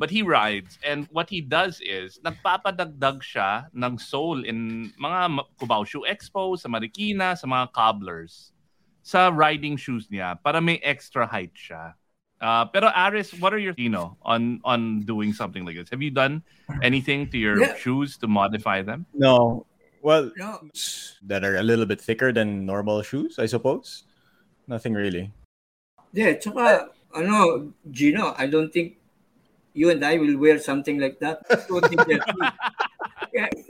But 0.00 0.08
he 0.08 0.24
rides, 0.24 0.80
and 0.80 1.04
what 1.12 1.28
he 1.28 1.44
does 1.44 1.78
is, 1.84 2.18
nagpapadagdag 2.24 3.20
siya 3.20 3.68
ng 3.76 4.00
sole 4.00 4.42
in 4.48 4.90
mga 4.96 5.44
Cubao 5.60 5.84
Shoe 5.84 6.08
Expo, 6.08 6.56
sa 6.56 6.72
Marikina, 6.72 7.36
sa 7.36 7.44
mga 7.44 7.70
cobblers, 7.76 8.56
sa 9.04 9.28
riding 9.28 9.76
shoes 9.76 10.08
niya, 10.08 10.40
para 10.40 10.64
may 10.64 10.80
extra 10.80 11.28
height 11.28 11.52
siya. 11.52 11.92
Uh, 12.42 12.66
pero 12.66 12.90
Aris, 12.90 13.30
what 13.38 13.54
are 13.54 13.62
your 13.62 13.70
you 13.78 13.86
know 13.88 14.18
on 14.26 14.58
on 14.66 15.06
doing 15.06 15.30
something 15.32 15.62
like 15.64 15.78
this? 15.78 15.86
Have 15.94 16.02
you 16.02 16.10
done 16.10 16.42
anything 16.82 17.30
to 17.30 17.38
your 17.38 17.54
Yeah. 17.62 17.78
shoes 17.78 18.18
to 18.18 18.26
modify 18.26 18.82
them? 18.82 19.06
No. 19.14 19.62
Well, 20.02 20.34
No. 20.34 20.58
that 21.22 21.46
are 21.46 21.54
a 21.56 21.62
little 21.62 21.86
bit 21.86 22.02
thicker 22.02 22.34
than 22.34 22.66
normal 22.66 23.06
shoes, 23.06 23.38
I 23.38 23.46
suppose. 23.46 24.02
Nothing 24.66 24.98
really. 24.98 25.30
Yeah, 26.10 26.34
tsaka, 26.34 26.90
ano, 27.14 27.70
Gino, 27.94 28.34
I 28.34 28.50
don't 28.50 28.74
think 28.74 28.98
you 29.78 29.94
and 29.94 30.02
I 30.02 30.18
will 30.18 30.34
wear 30.42 30.58
something 30.58 30.98
like 30.98 31.22
that. 31.22 31.46
So, 31.70 31.78
yeah. 33.30 33.46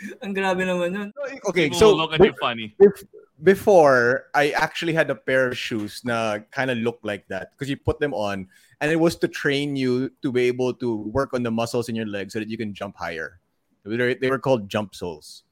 Ang 0.24 0.32
grabe 0.32 0.64
naman 0.64 0.96
nun. 0.96 1.08
Okay, 1.52 1.68
People 1.68 1.76
so 1.78 1.92
look 1.92 2.16
at 2.16 2.24
you 2.24 2.32
funny. 2.40 2.72
bef- 2.80 3.04
before 3.42 4.26
I 4.34 4.50
actually 4.50 4.92
had 4.92 5.10
a 5.10 5.14
pair 5.14 5.48
of 5.48 5.56
shoes 5.58 6.02
na 6.04 6.38
kind 6.50 6.70
of 6.70 6.78
looked 6.78 7.04
like 7.04 7.26
that 7.28 7.52
because 7.52 7.68
you 7.68 7.76
put 7.76 8.00
them 8.00 8.12
on 8.14 8.48
and 8.80 8.92
it 8.92 8.96
was 9.00 9.16
to 9.16 9.28
train 9.28 9.76
you 9.76 10.10
to 10.22 10.32
be 10.32 10.44
able 10.48 10.74
to 10.74 10.96
work 11.08 11.32
on 11.32 11.42
the 11.42 11.50
muscles 11.50 11.88
in 11.88 11.94
your 11.96 12.06
legs 12.06 12.32
so 12.32 12.38
that 12.38 12.48
you 12.48 12.56
can 12.56 12.72
jump 12.74 12.96
higher. 12.96 13.40
They 13.84 14.28
were, 14.28 14.38
called 14.38 14.68
jump 14.68 14.94
soles. 14.94 15.44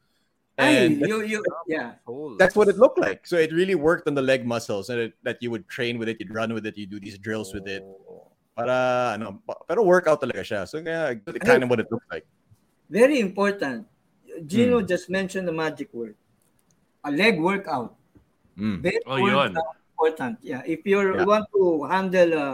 Ay, 0.58 0.84
And 0.84 1.00
you, 1.00 1.22
you, 1.22 1.44
yeah. 1.66 1.92
that's 2.38 2.54
what 2.54 2.68
it 2.68 2.76
looked 2.76 2.98
like. 2.98 3.26
So 3.26 3.36
it 3.36 3.52
really 3.52 3.74
worked 3.74 4.06
on 4.06 4.14
the 4.14 4.22
leg 4.22 4.44
muscles 4.44 4.90
and 4.90 5.00
it, 5.00 5.12
that 5.22 5.38
you 5.40 5.50
would 5.50 5.68
train 5.68 5.98
with 5.98 6.08
it, 6.08 6.18
you'd 6.20 6.34
run 6.34 6.52
with 6.52 6.66
it, 6.66 6.76
you 6.76 6.84
do 6.86 7.00
these 7.00 7.16
drills 7.16 7.54
with 7.54 7.66
it. 7.66 7.84
Para 8.56 9.12
ano, 9.14 9.40
pa- 9.46 9.62
pero 9.68 9.82
workout 9.82 10.20
talaga 10.20 10.42
siya. 10.42 10.68
So 10.68 10.82
kaya 10.82 11.14
kind 11.40 11.62
of 11.62 11.70
what 11.70 11.80
it 11.80 11.86
looked 11.90 12.10
like. 12.10 12.26
Very 12.90 13.20
important. 13.20 13.86
Gino 14.46 14.80
Hmm. 14.80 14.86
just 14.86 15.08
mentioned 15.08 15.46
the 15.48 15.52
magic 15.52 15.94
word. 15.94 16.16
A 17.08 17.10
leg 17.10 17.40
workout. 17.40 17.96
Mm. 18.60 18.84
Very 18.84 19.00
Oh, 19.08 19.16
yun. 19.16 19.56
important. 19.96 20.36
Yeah. 20.44 20.60
If 20.68 20.84
you 20.84 21.00
Yeah. 21.00 21.24
want 21.24 21.48
to 21.56 21.88
handle 21.88 22.30
a, 22.36 22.48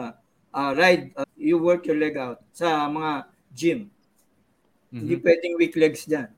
a 0.54 0.62
ride, 0.78 1.10
uh, 1.18 1.26
you 1.34 1.58
work 1.58 1.90
your 1.90 1.98
leg 1.98 2.14
out 2.14 2.46
sa 2.54 2.86
mga 2.86 3.26
gym. 3.50 3.90
Hindi 4.94 5.18
pwedeng 5.18 5.58
weak 5.58 5.74
legs 5.74 6.06
dyan. 6.06 6.30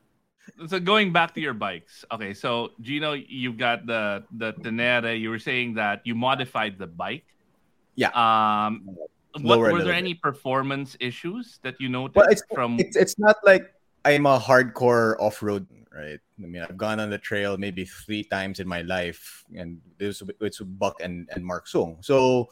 So 0.65 0.81
going 0.81 1.13
back 1.13 1.35
to 1.37 1.43
your 1.45 1.53
bikes, 1.53 2.07
okay. 2.09 2.33
So 2.33 2.73
Gino, 2.81 3.13
you've 3.13 3.59
got 3.61 3.85
the 3.85 4.25
the 4.33 4.57
Tenere. 4.65 5.13
You 5.13 5.29
were 5.29 5.43
saying 5.43 5.77
that 5.77 6.01
you 6.09 6.15
modified 6.17 6.79
the 6.81 6.87
bike. 6.89 7.27
Yeah. 7.99 8.15
Um, 8.17 8.97
what, 9.45 9.61
were 9.61 9.77
there 9.77 9.93
little 9.93 9.93
any 9.93 10.15
performance 10.17 10.97
issues 11.03 11.61
that 11.67 11.77
you 11.77 11.93
noticed 11.93 12.17
Well, 12.17 12.33
it's 12.33 12.47
from? 12.55 12.81
it's 12.81 12.97
it's 12.97 13.19
not 13.21 13.37
like 13.45 13.69
I'm 14.09 14.25
a 14.25 14.39
hardcore 14.41 15.21
off-road, 15.21 15.67
right? 15.97 16.21
I 16.43 16.47
mean, 16.47 16.63
I've 16.63 16.77
gone 16.77 17.01
on 17.01 17.09
the 17.09 17.19
trail 17.19 17.57
maybe 17.57 17.85
three 17.85 18.23
times 18.23 18.61
in 18.61 18.69
my 18.69 18.83
life, 18.83 19.45
and 19.57 19.81
this 19.97 20.23
it's 20.41 20.61
with 20.61 20.79
Buck 20.79 21.01
and 21.01 21.29
and 21.33 21.45
Mark 21.45 21.67
Sung. 21.67 21.97
So 22.05 22.51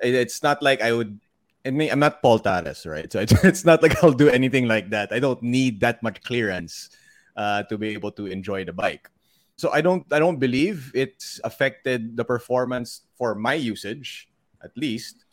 it's 0.00 0.42
not 0.42 0.62
like 0.62 0.82
I 0.82 0.92
would. 0.92 1.20
I 1.64 1.70
mean, 1.70 1.92
I'm 1.92 2.00
not 2.00 2.22
Paul 2.22 2.40
Taras, 2.40 2.86
right? 2.86 3.06
So 3.12 3.20
it's, 3.24 3.32
it's 3.44 3.64
not 3.64 3.82
like 3.82 4.02
I'll 4.02 4.16
do 4.16 4.28
anything 4.28 4.66
like 4.66 4.90
that. 4.90 5.12
I 5.12 5.20
don't 5.20 5.42
need 5.42 5.80
that 5.80 6.02
much 6.02 6.22
clearance 6.22 6.90
uh, 7.36 7.62
to 7.70 7.78
be 7.78 7.94
able 7.94 8.10
to 8.18 8.26
enjoy 8.26 8.64
the 8.64 8.72
bike. 8.72 9.08
So 9.56 9.70
I 9.70 9.80
don't 9.80 10.04
I 10.10 10.18
don't 10.18 10.38
believe 10.38 10.90
it's 10.94 11.38
affected 11.44 12.16
the 12.16 12.24
performance 12.24 13.06
for 13.14 13.34
my 13.34 13.54
usage, 13.54 14.28
at 14.64 14.74
least. 14.76 15.24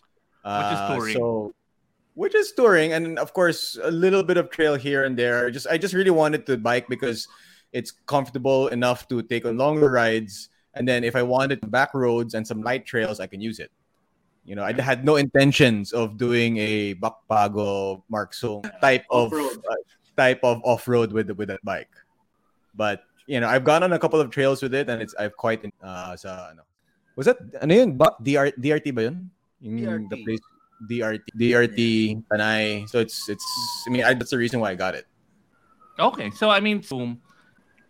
Which 0.45 0.71
is 0.71 0.79
Uh, 0.79 0.95
touring. 0.95 1.15
So 1.15 1.55
which 2.17 2.33
is 2.33 2.51
touring 2.51 2.97
and 2.97 3.19
of 3.21 3.31
course 3.31 3.77
a 3.85 3.91
little 3.93 4.25
bit 4.25 4.41
of 4.41 4.49
trail 4.49 4.73
here 4.73 5.05
and 5.05 5.13
there 5.13 5.53
just 5.53 5.69
i 5.69 5.77
just 5.77 5.93
really 5.93 6.09
wanted 6.09 6.49
to 6.49 6.57
bike 6.57 6.89
because 6.89 7.29
it's 7.73 7.91
comfortable 8.05 8.67
enough 8.69 9.07
to 9.07 9.21
take 9.21 9.45
on 9.45 9.57
longer 9.57 9.89
rides 9.89 10.49
and 10.73 10.87
then 10.87 11.03
if 11.03 11.15
i 11.15 11.21
wanted 11.21 11.59
back 11.71 11.93
roads 11.93 12.33
and 12.33 12.45
some 12.45 12.61
light 12.61 12.85
trails 12.85 13.19
i 13.19 13.27
can 13.27 13.41
use 13.41 13.59
it 13.59 13.71
you 14.45 14.55
know 14.55 14.63
i 14.63 14.71
had 14.81 15.03
no 15.03 15.15
intentions 15.15 15.91
of 15.91 16.17
doing 16.17 16.57
a 16.57 16.95
bakpago 16.95 18.01
mark 18.09 18.33
Sung 18.33 18.63
type 18.81 19.05
of 19.11 19.33
uh, 19.33 19.75
type 20.15 20.39
of 20.43 20.61
off-road 20.63 21.11
with 21.11 21.29
with 21.31 21.49
that 21.49 21.63
bike 21.63 21.91
but 22.75 23.03
you 23.27 23.39
know 23.39 23.47
i've 23.47 23.63
gone 23.63 23.83
on 23.83 23.93
a 23.93 23.99
couple 23.99 24.19
of 24.19 24.29
trails 24.31 24.61
with 24.61 24.73
it 24.73 24.89
and 24.89 25.01
it's 25.01 25.13
i've 25.19 25.35
quite 25.35 25.63
uh 25.83 26.15
sa, 26.15 26.49
ano. 26.51 26.63
was 27.15 27.25
that 27.25 27.37
ano 27.61 27.73
yun 27.73 27.97
Bak- 27.97 28.17
DR, 28.23 28.51
drt 28.55 28.95
ba 28.95 29.01
yun 29.03 29.29
yung 29.59 30.07
the 30.09 30.15
DRT. 30.15 30.23
place 30.25 30.45
DRT, 30.85 31.25
DRT, 31.33 31.79
Tanay. 32.29 32.87
So 32.89 32.99
it's 32.99 33.27
it's. 33.29 33.45
I 33.87 33.89
mean, 33.89 34.03
I, 34.03 34.13
that's 34.13 34.29
the 34.29 34.37
reason 34.37 34.59
why 34.59 34.71
I 34.71 34.75
got 34.75 34.93
it. 34.93 35.05
Okay, 35.97 36.29
so 36.31 36.49
I 36.49 36.59
mean, 36.59 36.83
so 36.83 37.17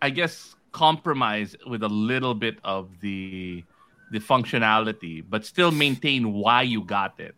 I 0.02 0.10
guess 0.10 0.54
compromise 0.72 1.56
with 1.66 1.82
a 1.82 1.88
little 1.88 2.34
bit 2.34 2.58
of 2.64 2.88
the 3.00 3.64
the 4.10 4.20
functionality, 4.20 5.22
but 5.28 5.44
still 5.44 5.70
maintain 5.70 6.32
why 6.32 6.62
you 6.62 6.82
got 6.82 7.18
it. 7.20 7.34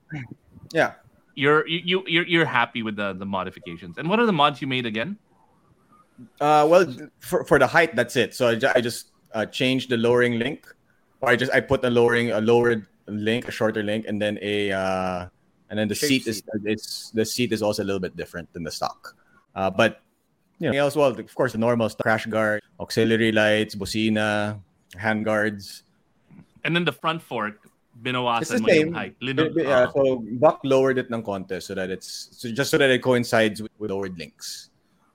Yeah. 0.73 0.93
You're 1.35 1.67
you 1.67 1.81
you- 1.85 2.05
you're 2.07 2.27
you're 2.27 2.45
happy 2.45 2.83
with 2.83 2.97
the 2.97 3.13
the 3.15 3.27
modifications. 3.27 3.99
And 3.99 4.09
what 4.09 4.19
are 4.21 4.27
the 4.27 4.33
mods 4.33 4.61
you 4.61 4.67
made 4.67 4.87
again? 4.87 5.17
Uh, 6.41 6.67
well, 6.69 6.85
for, 7.21 7.45
for 7.45 7.59
the 7.59 7.67
height, 7.67 7.97
that's 7.97 8.15
it. 8.15 8.35
So 8.35 8.49
I, 8.49 8.55
ju- 8.55 8.69
I 8.75 8.81
just 8.83 9.11
uh, 9.33 9.47
changed 9.47 9.89
the 9.89 9.97
lowering 9.97 10.39
link, 10.39 10.67
or 11.23 11.31
I 11.31 11.37
just 11.37 11.51
I 11.53 11.61
put 11.61 11.83
a 11.85 11.89
lowering 11.89 12.31
a 12.31 12.41
lowered 12.43 12.87
link, 13.07 13.49
a 13.49 13.51
shorter 13.51 13.83
link, 13.83 14.05
and 14.07 14.21
then 14.21 14.39
a 14.43 14.71
uh, 14.71 15.29
and 15.71 15.79
then 15.79 15.89
the 15.89 15.95
Shape 15.95 16.09
seat 16.09 16.27
is 16.27 16.43
it's 16.65 17.11
the 17.13 17.25
seat 17.25 17.53
is 17.53 17.63
also 17.63 17.83
a 17.83 17.87
little 17.87 18.01
bit 18.01 18.17
different 18.17 18.53
than 18.53 18.65
the 18.65 18.71
stock. 18.71 19.17
Uh, 19.55 19.71
but 19.71 20.03
you 20.61 20.73
know, 20.77 20.87
as 20.87 20.95
well, 20.97 21.09
of 21.09 21.35
course, 21.35 21.53
the 21.53 21.59
normal 21.59 21.89
stuff, 21.89 22.05
crash 22.05 22.27
guard, 22.27 22.61
auxiliary 22.79 23.33
lights, 23.33 23.75
bocina, 23.75 24.61
hand 24.97 25.25
guards. 25.25 25.83
And 26.65 26.77
then 26.77 26.85
the 26.85 26.93
front 26.93 27.23
fork, 27.25 27.57
It's 27.65 28.05
binawasan 28.05 28.49
the 28.49 28.61
mo 28.61 28.69
yung 28.69 28.77
same. 28.77 28.93
height. 28.93 29.15
Lino- 29.21 29.49
but, 29.49 29.65
yeah, 29.65 29.89
ah. 29.89 29.93
so 29.93 30.21
Buck 30.37 30.61
lowered 30.65 30.99
it 31.01 31.09
ng 31.11 31.23
konti 31.25 31.61
so 31.63 31.75
that 31.75 31.89
it's 31.91 32.29
so 32.37 32.53
just 32.53 32.71
so 32.71 32.79
that 32.79 32.89
it 32.93 33.01
coincides 33.03 33.61
with, 33.61 33.73
with 33.81 33.91
lowered 33.91 34.17
links. 34.21 34.69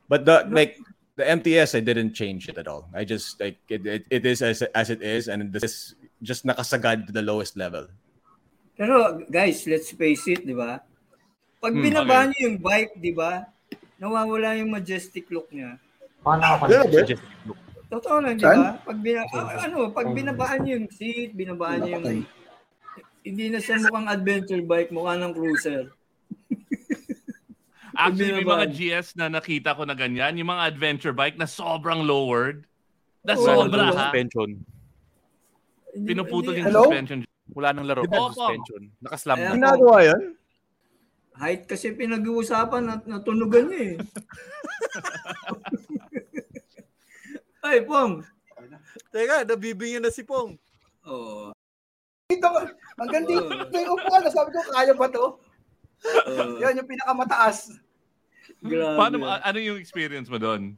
But 0.09 0.25
the 0.25 0.45
like 0.49 0.77
the 1.15 1.25
MTS, 1.25 1.73
I 1.73 1.81
didn't 1.81 2.13
change 2.13 2.49
it 2.49 2.57
at 2.57 2.67
all. 2.67 2.89
I 2.93 3.05
just 3.05 3.39
like 3.39 3.57
it, 3.69 3.85
it, 3.85 4.03
it 4.09 4.25
is 4.25 4.41
as 4.41 4.61
as 4.73 4.89
it 4.89 5.01
is, 5.01 5.29
and 5.29 5.49
this 5.53 5.63
is 5.63 5.75
just 6.21 6.45
nakasagad 6.45 7.07
to 7.07 7.11
the 7.13 7.21
lowest 7.25 7.57
level. 7.57 7.87
Pero 8.77 9.21
guys, 9.31 9.65
let's 9.65 9.89
face 9.95 10.27
it, 10.27 10.45
di 10.45 10.53
ba? 10.53 10.81
Pag 11.63 11.73
Hmm, 11.73 11.81
okay. 11.81 12.21
niyo 12.35 12.37
yung 12.53 12.57
bike, 12.61 12.93
di 13.01 13.13
ba? 13.15 13.47
Nawawala 13.95 14.59
yung 14.59 14.71
majestic 14.71 15.27
look 15.31 15.47
niya. 15.49 15.79
Little 16.25 16.89
bit. 16.89 17.05
Suggest- 17.05 17.33
Totoo 17.85 18.17
lang, 18.17 18.35
di 18.35 18.43
ba? 18.43 18.81
Pag 18.81 18.97
bina, 18.99 19.21
ah, 19.29 19.61
ano, 19.61 19.93
pag 19.93 20.09
binabaan 20.09 20.65
niyo 20.65 20.81
yung 20.81 20.89
seat, 20.89 21.37
binabaan 21.37 21.85
niyo 21.85 22.01
yung 22.01 22.25
hindi 23.25 23.45
na 23.49 23.57
siya 23.57 23.81
mukhang 23.81 24.09
adventure 24.09 24.61
bike, 24.61 24.89
mukha 24.93 25.17
ng 25.17 25.33
cruiser. 25.33 25.89
Actually, 27.97 28.43
may 28.43 28.45
mga. 28.45 28.65
GS 28.69 29.15
na 29.15 29.31
nakita 29.31 29.73
ko 29.73 29.87
na 29.87 29.95
ganyan. 29.95 30.35
Yung 30.37 30.51
mga 30.51 30.67
adventure 30.69 31.15
bike 31.15 31.39
na 31.39 31.47
sobrang 31.47 32.03
lowered. 32.03 32.67
Na 33.25 33.33
Oo, 33.33 33.41
sobra 33.41 33.89
ha. 33.89 33.93
suspension. 33.95 34.49
Pinuputol 35.95 36.53
yung 36.53 36.69
Hello? 36.69 36.85
suspension. 36.85 37.23
Wala 37.55 37.71
nang 37.71 37.87
laro. 37.87 38.03
Opo. 38.05 38.29
Suspension. 38.35 38.91
Nakaslam 39.01 39.37
na. 39.39 39.51
Ginagawa 39.55 39.97
yun? 40.05 40.21
Height 41.35 41.67
kasi 41.67 41.91
pinag-uusapan 41.91 42.83
at 42.87 43.01
natunugan 43.03 43.67
niya 43.67 43.81
eh. 43.91 43.95
Ay, 47.65 47.83
Pong. 47.83 48.23
Teka, 49.11 49.43
nabibingin 49.43 49.99
na 49.99 50.13
si 50.13 50.23
Pong. 50.23 50.55
Oo. 51.03 51.51
Dito, 52.31 52.47
hanggang 52.97 53.25
dito 53.27 53.51
yung 53.51 53.91
upuan. 53.99 54.23
Sabi 54.31 54.49
ko, 54.55 54.59
kaya 54.71 54.93
ba 54.95 55.07
to? 55.11 55.25
Oo. 56.29 56.57
Yan 56.63 56.79
yung 56.79 56.87
pinakamataas. 56.89 57.75
Grabe. 58.63 58.97
Paano, 58.97 59.15
ano 59.27 59.59
yung 59.59 59.81
experience 59.81 60.29
mo 60.31 60.39
doon? 60.39 60.77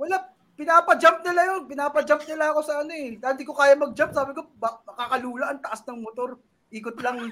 Wala, 0.00 0.32
pinapa-jump 0.56 1.20
nila 1.26 1.40
yun. 1.44 1.62
Pinapa-jump 1.68 2.22
nila 2.24 2.56
ako 2.56 2.60
sa 2.64 2.80
ano 2.80 2.92
eh. 2.94 3.20
Dahil 3.20 3.34
Hindi 3.36 3.46
ko 3.46 3.54
kaya 3.54 3.74
mag-jump. 3.76 4.10
Sabi 4.16 4.32
ko, 4.32 4.48
ba, 4.56 4.80
makakalula 4.86 5.52
ang 5.52 5.60
taas 5.60 5.84
ng 5.84 6.00
motor. 6.00 6.40
Ikot 6.72 6.96
lang. 7.04 7.28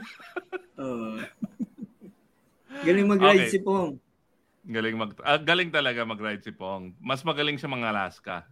Oo. 0.77 1.17
Galing 2.85 3.09
mag-ride 3.09 3.49
Okay. 3.49 3.53
si 3.57 3.61
Pong. 3.65 3.97
Galing 4.69 4.95
mag 5.01 5.17
ah, 5.25 5.41
galing 5.41 5.73
talaga 5.73 6.05
mag-ride 6.05 6.45
si 6.45 6.53
Pong. 6.53 6.93
Mas 7.01 7.25
magaling 7.25 7.57
siya 7.57 7.73
mga 7.73 7.91
Alaska. 7.91 8.45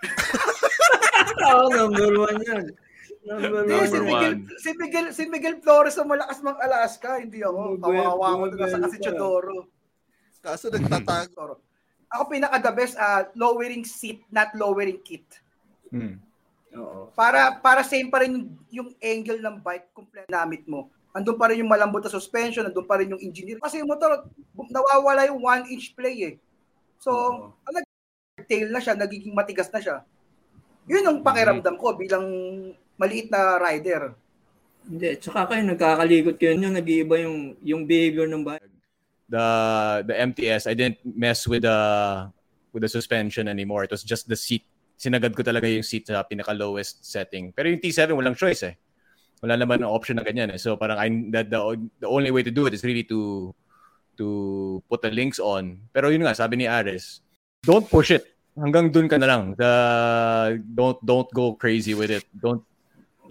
Oo, 1.52 1.68
number 1.68 2.10
one 2.16 2.40
yan. 2.48 2.64
Number 3.28 3.68
one. 3.68 3.86
si 3.86 3.98
Miguel, 4.00 4.34
one. 4.34 4.40
si 4.56 4.70
Miguel, 4.74 5.06
si 5.12 5.22
Miguel 5.28 5.56
Flores 5.60 6.00
ang 6.00 6.08
malakas 6.08 6.40
mang 6.40 6.56
Alaska. 6.56 7.20
Hindi 7.20 7.44
ako. 7.44 7.76
Kawawa 7.78 8.40
ko 8.40 8.44
doon 8.56 8.70
sa 8.72 8.80
kasi. 8.80 8.96
Chodoro. 9.04 9.68
Kaso 10.40 10.72
nagtatago. 10.72 11.60
Ako 12.10 12.22
pinaka 12.26 12.58
the 12.58 12.72
best 12.74 12.96
uh, 12.98 13.28
lowering 13.38 13.86
seat, 13.86 14.24
not 14.32 14.50
lowering 14.56 14.98
kit. 15.04 15.28
Hmm. 15.92 16.18
Oo. 16.76 17.10
Para 17.16 17.58
para 17.58 17.82
same 17.82 18.10
pa 18.10 18.22
rin 18.22 18.36
yung, 18.36 18.46
yung 18.70 18.90
angle 19.02 19.40
ng 19.42 19.56
bike 19.58 19.88
complete 19.90 20.30
namit 20.30 20.62
mo. 20.70 20.90
Andun 21.10 21.34
pa 21.34 21.50
rin 21.50 21.66
yung 21.66 21.70
malambot 21.70 21.98
na 21.98 22.12
suspension, 22.12 22.62
andun 22.62 22.86
pa 22.86 23.02
rin 23.02 23.10
yung 23.10 23.18
engineer. 23.18 23.58
Kasi 23.58 23.82
yung 23.82 23.90
motor, 23.90 24.30
nawawala 24.54 25.26
yung 25.26 25.42
one 25.42 25.66
inch 25.66 25.90
play 25.98 26.16
eh. 26.22 26.34
So, 27.02 27.10
ang 27.66 27.74
nag 27.74 27.86
tail 28.46 28.70
na 28.70 28.78
siya, 28.78 28.94
nagiging 28.94 29.34
matigas 29.34 29.66
na 29.74 29.82
siya. 29.82 29.96
Yun 30.86 31.06
yung 31.06 31.18
pakiramdam 31.26 31.76
ko 31.76 31.98
bilang 31.98 32.26
maliit 32.94 33.26
na 33.26 33.58
rider. 33.58 34.14
Hindi, 34.86 35.18
tsaka 35.18 35.50
kayo 35.50 35.62
nagkakalikot 35.66 36.36
kayo 36.38 36.54
nyo, 36.56 36.70
nag-iiba 36.72 37.14
yung, 37.26 37.58
yung 37.60 37.82
behavior 37.84 38.30
ng 38.30 38.46
bike. 38.46 38.70
The 39.30 39.46
the 40.10 40.14
MTS, 40.26 40.66
I 40.66 40.74
didn't 40.74 40.98
mess 41.06 41.46
with 41.46 41.62
the 41.62 41.78
with 42.74 42.82
the 42.82 42.90
suspension 42.90 43.46
anymore. 43.46 43.86
It 43.86 43.94
was 43.94 44.02
just 44.02 44.26
the 44.26 44.34
seat. 44.34 44.66
Sinagad 45.00 45.32
ko 45.32 45.40
talaga 45.40 45.64
yung 45.64 45.80
seat 45.80 46.12
sa 46.12 46.20
pinaka 46.28 46.52
lowest 46.52 47.00
setting. 47.08 47.56
Pero 47.56 47.72
yung 47.72 47.80
T7 47.80 48.12
walang 48.12 48.36
choice 48.36 48.68
eh. 48.68 48.76
Wala 49.40 49.56
naman 49.56 49.80
ang 49.80 49.88
option 49.96 50.20
na 50.20 50.24
ganyan 50.28 50.52
eh. 50.52 50.60
So 50.60 50.76
parang 50.76 51.00
I, 51.00 51.08
the, 51.08 51.40
the, 51.48 51.60
the 52.04 52.08
only 52.08 52.28
way 52.28 52.44
to 52.44 52.52
do 52.52 52.68
it 52.68 52.76
is 52.76 52.84
really 52.84 53.08
to 53.08 53.48
to 54.20 54.26
put 54.92 55.00
the 55.00 55.08
links 55.08 55.40
on. 55.40 55.80
Pero 55.96 56.12
yun 56.12 56.28
nga, 56.28 56.36
sabi 56.36 56.60
ni 56.60 56.68
Ares, 56.68 57.24
don't 57.64 57.88
push 57.88 58.12
it. 58.12 58.28
Hanggang 58.60 58.92
dun 58.92 59.08
ka 59.08 59.16
na 59.16 59.24
lang. 59.24 59.56
The, 59.56 59.72
don't 60.60 61.00
don't 61.00 61.30
go 61.32 61.56
crazy 61.56 61.96
with 61.96 62.12
it. 62.12 62.28
Don't 62.36 62.60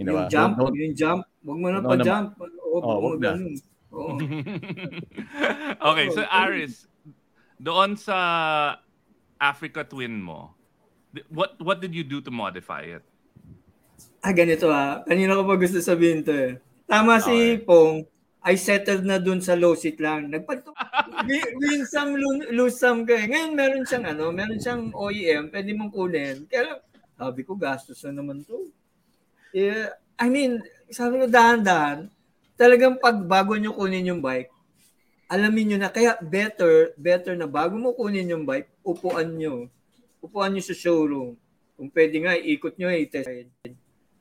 you 0.02 0.10
know, 0.10 0.18
yung 0.18 0.26
ah, 0.26 0.34
jump, 0.34 0.58
don't, 0.58 0.74
don't, 0.74 0.82
yung 0.82 0.96
jump. 0.98 1.22
Huwag 1.46 1.58
mo 1.62 1.68
na 1.70 1.78
No, 1.86 1.94
pa-jump. 1.94 2.34
Huwag 2.42 2.82
Oh, 2.82 2.98
mo 3.02 3.08
wag 3.14 3.22
na. 3.22 3.32
Oo. 3.94 4.10
okay, 5.94 6.08
so 6.14 6.22
Aris, 6.26 6.86
doon 7.58 7.98
sa 7.98 8.18
Africa 9.38 9.84
Twin 9.84 10.22
mo, 10.22 10.54
what 11.30 11.58
what 11.60 11.78
did 11.82 11.94
you 11.94 12.06
do 12.06 12.22
to 12.22 12.32
modify 12.32 12.86
it? 12.86 13.04
Ah, 14.20 14.36
ganito 14.36 14.68
ah. 14.68 15.02
Kanina 15.08 15.34
ko 15.34 15.48
pa 15.48 15.56
gusto 15.56 15.80
sabihin 15.80 16.22
to 16.22 16.34
eh. 16.36 16.54
Tama 16.86 17.22
si 17.24 17.32
Okay. 17.56 17.64
Pong, 17.64 18.04
I 18.40 18.56
settled 18.56 19.04
na 19.04 19.20
dun 19.20 19.40
sa 19.40 19.56
low 19.56 19.76
seat 19.76 20.00
lang. 20.00 20.28
Nagpag 20.28 20.64
Wi- 21.30 21.54
win 21.60 21.84
some, 21.88 22.16
lo- 22.16 22.50
lose 22.52 22.80
some 22.80 23.04
ka 23.08 23.16
eh. 23.16 23.28
Ngayon 23.28 23.52
meron 23.56 23.84
siyang 23.88 24.06
ano, 24.12 24.32
meron 24.32 24.60
siyang 24.60 24.92
OEM, 24.92 25.52
pwede 25.52 25.70
mong 25.76 25.92
kunin. 25.92 26.38
Kaya 26.48 26.80
sabi 27.16 27.44
ko, 27.44 27.56
gastos 27.56 28.00
na 28.08 28.20
naman 28.20 28.44
to. 28.48 28.68
Eh, 29.52 29.88
I 30.20 30.28
mean, 30.28 30.60
sabi 30.88 31.20
ko 31.20 31.26
dahan-dahan, 31.28 32.08
talagang 32.56 33.00
pag 33.00 33.20
bago 33.24 33.56
nyo 33.56 33.76
kunin 33.76 34.08
yung 34.08 34.24
bike, 34.24 34.52
alamin 35.28 35.76
nyo 35.76 35.78
na, 35.80 35.92
kaya 35.92 36.16
better, 36.20 36.92
better 36.96 37.36
na 37.36 37.48
bago 37.48 37.76
mo 37.76 37.92
kunin 37.96 38.28
yung 38.28 38.44
bike, 38.48 38.68
upuan 38.84 39.36
nyo. 39.36 39.68
Upuan 40.20 40.52
nyo 40.52 40.64
sa 40.64 40.76
showroom. 40.76 41.36
Kung 41.80 41.90
pwede 41.92 42.16
nga, 42.20 42.36
ikot 42.36 42.76
nyo, 42.76 42.92
i-test. 42.92 43.28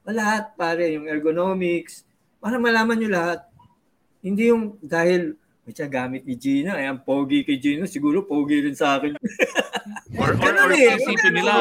Lahat, 0.08 0.54
pare, 0.54 0.94
yung 0.94 1.10
ergonomics, 1.10 2.06
para 2.38 2.56
malaman 2.56 2.96
nyo 2.96 3.10
lahat. 3.10 3.40
Hindi 4.22 4.54
yung 4.54 4.78
dahil, 4.78 5.34
may 5.66 5.74
siya 5.74 5.90
gamit 5.90 6.22
ni 6.24 6.38
Gino, 6.38 6.72
ay 6.72 6.86
ang 6.86 7.02
pogi 7.02 7.44
kay 7.44 7.58
Gino, 7.58 7.84
siguro 7.84 8.24
pogi 8.24 8.62
rin 8.62 8.78
sa 8.78 8.96
akin. 8.98 9.18
Or, 10.18 10.32
or, 10.32 10.40
Ganun 10.40 10.72
or 10.72 10.72
eh, 10.72 10.96
isipin 10.96 11.32
nila, 11.36 11.52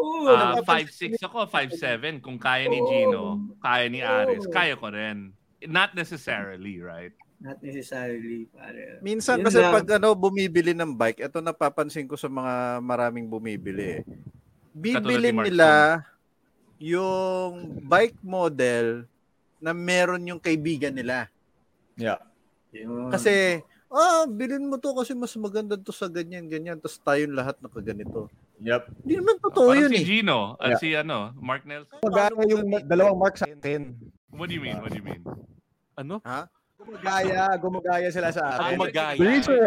Oo, 0.00 0.32
ah, 0.32 0.56
napapansin- 0.56 1.18
5'6 1.18 1.26
ako, 1.28 1.38
5'7. 1.50 2.22
Kung 2.24 2.38
kaya 2.40 2.70
ni 2.70 2.80
Gino, 2.88 3.52
kaya 3.60 3.84
ni 3.90 4.00
Aris, 4.00 4.46
kaya 4.48 4.78
ko 4.78 4.88
rin. 4.88 5.34
Not 5.68 5.92
necessarily, 5.92 6.80
right? 6.80 7.12
Not 7.40 7.56
necessarily, 7.64 8.44
pare. 8.46 9.00
Minsan 9.00 9.40
Yun 9.40 9.46
kasi 9.48 9.58
lang. 9.58 9.72
pag 9.72 9.88
ano 9.96 10.12
bumibili 10.12 10.76
ng 10.76 10.92
bike, 10.92 11.24
ito 11.24 11.40
napapansin 11.40 12.04
ko 12.04 12.12
sa 12.12 12.28
mga 12.28 12.84
maraming 12.84 13.24
bumibili. 13.24 13.98
eh. 13.98 14.02
Bibili 14.70 15.32
Mark 15.32 15.48
nila 15.48 15.68
yung 16.76 17.80
bike 17.82 18.20
model 18.20 19.08
na 19.56 19.72
meron 19.72 20.24
yung 20.24 20.40
kaibigan 20.40 20.92
nila. 20.92 21.32
yeah. 21.96 22.20
Yun. 22.70 23.10
Kasi, 23.10 23.64
ah, 23.88 24.22
bilhin 24.24 24.62
mo 24.62 24.78
to 24.78 24.94
kasi 24.94 25.10
mas 25.10 25.34
maganda 25.34 25.74
to 25.74 25.90
sa 25.90 26.06
ganyan, 26.06 26.46
ganyan. 26.46 26.78
Tapos 26.78 27.02
tayong 27.02 27.34
lahat 27.34 27.58
nakaganito. 27.58 28.30
Yep. 28.62 28.82
Hindi 29.02 29.14
naman 29.16 29.36
totoo 29.40 29.74
Parang 29.74 29.80
yun 29.80 29.90
si 29.90 29.98
eh. 29.98 30.06
Gino 30.06 30.38
at 30.54 30.76
Yeah. 30.76 30.78
si 30.78 30.88
ano, 30.94 31.32
Mark 31.34 31.64
Nelson. 31.66 31.98
Magaya 31.98 32.30
yung 32.46 32.68
dalawang 32.84 33.18
mark 33.18 33.34
sa 33.34 33.48
akin. 33.48 33.96
What 34.30 34.46
do 34.46 34.54
you 34.54 34.62
mean? 34.62 34.78
What 34.78 34.92
do 34.92 35.00
you 35.00 35.06
mean? 35.08 35.24
Ano? 35.98 36.20
Gumagaya, 36.80 37.44
gumagaya 37.60 38.08
sila 38.08 38.32
sa 38.32 38.40
Ah, 38.40 38.72
akin. 38.72 38.78
gumagaya. 38.80 39.18
The 39.18 39.26
reason, 39.28 39.58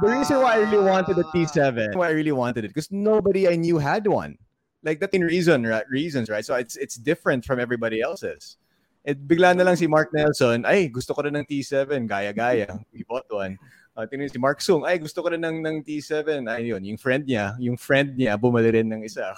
the 0.00 0.08
reason 0.08 0.36
why 0.40 0.56
I 0.56 0.58
really 0.64 0.80
wanted 0.80 1.14
the 1.20 1.26
T7, 1.30 1.92
why 1.94 2.08
I 2.08 2.14
really 2.16 2.32
wanted 2.32 2.64
it, 2.64 2.68
because 2.72 2.88
nobody 2.90 3.44
I 3.48 3.56
knew 3.56 3.76
had 3.76 4.06
one. 4.08 4.40
Like 4.82 4.98
that 4.98 5.14
in 5.14 5.22
reason, 5.22 5.62
right? 5.62 5.86
Reasons, 5.86 6.26
right? 6.26 6.42
So 6.42 6.56
it's 6.58 6.74
it's 6.74 6.96
different 6.98 7.44
from 7.44 7.60
everybody 7.60 8.00
else's. 8.02 8.56
It 9.04 9.18
bigla 9.26 9.54
na 9.54 9.62
lang 9.66 9.76
si 9.76 9.86
Mark 9.86 10.10
Nelson, 10.14 10.62
ay 10.66 10.86
gusto 10.90 11.14
ko 11.14 11.22
rin 11.26 11.34
ng 11.34 11.46
T7, 11.46 12.06
gaya-gaya. 12.06 12.70
He 12.90 13.02
bought 13.06 13.26
one. 13.30 13.58
Uh, 13.92 14.08
tingnan 14.08 14.32
si 14.32 14.40
Mark 14.40 14.58
Sung, 14.64 14.88
ay 14.88 14.96
gusto 14.96 15.20
ko 15.20 15.28
rin 15.30 15.42
ng, 15.44 15.60
ng 15.60 15.76
T7. 15.84 16.48
Ay 16.48 16.72
yun, 16.72 16.80
yung 16.82 16.96
friend 16.96 17.28
niya, 17.28 17.52
yung 17.60 17.76
friend 17.76 18.16
niya 18.16 18.40
bumili 18.40 18.80
rin 18.80 18.88
ng 18.88 19.04
isa. 19.04 19.36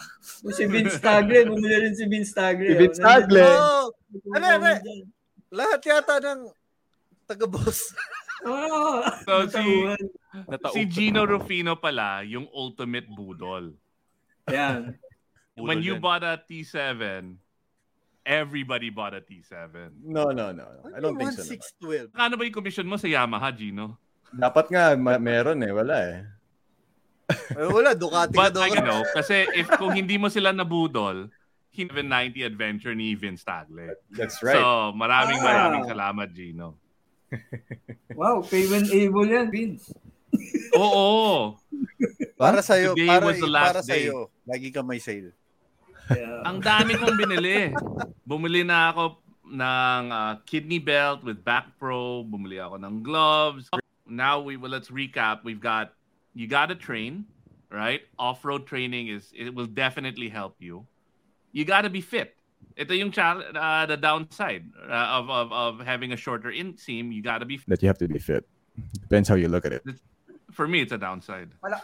si 0.55 0.65
Vince 0.65 1.01
Tagle, 1.03 1.49
bumili 1.51 1.77
rin 1.81 1.93
si 1.97 2.07
Vince 2.07 2.31
Tagle. 2.33 2.71
Si 2.71 2.77
Vince 2.79 3.01
Oh, 3.01 3.05
Tagle. 3.05 3.43
Oh, 3.43 3.85
Ano, 4.37 4.45
ano? 4.47 4.71
lahat 5.51 5.81
yata 5.83 6.23
ng 6.23 6.41
taga-boss. 7.27 7.93
Oo. 8.45 9.01
So, 9.25 9.49
si- 9.49 9.89
Si 10.75 10.83
ka 10.85 10.91
Gino 10.91 11.23
na. 11.23 11.31
Rufino 11.31 11.73
pala, 11.75 12.21
yung 12.23 12.51
ultimate 12.51 13.07
budol. 13.07 13.73
Yan. 14.51 14.99
When 15.57 15.79
Budol 15.79 15.87
you 15.87 15.95
yan. 15.95 16.03
bought 16.03 16.23
a 16.23 16.35
T7, 16.37 17.39
everybody 18.27 18.91
bought 18.91 19.15
a 19.15 19.23
T7. 19.23 19.95
No, 20.03 20.35
no, 20.35 20.51
no. 20.51 20.67
no. 20.67 20.91
I 20.91 20.99
don't 20.99 21.15
think 21.15 21.31
so. 21.33 21.47
naman. 21.47 22.11
1612. 22.11 22.19
Ano 22.19 22.35
ba 22.35 22.43
yung 22.43 22.53
commission 22.53 22.85
mo 22.85 22.99
sa 22.99 23.07
Yamaha, 23.07 23.55
Gino? 23.55 23.95
Dapat 24.29 24.67
nga 24.69 24.85
ma- 24.99 25.23
meron 25.23 25.63
eh, 25.63 25.71
wala 25.71 25.97
eh. 26.03 26.19
Wala, 27.57 27.95
Ducati 27.95 28.35
ka 28.35 28.37
But 28.37 28.53
doon. 28.53 28.69
I 28.69 28.83
know, 28.83 29.01
kasi 29.15 29.49
if 29.55 29.65
kung 29.81 29.95
hindi 29.95 30.19
mo 30.19 30.29
sila 30.29 30.53
nabudol, 30.53 31.31
hindi 31.71 32.03
90 32.03 32.43
adventure 32.43 32.93
ni 32.93 33.15
Vince 33.15 33.41
Tagle. 33.41 33.97
That's 34.11 34.43
right. 34.45 34.59
So, 34.59 34.93
maraming 34.93 35.41
Ah. 35.41 35.47
maraming 35.47 35.85
salamat, 35.89 36.29
Gino. 36.35 36.77
Wow, 38.15 38.43
payment 38.47 38.91
able 38.93 39.27
yan, 39.27 39.51
Vince. 39.51 39.91
Oo. 40.75 41.55
Para 42.41 42.61
sa'yo, 42.63 42.99
Today 42.99 43.07
para, 43.07 43.25
was 43.27 43.39
the 43.39 43.47
last 43.51 43.67
para 43.71 43.83
day. 43.87 44.11
sa'yo. 44.11 44.31
Lagi 44.43 44.69
ka 44.75 44.83
may 44.83 44.99
sale. 44.99 45.31
Yeah. 46.11 46.45
Ang 46.45 46.61
dami 46.61 46.99
kong 46.99 47.17
binili. 47.17 47.73
Bumili 48.27 48.61
na 48.67 48.93
ako 48.93 49.23
ng 49.49 50.05
uh, 50.13 50.35
kidney 50.45 50.83
belt 50.83 51.25
with 51.25 51.41
back 51.47 51.73
pro. 51.81 52.27
Bumili 52.27 52.61
ako 52.61 52.77
ng 52.77 53.01
gloves. 53.01 53.71
Now 54.05 54.43
we 54.43 54.61
well, 54.61 54.69
let's 54.69 54.93
recap. 54.93 55.47
We've 55.47 55.63
got 55.63 55.97
you 56.37 56.45
got 56.45 56.69
to 56.69 56.77
train, 56.77 57.25
right? 57.73 58.05
Off-road 58.21 58.69
training 58.69 59.09
is 59.09 59.33
it 59.33 59.55
will 59.55 59.71
definitely 59.71 60.29
help 60.29 60.61
you. 60.61 60.85
You 61.57 61.65
got 61.65 61.89
to 61.89 61.91
be 61.91 62.03
fit. 62.03 62.37
Ito 62.75 62.95
yung 62.95 63.15
chal- 63.15 63.47
uh, 63.55 63.87
the 63.87 63.97
downside 63.97 64.67
uh, 64.83 65.23
of, 65.23 65.31
of 65.31 65.53
of 65.53 65.73
having 65.87 66.11
a 66.11 66.19
shorter 66.19 66.51
inseam. 66.51 67.15
You 67.15 67.23
got 67.23 67.39
to 67.39 67.47
be 67.47 67.59
fit. 67.59 67.71
that 67.71 67.83
you 67.83 67.89
have 67.89 67.99
to 68.03 68.09
be 68.09 68.19
fit. 68.19 68.43
Depends 69.07 69.29
how 69.29 69.39
you 69.39 69.47
look 69.47 69.65
at 69.65 69.73
it. 69.73 69.87
For 70.51 70.67
me, 70.67 70.83
it's 70.83 70.91
a 70.91 70.99
downside. 70.99 71.55
Wala. 71.63 71.83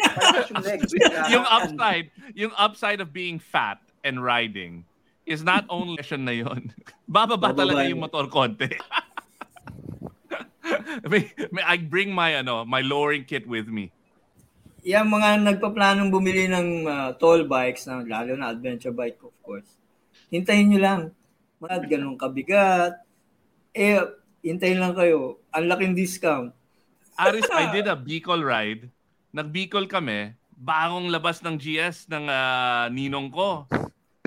Malakas 0.00 0.48
yung 0.48 0.62
legs. 0.64 0.92
yung 1.32 1.46
upside, 1.48 2.10
yung 2.34 2.52
upside 2.56 3.00
of 3.00 3.12
being 3.12 3.38
fat 3.38 3.80
and 4.04 4.24
riding 4.24 4.84
is 5.24 5.44
not 5.44 5.64
only 5.68 5.96
lesson 5.96 6.24
na 6.24 6.32
yon. 6.32 6.72
Bababa 7.08 7.52
talaga 7.52 7.88
yung 7.88 8.00
motor 8.00 8.28
konti. 8.28 8.68
may, 11.08 11.28
may, 11.52 11.64
I 11.64 11.76
bring 11.76 12.12
my 12.12 12.40
ano, 12.40 12.64
my 12.64 12.80
lowering 12.80 13.24
kit 13.24 13.46
with 13.46 13.68
me. 13.68 13.92
Yung 14.82 15.14
mga 15.14 15.46
nagpaplanong 15.46 16.10
bumili 16.10 16.50
ng 16.50 16.88
uh, 16.88 17.12
tall 17.16 17.46
bikes, 17.46 17.86
na, 17.86 18.02
lalo 18.02 18.34
na 18.34 18.50
adventure 18.50 18.90
bike 18.90 19.20
of 19.22 19.34
course, 19.44 19.78
hintayin 20.32 20.72
nyo 20.72 20.80
lang. 20.80 21.00
Mga 21.60 21.76
ganun 21.92 22.16
kabigat. 22.16 22.96
Eh, 23.76 24.00
hintayin 24.40 24.80
lang 24.80 24.96
kayo. 24.96 25.38
Ang 25.52 25.68
laking 25.68 25.94
discount. 25.94 26.50
Aris, 27.20 27.46
I 27.52 27.68
did 27.76 27.86
a 27.86 27.94
Bicol 27.94 28.40
ride. 28.40 28.88
Nag-Bicol 29.36 29.84
kami. 29.86 30.32
Bagong 30.56 31.12
labas 31.12 31.44
ng 31.44 31.60
GS 31.60 32.08
ng 32.08 32.26
uh, 32.26 32.88
ninong 32.88 33.28
ko. 33.28 33.68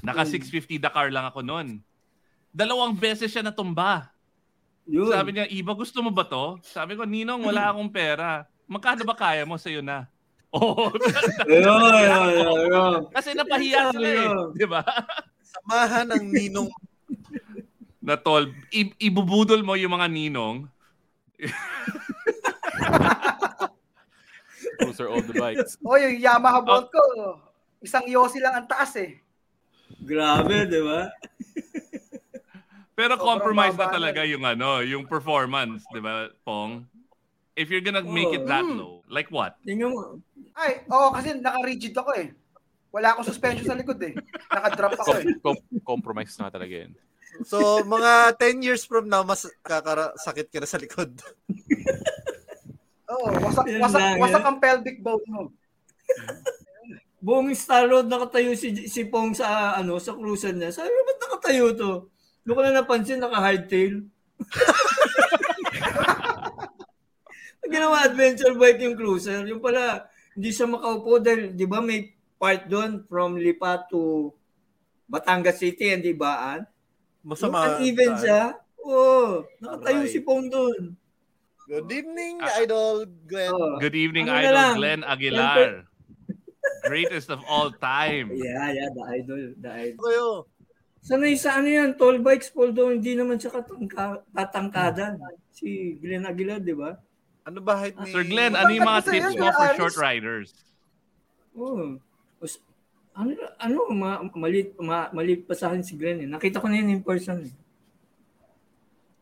Naka 0.05 0.21
650 0.23 0.77
Dakar 0.77 1.09
lang 1.09 1.25
ako 1.25 1.41
noon. 1.41 1.81
Dalawang 2.53 2.93
beses 2.93 3.33
siya 3.33 3.41
natumba. 3.41 4.13
Yun. 4.85 5.09
Sabi 5.09 5.33
niya, 5.33 5.49
Iba, 5.49 5.73
gusto 5.73 6.05
mo 6.05 6.13
ba 6.13 6.23
to? 6.29 6.61
Sabi 6.61 6.93
ko, 6.93 7.03
Ninong, 7.09 7.41
wala 7.41 7.67
akong 7.73 7.89
pera. 7.89 8.45
Magkano 8.69 9.01
ba 9.01 9.17
kaya 9.17 9.43
mo? 9.43 9.57
Sa'yo 9.57 9.81
na. 9.81 10.05
Oo. 10.55 10.93
Ayun. 11.49 13.09
Kasi 13.11 13.35
napahiya 13.35 13.91
sila 13.91 14.07
eh. 14.07 14.29
Di 14.55 14.65
ba? 14.69 14.85
Samahan 15.55 16.07
ng 16.11 16.25
ninong 16.31 16.69
Na 18.05 18.13
tol, 18.13 18.53
i- 18.69 18.93
ibubudol 19.01 19.65
mo 19.65 19.73
yung 19.73 19.97
mga 19.97 20.05
ninong. 20.11 20.69
Cruiser 24.77 25.09
all 25.09 25.25
the 25.25 25.33
bikes. 25.33 25.73
O, 25.81 25.97
yung 25.97 26.21
Yamaha 26.21 26.61
Bolt 26.61 26.93
ko, 26.93 27.01
isang 27.81 28.05
Yossi 28.05 28.37
lang 28.37 28.53
ang 28.61 28.67
taas 28.69 28.93
eh. 28.99 29.17
Grabe, 30.05 30.69
di 30.69 30.81
ba? 30.85 31.09
Pero 32.95 33.17
compromise 33.17 33.75
na 33.75 33.89
talaga 33.89 34.21
yung 34.23 34.45
ano, 34.45 34.79
yung 34.85 35.03
performance, 35.03 35.83
'di 35.91 35.99
ba, 35.99 36.29
Pong? 36.47 36.85
If 37.55 37.67
you're 37.67 37.83
gonna 37.83 38.03
make 38.03 38.31
it 38.31 38.47
that 38.47 38.63
Mm. 38.63 38.77
low, 38.79 39.03
like 39.07 39.27
what? 39.31 39.57
Ay, 40.55 40.83
oo, 40.87 41.07
kasi 41.11 41.35
naka-rigid 41.35 41.95
ako 41.95 42.11
eh. 42.15 42.31
Wala 42.95 43.11
akong 43.11 43.27
suspension 43.27 43.67
sa 43.67 43.75
likod 43.75 43.99
eh. 43.99 44.15
Naka-drop 44.47 44.95
ako 44.95 45.11
eh. 45.19 45.27
Com- 45.43 45.59
com- 45.59 45.83
compromise 45.83 46.31
na 46.39 46.47
talaga 46.47 46.87
yun. 46.87 46.95
So, 47.43 47.83
mga 47.83 48.39
10 48.39 48.63
years 48.63 48.87
from 48.87 49.11
now, 49.11 49.27
mas 49.27 49.43
kakasakit 49.59 50.47
ka 50.47 50.63
na 50.63 50.69
sa 50.71 50.79
likod. 50.79 51.11
Oo, 53.11 53.27
wasak, 53.43 53.67
Yan 53.67 53.83
wasak, 53.83 54.15
wasak 54.15 54.39
eh. 54.39 54.47
ang 54.47 54.57
pelvic 54.63 55.03
bone 55.03 55.27
mo. 55.27 55.51
Buong 57.19 57.51
Star 57.51 57.91
Road 57.91 58.07
nakatayo 58.07 58.55
si 58.55 58.87
si 58.87 59.03
Pong 59.11 59.35
sa 59.35 59.75
ano 59.75 59.99
sa 59.99 60.15
cruiser 60.15 60.55
niya. 60.55 60.71
Sabi 60.71 60.87
ko, 60.87 61.03
ba't 61.03 61.19
nakatayo 61.19 61.65
to? 61.75 61.91
Doon 62.47 62.55
ko 62.55 62.61
na 62.63 62.79
napansin, 62.79 63.19
naka-hardtail. 63.19 64.07
Ginawa 67.65 68.05
adventure 68.05 68.55
bike 68.55 68.81
yung 68.85 68.95
cruiser. 68.95 69.41
Yung 69.49 69.59
pala, 69.59 70.05
hindi 70.37 70.53
siya 70.53 70.69
makaupo 70.69 71.17
dahil, 71.17 71.51
di 71.51 71.65
ba, 71.65 71.81
may 71.81 72.14
part 72.35 72.67
doon 72.67 73.03
from 73.05 73.35
Lipa 73.35 73.85
to 73.87 74.31
Batangas 75.05 75.57
City, 75.57 75.89
hindi 75.89 76.11
ba? 76.11 76.61
Masama. 77.21 77.77
Uneven 77.77 78.13
saan? 78.13 78.21
siya. 78.21 78.41
Oo, 78.79 79.43
nakatayo 79.57 80.05
Alright. 80.05 80.13
si 80.13 80.19
Pong 80.21 80.45
doon. 80.45 80.93
Good 81.65 81.89
evening, 81.89 82.37
Ah. 82.37 82.61
Idol 82.61 83.09
Glenn. 83.25 83.49
Oo. 83.49 83.81
Good 83.81 83.97
evening, 83.97 84.29
Ano 84.29 84.37
Idol 84.37 84.53
lang? 84.53 84.75
Glenn 84.77 85.01
Aguilar. 85.01 85.69
Greatest 86.85 87.33
of 87.33 87.41
all 87.45 87.73
time. 87.73 88.29
Yeah, 88.37 88.69
yeah, 88.71 88.89
the 88.93 89.03
idol, 89.11 89.41
the 89.57 89.71
idol. 89.73 89.97
Kayo. 89.99 90.27
Sanay 91.01 91.33
sa 91.33 91.57
ano 91.57 91.69
yan, 91.69 91.97
tall 91.97 92.17
bikes, 92.17 92.53
although 92.53 92.89
hindi 92.89 93.13
naman 93.13 93.37
siya 93.37 93.53
katangka, 93.53 94.21
katangkadan. 94.29 95.17
Si 95.49 95.97
Glenn 95.97 96.25
Aguilar, 96.25 96.61
di 96.61 96.73
ba? 96.73 96.97
Ano 97.41 97.61
ba 97.61 97.77
height 97.77 97.97
ni... 98.01 98.09
Sir 98.09 98.25
Glenn, 98.25 98.53
ano 98.53 98.69
yung 98.69 98.85
mga 98.85 99.01
tips 99.03 99.33
mo 99.33 99.49
for 99.49 99.69
short 99.77 99.97
riders? 99.97 100.49
Oo. 101.53 101.97
Ano, 103.15 103.31
ano, 103.63 103.79
ma, 103.95 104.19
malit, 104.35 104.75
ma, 104.75 105.07
malit 105.15 105.47
pa 105.47 105.55
sa 105.55 105.71
akin 105.71 105.79
si 105.79 105.95
Glenn 105.95 106.27
eh. 106.27 106.27
Nakita 106.27 106.59
ko 106.59 106.67
na 106.67 106.83
yun 106.83 106.99
in 106.99 106.99
person 106.99 107.47
eh. 107.47 107.53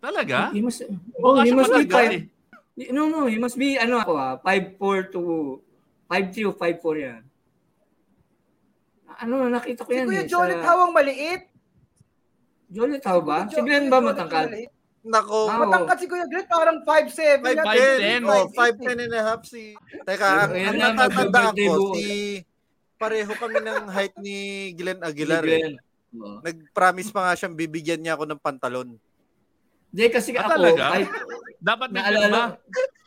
Talaga? 0.01 0.49
He 0.49 0.66
must, 0.66 0.82
oh, 1.22 1.38
he 1.45 1.53
must 1.53 1.70
be 1.70 1.86
five, 1.86 2.26
eh. 2.26 2.89
no, 2.89 3.05
no, 3.05 3.30
he 3.30 3.38
must 3.38 3.53
be, 3.53 3.78
ano 3.78 4.01
ako 4.01 4.18
ah, 4.18 4.36
5'4 4.41 5.14
to, 5.14 5.22
5'3 6.09 6.49
o 6.49 6.51
5'4 6.57 7.05
yan. 7.05 7.22
Ano, 9.14 9.45
nakita 9.45 9.86
ko 9.86 9.93
Si 9.93 10.01
yan 10.01 10.09
Kuya 10.09 10.26
eh. 10.26 10.28
Jolit 10.28 10.57
sa- 10.57 10.66
Hawang 10.74 10.91
maliit. 10.91 11.43
Jolit 12.74 13.01
How 13.05 13.22
ba? 13.22 13.45
Si 13.45 13.61
Glenn 13.61 13.93
ba 13.93 14.01
matangkad? 14.01 14.49
Nako. 15.05 15.53
Ah, 15.53 15.70
Matangkad 15.70 15.97
si 16.01 16.09
Kuya 16.09 16.26
Glenn, 16.26 16.49
parang 16.49 16.82
5'7". 16.82 17.45
5'10". 17.45 18.26
5'10". 18.26 18.26
Oh, 18.26 18.49
5'10 18.49 19.05
and 19.05 19.14
a 19.14 19.22
half 19.22 19.45
si... 19.45 19.78
Teka, 20.01 20.49
ang, 20.49 20.51
Ayan 20.57 20.74
ang 20.74 20.78
na, 20.82 20.88
natatanda 20.97 21.53
mag-birthday 21.53 21.70
ako, 21.70 21.93
si... 21.93 22.09
Pareho 23.04 23.32
kami 23.36 23.60
ng 23.60 23.91
height 23.91 24.16
ni 24.18 24.36
Glenn 24.74 25.04
Aguilar. 25.04 25.43
Eh. 25.43 25.47
Glenn. 25.51 25.74
Oo. 26.14 26.39
Nag-promise 26.39 27.12
pa 27.12 27.28
nga 27.28 27.36
siyang 27.36 27.51
bibigyan 27.54 27.99
niya 27.99 28.16
ako 28.16 28.24
ng 28.24 28.39
pantalon. 28.39 28.95
Hindi, 29.91 30.04
kasi 30.08 30.32
Ah, 30.34 30.45
ako, 30.45 30.51
talaga? 30.56 30.84
kahit, 30.89 31.10
Dapat 31.60 31.88
may 31.91 31.99
ba? 31.99 32.06
naalala, 32.08 32.41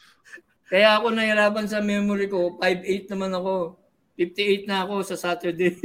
kaya 0.73 0.89
ako 0.99 1.07
nahirapan 1.11 1.67
sa 1.67 1.81
memory 1.81 2.27
ko, 2.27 2.61
5'8 2.61 3.09
naman 3.09 3.33
ako. 3.33 3.79
58 4.17 4.65
na 4.67 4.85
ako 4.85 4.95
sa 5.03 5.17
Saturday. 5.17 5.73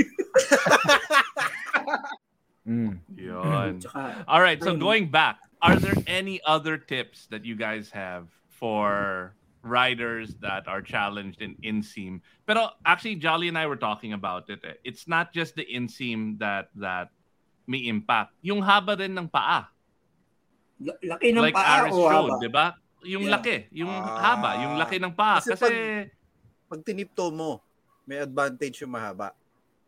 Mm. 2.61 3.01
Yun. 3.17 3.81
All 4.29 4.37
right, 4.39 4.61
so 4.61 4.77
Ayun. 4.77 4.79
going 4.79 5.05
back, 5.09 5.41
are 5.65 5.75
there 5.75 5.97
any 6.05 6.37
other 6.45 6.77
tips 6.77 7.25
that 7.33 7.41
you 7.41 7.57
guys 7.57 7.89
have 7.89 8.29
for 8.47 9.33
riders 9.63 10.35
that 10.41 10.67
are 10.67 10.81
challenged 10.81 11.41
in 11.41 11.55
inseam? 11.63 12.21
But 12.45 12.57
actually, 12.85 13.15
Jolly 13.15 13.47
and 13.47 13.57
I 13.57 13.65
were 13.67 13.77
talking 13.79 14.13
about 14.13 14.49
it. 14.49 14.59
eh. 14.63 14.75
It's 14.83 15.07
not 15.07 15.33
just 15.33 15.55
the 15.55 15.65
inseam 15.65 16.39
that 16.39 16.69
that 16.75 17.09
may 17.67 17.85
impact. 17.87 18.33
Yung 18.41 18.61
haba 18.61 18.97
rin 18.97 19.15
ng 19.17 19.29
paa. 19.29 19.69
la- 20.81 20.97
laki 21.15 21.29
ng 21.29 21.45
like 21.45 21.53
paa 21.53 21.85
Aris 21.85 21.93
o 21.93 22.09
showed, 22.09 22.31
haba? 22.33 22.41
di 22.41 22.49
ba? 22.49 22.65
Yung 23.05 23.23
Yeah. 23.29 23.33
laki, 23.37 23.55
yung 23.69 23.89
Ah. 23.93 24.17
haba, 24.17 24.49
yung 24.65 24.73
laki 24.81 24.97
ng 24.97 25.13
paa. 25.13 25.37
Kasi 25.37 25.53
Kasi, 25.53 25.65
pag- 25.69 26.09
Pag 26.71 26.81
tinipto 26.87 27.29
mo, 27.29 27.61
may 28.07 28.17
advantage 28.17 28.81
yung 28.81 28.95
mahaba. 28.97 29.35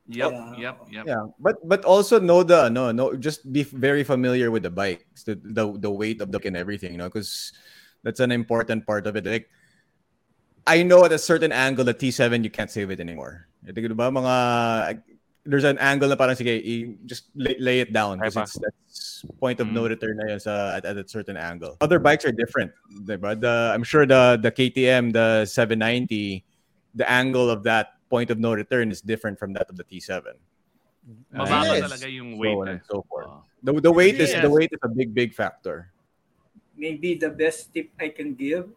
yep, 0.06 0.30
Yeah. 0.30 0.52
yep, 0.60 0.78
yep. 0.92 1.06
Yeah, 1.08 1.24
but 1.40 1.58
but 1.64 1.82
also 1.88 2.20
know 2.20 2.44
the 2.44 2.68
no 2.68 2.92
no 2.92 3.16
just 3.16 3.48
be 3.48 3.64
very 3.64 4.04
familiar 4.04 4.52
with 4.52 4.68
the 4.68 4.74
bike, 4.74 5.08
the 5.24 5.40
the, 5.40 5.64
the 5.80 5.88
weight 5.90 6.20
of 6.20 6.28
the 6.30 6.44
and 6.44 6.60
everything, 6.60 6.92
you 6.92 7.00
know, 7.00 7.08
because 7.08 7.56
that's 8.04 8.20
an 8.20 8.30
important 8.36 8.84
part 8.86 9.08
of 9.08 9.16
it. 9.16 9.24
Like 9.24 9.48
I 10.66 10.84
know 10.84 11.04
at 11.06 11.12
a 11.12 11.20
certain 11.20 11.52
angle 11.52 11.84
the 11.84 11.94
T7 11.94 12.44
you 12.44 12.50
can't 12.50 12.72
save 12.72 12.90
it 12.92 13.00
anymore. 13.00 13.48
Ito 13.68 13.94
ba 13.96 14.12
mga 14.12 14.36
there's 15.44 15.68
an 15.68 15.76
angle 15.80 16.08
na 16.08 16.16
parang 16.16 16.40
sige 16.40 16.56
i- 16.64 16.96
just 17.04 17.28
lay, 17.36 17.56
lay 17.60 17.78
it 17.84 17.92
down 17.92 18.16
because 18.20 18.36
it's 18.40 18.56
that's 18.64 19.26
point 19.44 19.60
of 19.60 19.68
no 19.68 19.84
Mm. 19.84 19.90
return 19.92 20.16
na 20.16 20.32
yun 20.32 20.40
sa 20.40 20.80
at, 20.80 20.88
at 20.88 20.96
a 20.96 21.04
certain 21.08 21.36
angle. 21.36 21.76
Other 21.84 22.00
bikes 22.00 22.24
are 22.24 22.32
different, 22.32 22.72
diba? 23.04 23.36
The 23.36 23.76
I'm 23.76 23.84
sure 23.84 24.08
the 24.08 24.40
the 24.40 24.52
KTM 24.52 25.12
the 25.12 25.44
790 25.44 26.44
the 26.96 27.04
angle 27.12 27.52
of 27.52 27.64
that 27.68 28.00
point 28.08 28.32
of 28.32 28.40
no 28.40 28.56
return 28.56 28.88
is 28.88 29.04
different 29.04 29.36
from 29.36 29.52
that 29.60 29.68
of 29.68 29.76
the 29.76 29.84
T7. 29.84 30.32
Mababa 31.36 31.76
Yes. 31.76 31.92
talaga 31.92 32.08
yung 32.08 32.40
weight. 32.40 32.56
on 32.56 32.68
eh. 32.72 32.72
and 32.80 32.82
so 32.88 33.04
forth. 33.12 33.28
Oh. 33.28 33.44
The, 33.64 33.76
the 33.84 33.92
weight 33.92 34.16
is 34.20 34.32
the 34.32 34.48
weight 34.48 34.72
is 34.72 34.80
a 34.84 34.92
big 34.92 35.12
big 35.12 35.36
factor. 35.36 35.92
Maybe 36.80 37.16
the 37.20 37.32
best 37.32 37.72
tip 37.76 37.92
I 38.00 38.08
can 38.16 38.32
give, 38.36 38.72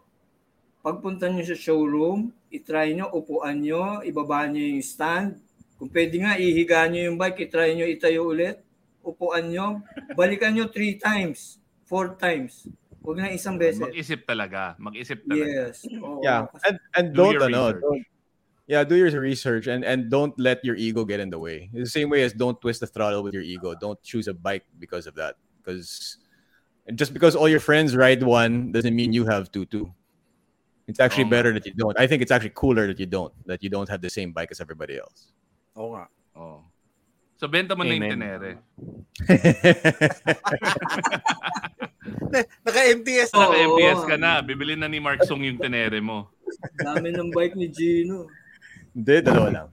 pagpunta 0.87 1.26
nyo 1.26 1.43
sa 1.43 1.59
showroom, 1.59 2.30
itry 2.47 2.95
nyo, 2.95 3.11
upuan 3.11 3.59
nyo, 3.59 4.07
ibaba 4.07 4.47
nyo 4.47 4.62
yung 4.62 4.87
stand. 4.87 5.43
Kung 5.82 5.91
pwede 5.91 6.14
nga, 6.22 6.39
ihiga 6.39 6.87
nyo 6.87 7.11
yung 7.11 7.18
bike, 7.18 7.51
itry 7.51 7.74
nyo 7.74 7.91
itayo 7.91 8.30
ulit, 8.30 8.62
upuan 9.03 9.51
nyo, 9.51 9.82
balikan 10.14 10.55
nyo 10.55 10.70
three 10.70 10.95
times, 10.95 11.59
four 11.91 12.14
times. 12.14 12.70
Huwag 13.03 13.18
na 13.18 13.34
isang 13.34 13.59
beses. 13.59 13.82
Mag-isip 13.82 14.22
talaga. 14.22 14.78
Mag-isip 14.78 15.26
talaga. 15.26 15.47
Yes. 15.47 15.82
Oo. 15.91 16.22
Yeah, 16.22 16.47
and 16.66 16.78
and 16.95 17.07
Do 17.11 17.34
don't 17.34 17.51
ano, 17.51 17.74
research. 17.74 17.82
don't 17.82 18.05
yeah, 18.66 18.82
do 18.82 18.95
your 18.99 19.11
research 19.22 19.66
and 19.70 19.87
and 19.87 20.11
don't 20.11 20.34
let 20.39 20.62
your 20.66 20.74
ego 20.74 21.07
get 21.07 21.22
in 21.22 21.30
the 21.30 21.39
way. 21.39 21.70
The 21.70 21.87
same 21.87 22.11
way 22.11 22.26
as 22.26 22.34
don't 22.34 22.59
twist 22.59 22.82
the 22.82 22.91
throttle 22.91 23.22
with 23.22 23.34
your 23.34 23.47
ego. 23.47 23.74
Don't 23.78 23.99
choose 24.03 24.26
a 24.26 24.34
bike 24.34 24.66
because 24.78 25.07
of 25.07 25.14
that. 25.18 25.39
Because 25.62 26.18
just 26.95 27.14
because 27.14 27.39
all 27.39 27.47
your 27.47 27.62
friends 27.62 27.95
ride 27.95 28.22
one 28.26 28.70
doesn't 28.74 28.95
mean 28.95 29.14
you 29.14 29.26
have 29.26 29.55
to 29.55 29.66
too. 29.66 29.95
It's 30.87 31.01
actually 31.03 31.26
Oh, 31.26 31.34
better 31.34 31.51
that 31.53 31.66
you 31.66 31.74
don't. 31.74 31.99
I 31.99 32.07
think 32.07 32.22
it's 32.22 32.30
actually 32.30 32.55
cooler 32.55 32.87
that 32.87 32.99
you 32.99 33.07
don't. 33.07 33.34
That 33.47 33.62
you 33.62 33.70
don't 33.70 33.89
have 33.91 34.01
the 34.01 34.11
same 34.11 34.30
bike 34.32 34.51
as 34.55 34.61
everybody 34.62 34.99
else. 34.99 35.32
Oo 35.74 35.99
nga. 35.99 36.07
Oh. 36.39 36.62
So, 37.37 37.45
benta 37.51 37.76
mo 37.76 37.84
na 37.84 37.93
yung 37.93 38.07
Amen. 38.09 38.16
tenere. 38.16 38.51
Naka-MTS 42.64 43.30
Oo. 43.34 43.37
na. 43.37 43.45
Naka-MPS 43.51 44.01
ka 44.07 44.16
na. 44.16 44.30
Bibili 44.41 44.78
na 44.78 44.87
ni 44.89 45.03
Mark 45.03 45.20
Song 45.26 45.43
yung 45.43 45.59
tenere 45.59 45.99
mo. 46.01 46.30
Dami 46.80 47.11
ng 47.12 47.30
bike 47.34 47.57
ni 47.59 47.68
Gino. 47.68 48.30
Hindi, 48.95 49.14
dalawa 49.20 49.49
lang. 49.53 49.68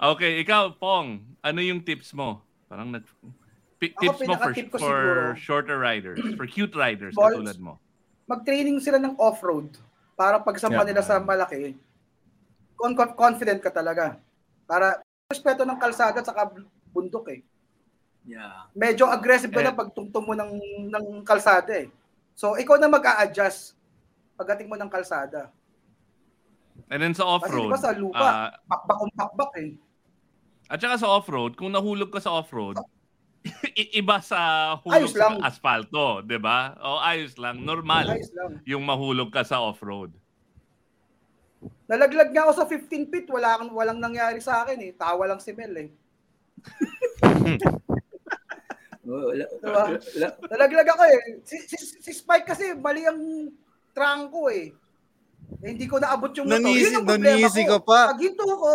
Okay, 0.00 0.40
ikaw, 0.40 0.72
Pong, 0.74 1.20
ano 1.44 1.60
yung 1.60 1.84
tips 1.84 2.16
mo? 2.16 2.40
Parang 2.66 2.90
nag... 2.90 3.04
Pi- 3.78 3.94
Ako, 3.94 4.02
tips 4.02 4.20
mo 4.26 4.34
for, 4.34 4.50
for 4.50 4.54
siguro. 4.58 5.38
shorter 5.38 5.78
riders, 5.78 6.18
for 6.34 6.50
cute 6.50 6.74
riders 6.74 7.14
Balls. 7.14 7.38
katulad 7.38 7.58
mo. 7.62 7.78
Mag-training 8.28 8.76
sila 8.78 9.00
ng 9.00 9.16
off-road 9.16 9.72
para 10.12 10.36
pag 10.36 10.60
sa 10.60 10.68
Yeah. 10.68 10.84
nila 10.84 11.00
sa 11.00 11.16
malaki, 11.16 11.72
con- 12.76 12.92
con- 12.92 13.16
confident 13.16 13.58
ka 13.58 13.72
talaga. 13.72 14.20
Para 14.68 15.00
respeto 15.26 15.64
ng 15.64 15.80
kalsada 15.80 16.20
at 16.20 16.28
saka 16.28 16.52
bundok 16.92 17.32
eh. 17.32 17.40
Yeah. 18.28 18.68
Medyo 18.76 19.08
aggressive 19.08 19.48
ka 19.48 19.64
Eh. 19.64 19.66
na 19.66 19.72
pag 19.72 19.88
tungtong 19.90 20.28
mo 20.28 20.36
ng, 20.36 20.52
ng 20.92 21.06
kalsada 21.24 21.72
eh. 21.72 21.88
So, 22.36 22.54
ikaw 22.54 22.76
na 22.76 22.86
mag-a-adjust 22.86 23.72
pagdating 24.36 24.68
mo 24.68 24.76
ng 24.76 24.92
kalsada. 24.92 25.48
And 26.86 27.00
then 27.00 27.16
sa 27.16 27.24
Kasi 27.24 27.32
off-road, 27.32 27.64
di 27.64 27.74
ba 27.74 27.80
sa 27.80 27.90
lupa, 27.90 28.28
ah, 28.28 28.48
pakbak 28.68 28.96
kung 28.96 29.12
pakbak 29.12 29.52
eh. 29.58 29.70
at 30.68 30.78
saka 30.78 31.00
sa 31.00 31.08
off-road, 31.10 31.56
kung 31.56 31.72
nahulog 31.72 32.12
ka 32.12 32.20
sa 32.20 32.30
off-road, 32.30 32.76
i- 32.76 32.86
iba 33.94 34.18
sa 34.20 34.74
hulog 34.82 35.08
Ayos 35.08 35.14
sa 35.14 35.30
lang. 35.30 35.40
asfalto, 35.42 36.20
'di 36.22 36.38
ba? 36.38 36.74
O 36.82 36.98
ayos 36.98 37.38
lang, 37.38 37.62
normal 37.62 38.18
Ayos 38.18 38.30
lang. 38.34 38.58
yung 38.66 38.82
mahulog 38.82 39.30
ka 39.30 39.46
sa 39.46 39.62
off-road. 39.62 40.10
Nalaglag 41.88 42.30
nga 42.30 42.44
ako 42.46 42.52
sa 42.54 42.66
15 42.68 43.08
feet, 43.10 43.26
wala 43.32 43.58
kang 43.58 43.72
walang 43.72 43.98
nangyari 43.98 44.38
sa 44.38 44.62
akin 44.62 44.78
eh. 44.78 44.92
Tawa 44.94 45.24
lang 45.26 45.40
si 45.40 45.50
Mel 45.56 45.74
eh. 45.74 45.88
Diba? 49.08 49.84
Nalaglag 50.52 50.88
ako 50.92 51.02
eh. 51.08 51.18
Si, 51.48 51.56
si, 51.64 51.76
si 51.80 52.12
Spike 52.12 52.44
kasi 52.44 52.76
mali 52.76 53.08
ang 53.08 53.48
trangko 53.96 54.52
eh. 54.52 54.70
Eh, 55.58 55.74
hindi 55.74 55.88
ko 55.88 55.96
naabot 55.96 56.30
yung 56.36 56.46
motor. 56.46 56.60
Nanisi- 56.60 56.84
Yun 56.84 56.94
ang 56.94 57.06
problema 57.08 57.34
nanisi 57.34 57.62
ko. 57.64 57.70
ka 57.72 57.78
pa. 57.82 58.00
Pag 58.12 58.20
hinto 58.20 58.44
ko, 58.44 58.72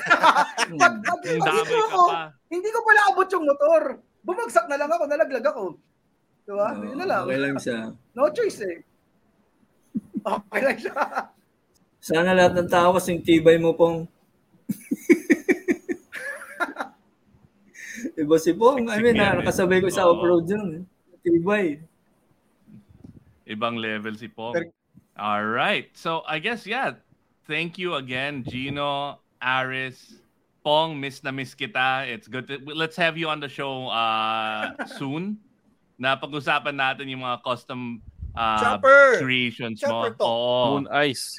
pag, 0.78 0.94
pag, 1.00 1.00
pag 1.00 1.20
hinto 1.56 1.76
ko, 1.88 2.02
pa. 2.06 2.22
hindi 2.46 2.68
ko 2.68 2.78
pala 2.84 3.00
abot 3.08 3.26
yung 3.26 3.44
motor. 3.48 3.82
Bumagsak 4.20 4.66
na 4.68 4.76
lang 4.76 4.90
ako, 4.92 5.04
nalaglag 5.08 5.46
ako. 5.48 5.64
Diba? 6.44 6.68
Oh, 6.70 6.84
Yun 6.84 6.98
na 7.00 7.06
lang. 7.08 7.22
Okay 7.24 7.40
lang 7.40 7.56
siya. 7.56 7.78
No 8.12 8.28
choice 8.30 8.60
eh. 8.62 8.78
Okay 10.44 10.60
lang 10.60 10.78
siya. 10.78 10.94
Sana 12.00 12.36
lahat 12.36 12.52
ng 12.52 12.68
tao 12.68 12.92
kasing 12.92 13.24
tibay 13.24 13.56
mo 13.56 13.72
pong. 13.72 14.04
Iba 18.16 18.36
si 18.36 18.52
Pong. 18.52 18.88
I 18.88 19.00
mean, 19.00 19.16
eh. 19.16 19.20
nakasabay 19.20 19.80
ko 19.80 19.88
sa 19.88 20.08
off-road 20.08 20.44
yun. 20.44 20.84
Tibay. 21.24 21.80
Ibang 23.44 23.76
level 23.76 24.16
si 24.16 24.28
Pong. 24.28 24.52
Pero- 24.52 24.79
All 25.18 25.44
right. 25.44 25.88
So 25.94 26.22
I 26.26 26.38
guess 26.38 26.66
yeah. 26.66 26.98
Thank 27.46 27.78
you 27.82 27.98
again, 27.98 28.44
Gino, 28.46 29.18
Aris, 29.42 30.22
Pong. 30.62 31.00
Miss 31.00 31.18
na 31.26 31.34
miss 31.34 31.50
kita. 31.50 32.06
It's 32.06 32.28
good. 32.30 32.46
To, 32.46 32.62
let's 32.78 32.94
have 32.94 33.18
you 33.18 33.26
on 33.26 33.40
the 33.42 33.50
show 33.50 33.90
uh, 33.90 34.70
soon. 34.98 35.34
Na 35.98 36.14
pag-usapan 36.14 36.78
natin 36.78 37.10
yung 37.10 37.26
mga 37.26 37.42
custom 37.42 37.98
uh, 38.38 38.56
Chopper! 38.62 39.18
creations 39.18 39.82
Chopper 39.82 40.14
mo. 40.14 40.16
talk. 40.16 40.30
Oo. 40.30 40.66
Moon 40.78 40.86
Ice. 41.10 41.34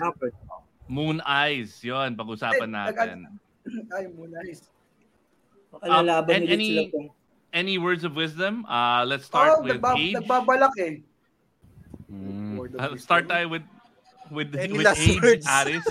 Moon 0.91 1.17
Eyes. 1.23 1.79
Yun, 1.79 2.13
pag-usapan 2.19 2.69
natin. 2.69 3.31
Ay, 3.95 4.11
mo 4.11 4.27
nice. 4.27 4.67
Makalalaban 5.71 6.27
Um, 6.27 6.35
and 6.35 6.43
ulit 6.43 6.51
any- 6.51 6.69
sila 6.75 6.91
Pong. 6.91 7.09
Any 7.51 7.75
words 7.79 8.03
of 8.03 8.15
wisdom? 8.15 8.63
Uh, 8.67 9.03
let's 9.07 9.27
start 9.27 9.59
Oh, 9.59 9.63
with 9.63 9.79
nagba- 9.79 9.95
age. 9.95 10.15
nagbabalak 10.15 10.75
eh. 10.79 10.99
Mm. 12.11 12.50
Word 12.71 12.79
of 12.79 12.95
Uh, 12.95 12.97
start 12.97 13.27
tayo 13.27 13.51
with 13.51 13.65
with, 14.31 14.55
Any 14.55 14.79
with 14.79 14.87
last 14.87 15.03
age, 15.03 15.19
words? 15.19 15.45
Aris. 15.47 15.85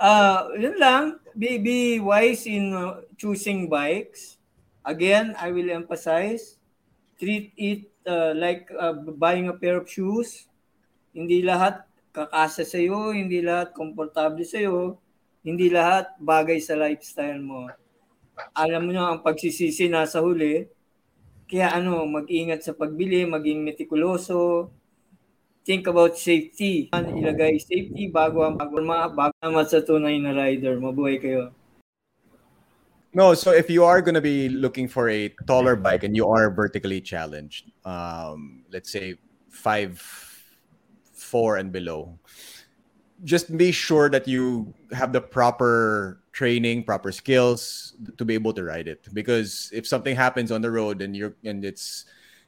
Ah, 0.00 0.48
yun 0.62 0.76
lang. 0.80 1.20
Be, 1.36 1.60
be 1.60 2.00
wise 2.00 2.48
in 2.48 2.72
uh, 2.72 3.04
choosing 3.20 3.68
bikes. 3.68 4.40
Again, 4.80 5.36
I 5.36 5.52
will 5.52 5.68
emphasize, 5.68 6.56
treat 7.20 7.52
it 7.58 7.90
uh, 8.08 8.32
like 8.32 8.70
uh, 8.72 8.96
buying 8.96 9.52
a 9.52 9.56
pair 9.56 9.76
of 9.76 9.90
shoes. 9.90 10.48
Hindi 11.12 11.44
lahat 11.44 11.84
kakasa 12.16 12.64
sa 12.64 12.80
iyo, 12.80 13.12
hindi 13.12 13.44
lahat 13.44 13.76
komportable 13.76 14.46
sa 14.46 14.56
iyo, 14.56 14.96
hindi 15.44 15.68
lahat 15.68 16.16
bagay 16.16 16.56
sa 16.62 16.78
lifestyle 16.78 17.42
mo. 17.42 17.68
Alam 18.56 18.88
mo 18.88 18.90
na 18.92 19.12
ang 19.12 19.20
pagsisisi 19.20 19.92
nasa 19.92 20.24
huli. 20.24 20.64
Kaya 21.44 21.76
ano, 21.76 22.08
mag-ingat 22.08 22.64
sa 22.64 22.72
pagbili, 22.72 23.28
maging 23.28 23.64
metikuloso, 23.64 24.70
think 25.66 25.90
about 25.90 26.16
safety. 26.16 26.88
Ilagay 26.94 27.58
safety 27.58 28.08
bago 28.08 28.46
ang 28.46 28.56
bago, 28.56 28.78
bago 28.78 29.34
naman 29.42 30.22
na 30.22 30.32
rider. 30.32 30.78
Mabuhay 30.78 31.18
kayo. 31.18 31.50
No, 33.12 33.34
so 33.34 33.50
if 33.50 33.68
you 33.68 33.82
are 33.82 34.00
going 34.00 34.14
to 34.14 34.20
be 34.20 34.48
looking 34.48 34.86
for 34.86 35.08
a 35.08 35.32
taller 35.46 35.74
bike 35.74 36.04
and 36.04 36.14
you 36.14 36.28
are 36.28 36.50
vertically 36.50 37.00
challenged, 37.00 37.72
um, 37.84 38.62
let's 38.70 38.92
say 38.92 39.16
five, 39.48 39.98
four 41.14 41.56
and 41.56 41.72
below, 41.72 42.18
just 43.24 43.56
be 43.56 43.72
sure 43.72 44.10
that 44.10 44.28
you 44.28 44.74
have 44.92 45.14
the 45.14 45.20
proper 45.20 46.20
training, 46.32 46.84
proper 46.84 47.10
skills 47.10 47.96
to 48.18 48.24
be 48.26 48.34
able 48.34 48.52
to 48.52 48.62
ride 48.62 48.86
it. 48.86 49.08
Because 49.14 49.70
if 49.72 49.86
something 49.86 50.14
happens 50.14 50.52
on 50.52 50.60
the 50.60 50.70
road 50.70 51.00
and 51.00 51.16
you're 51.16 51.34
and 51.42 51.64
it's 51.64 52.04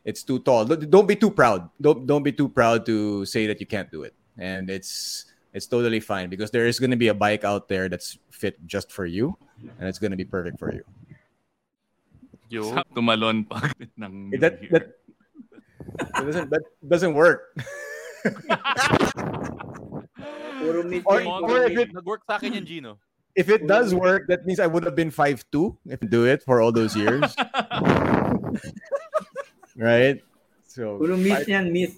it's 0.09 0.25
too 0.25 0.41
tall, 0.41 0.65
don't 0.65 0.89
don't 0.89 1.05
be 1.05 1.13
too 1.13 1.29
proud. 1.29 1.69
Don't 1.77 2.09
don't 2.09 2.25
be 2.25 2.33
too 2.33 2.49
proud 2.49 2.89
to 2.89 3.29
say 3.29 3.45
that 3.45 3.61
you 3.61 3.69
can't 3.69 3.93
do 3.93 4.09
it. 4.09 4.17
And 4.41 4.73
it's 4.73 5.29
it's 5.53 5.69
totally 5.69 6.01
fine 6.01 6.33
because 6.33 6.49
there 6.49 6.65
is 6.65 6.81
going 6.81 6.97
to 6.97 6.97
be 6.97 7.13
a 7.13 7.15
bike 7.15 7.45
out 7.45 7.69
there 7.69 7.93
that's 7.93 8.17
fit 8.33 8.57
just 8.65 8.89
for 8.89 9.05
you 9.05 9.37
and 9.79 9.85
it's 9.85 10.01
going 10.01 10.13
to 10.13 10.17
be 10.17 10.25
perfect 10.25 10.57
for 10.57 10.73
you. 10.73 10.81
Yo. 12.49 12.73
Sa 12.73 12.81
tumalon 12.97 13.45
pag 13.45 13.77
ng 14.01 14.33
Eh, 14.33 14.41
that 14.41 14.57
that, 14.73 14.97
that 16.01 16.25
doesn't 16.25 16.49
that 16.49 16.65
doesn't 16.89 17.13
work. 17.13 17.53
Or- 20.59 20.83
or 21.23 21.71
if 21.71 21.79
it- 21.79 21.95
Nag-work 21.95 22.27
sa 22.27 22.35
akin 22.37 22.59
yan, 22.59 22.67
Gino. 22.67 22.99
If 23.39 23.47
it 23.47 23.71
does 23.71 23.95
work, 23.95 24.27
that 24.27 24.43
means 24.43 24.59
I 24.59 24.67
would 24.67 24.83
have 24.83 24.99
been 24.99 25.15
5'2 25.15 25.47
if 25.87 26.03
I 26.03 26.07
do 26.11 26.27
it 26.27 26.43
for 26.43 26.59
all 26.61 26.75
those 26.75 26.99
years. 26.99 27.31
right? 29.79 30.19
So 30.69 30.99
Puro 30.99 31.17
myth 31.17 31.49
yan, 31.49 31.73
myth. 31.73 31.97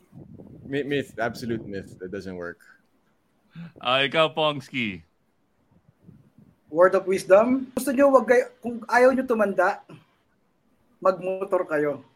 myth, 0.69 0.87
myth, 0.87 1.11
absolute 1.19 1.65
myth. 1.67 1.99
That 1.99 2.13
doesn't 2.15 2.37
work. 2.37 2.61
Ah, 3.83 4.07
ikaw, 4.07 4.31
Pongski. 4.31 5.03
Word 6.71 6.95
of 6.95 7.03
wisdom. 7.11 7.67
Gusto 7.75 7.91
nyo, 7.91 8.15
wag 8.15 8.31
kayo, 8.31 8.45
kung 8.63 8.79
ayaw 8.87 9.11
nyo 9.11 9.27
tumanda, 9.27 9.83
magmotor 11.03 11.67
kayo. 11.67 12.07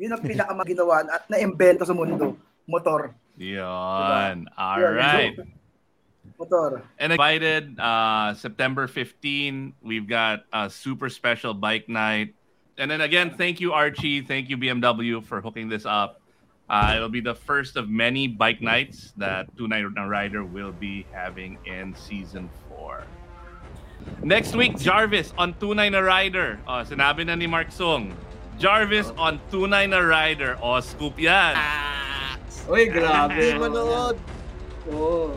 Yun 0.00 0.16
ang 0.16 0.24
pinakamaginawa 0.32 1.04
at 1.12 1.28
na-invento 1.28 1.84
sa 1.84 1.92
mundo. 1.92 2.40
Motor. 2.64 3.12
Yan. 3.36 4.48
All 4.56 4.80
Yun, 4.80 4.94
right. 4.96 5.36
Motor. 6.40 6.80
And 6.96 7.12
invited 7.12 7.76
uh, 7.76 8.32
September 8.32 8.88
15. 8.88 9.76
We've 9.84 10.08
got 10.08 10.48
a 10.56 10.72
super 10.72 11.12
special 11.12 11.52
bike 11.52 11.92
night. 11.92 12.32
And 12.78 12.90
then 12.90 13.00
again, 13.00 13.34
thank 13.36 13.60
you, 13.60 13.72
Archie. 13.72 14.22
Thank 14.22 14.48
you, 14.48 14.56
BMW, 14.56 15.22
for 15.24 15.40
hooking 15.40 15.68
this 15.68 15.84
up. 15.84 16.20
Uh, 16.70 16.94
it'll 16.96 17.08
be 17.08 17.20
the 17.20 17.34
first 17.34 17.76
of 17.76 17.90
many 17.90 18.26
bike 18.26 18.62
nights 18.62 19.12
that 19.18 19.54
Tunay 19.56 19.84
na 19.92 20.04
Rider 20.04 20.44
will 20.44 20.72
be 20.72 21.04
having 21.12 21.58
in 21.66 21.94
season 21.94 22.48
4. 22.70 23.04
Next 24.22 24.56
week, 24.56 24.78
Jarvis 24.78 25.34
on 25.36 25.54
Tunay 25.54 25.92
na 25.92 26.00
Rider. 26.00 26.58
Oh, 26.66 26.80
sinabi 26.82 27.26
na 27.26 27.34
ni 27.34 27.46
Mark 27.46 27.70
Sung. 27.70 28.16
Jarvis 28.58 29.12
on 29.18 29.38
Tunay 29.50 29.88
na 29.88 29.98
Rider. 29.98 30.56
Oh, 30.62 30.80
scoop 30.80 31.18
yan. 31.20 31.58
Uy, 32.70 32.88
grabe. 32.88 33.36
Hindi 33.36 33.58
manood. 33.58 34.16
Oo. 34.88 35.36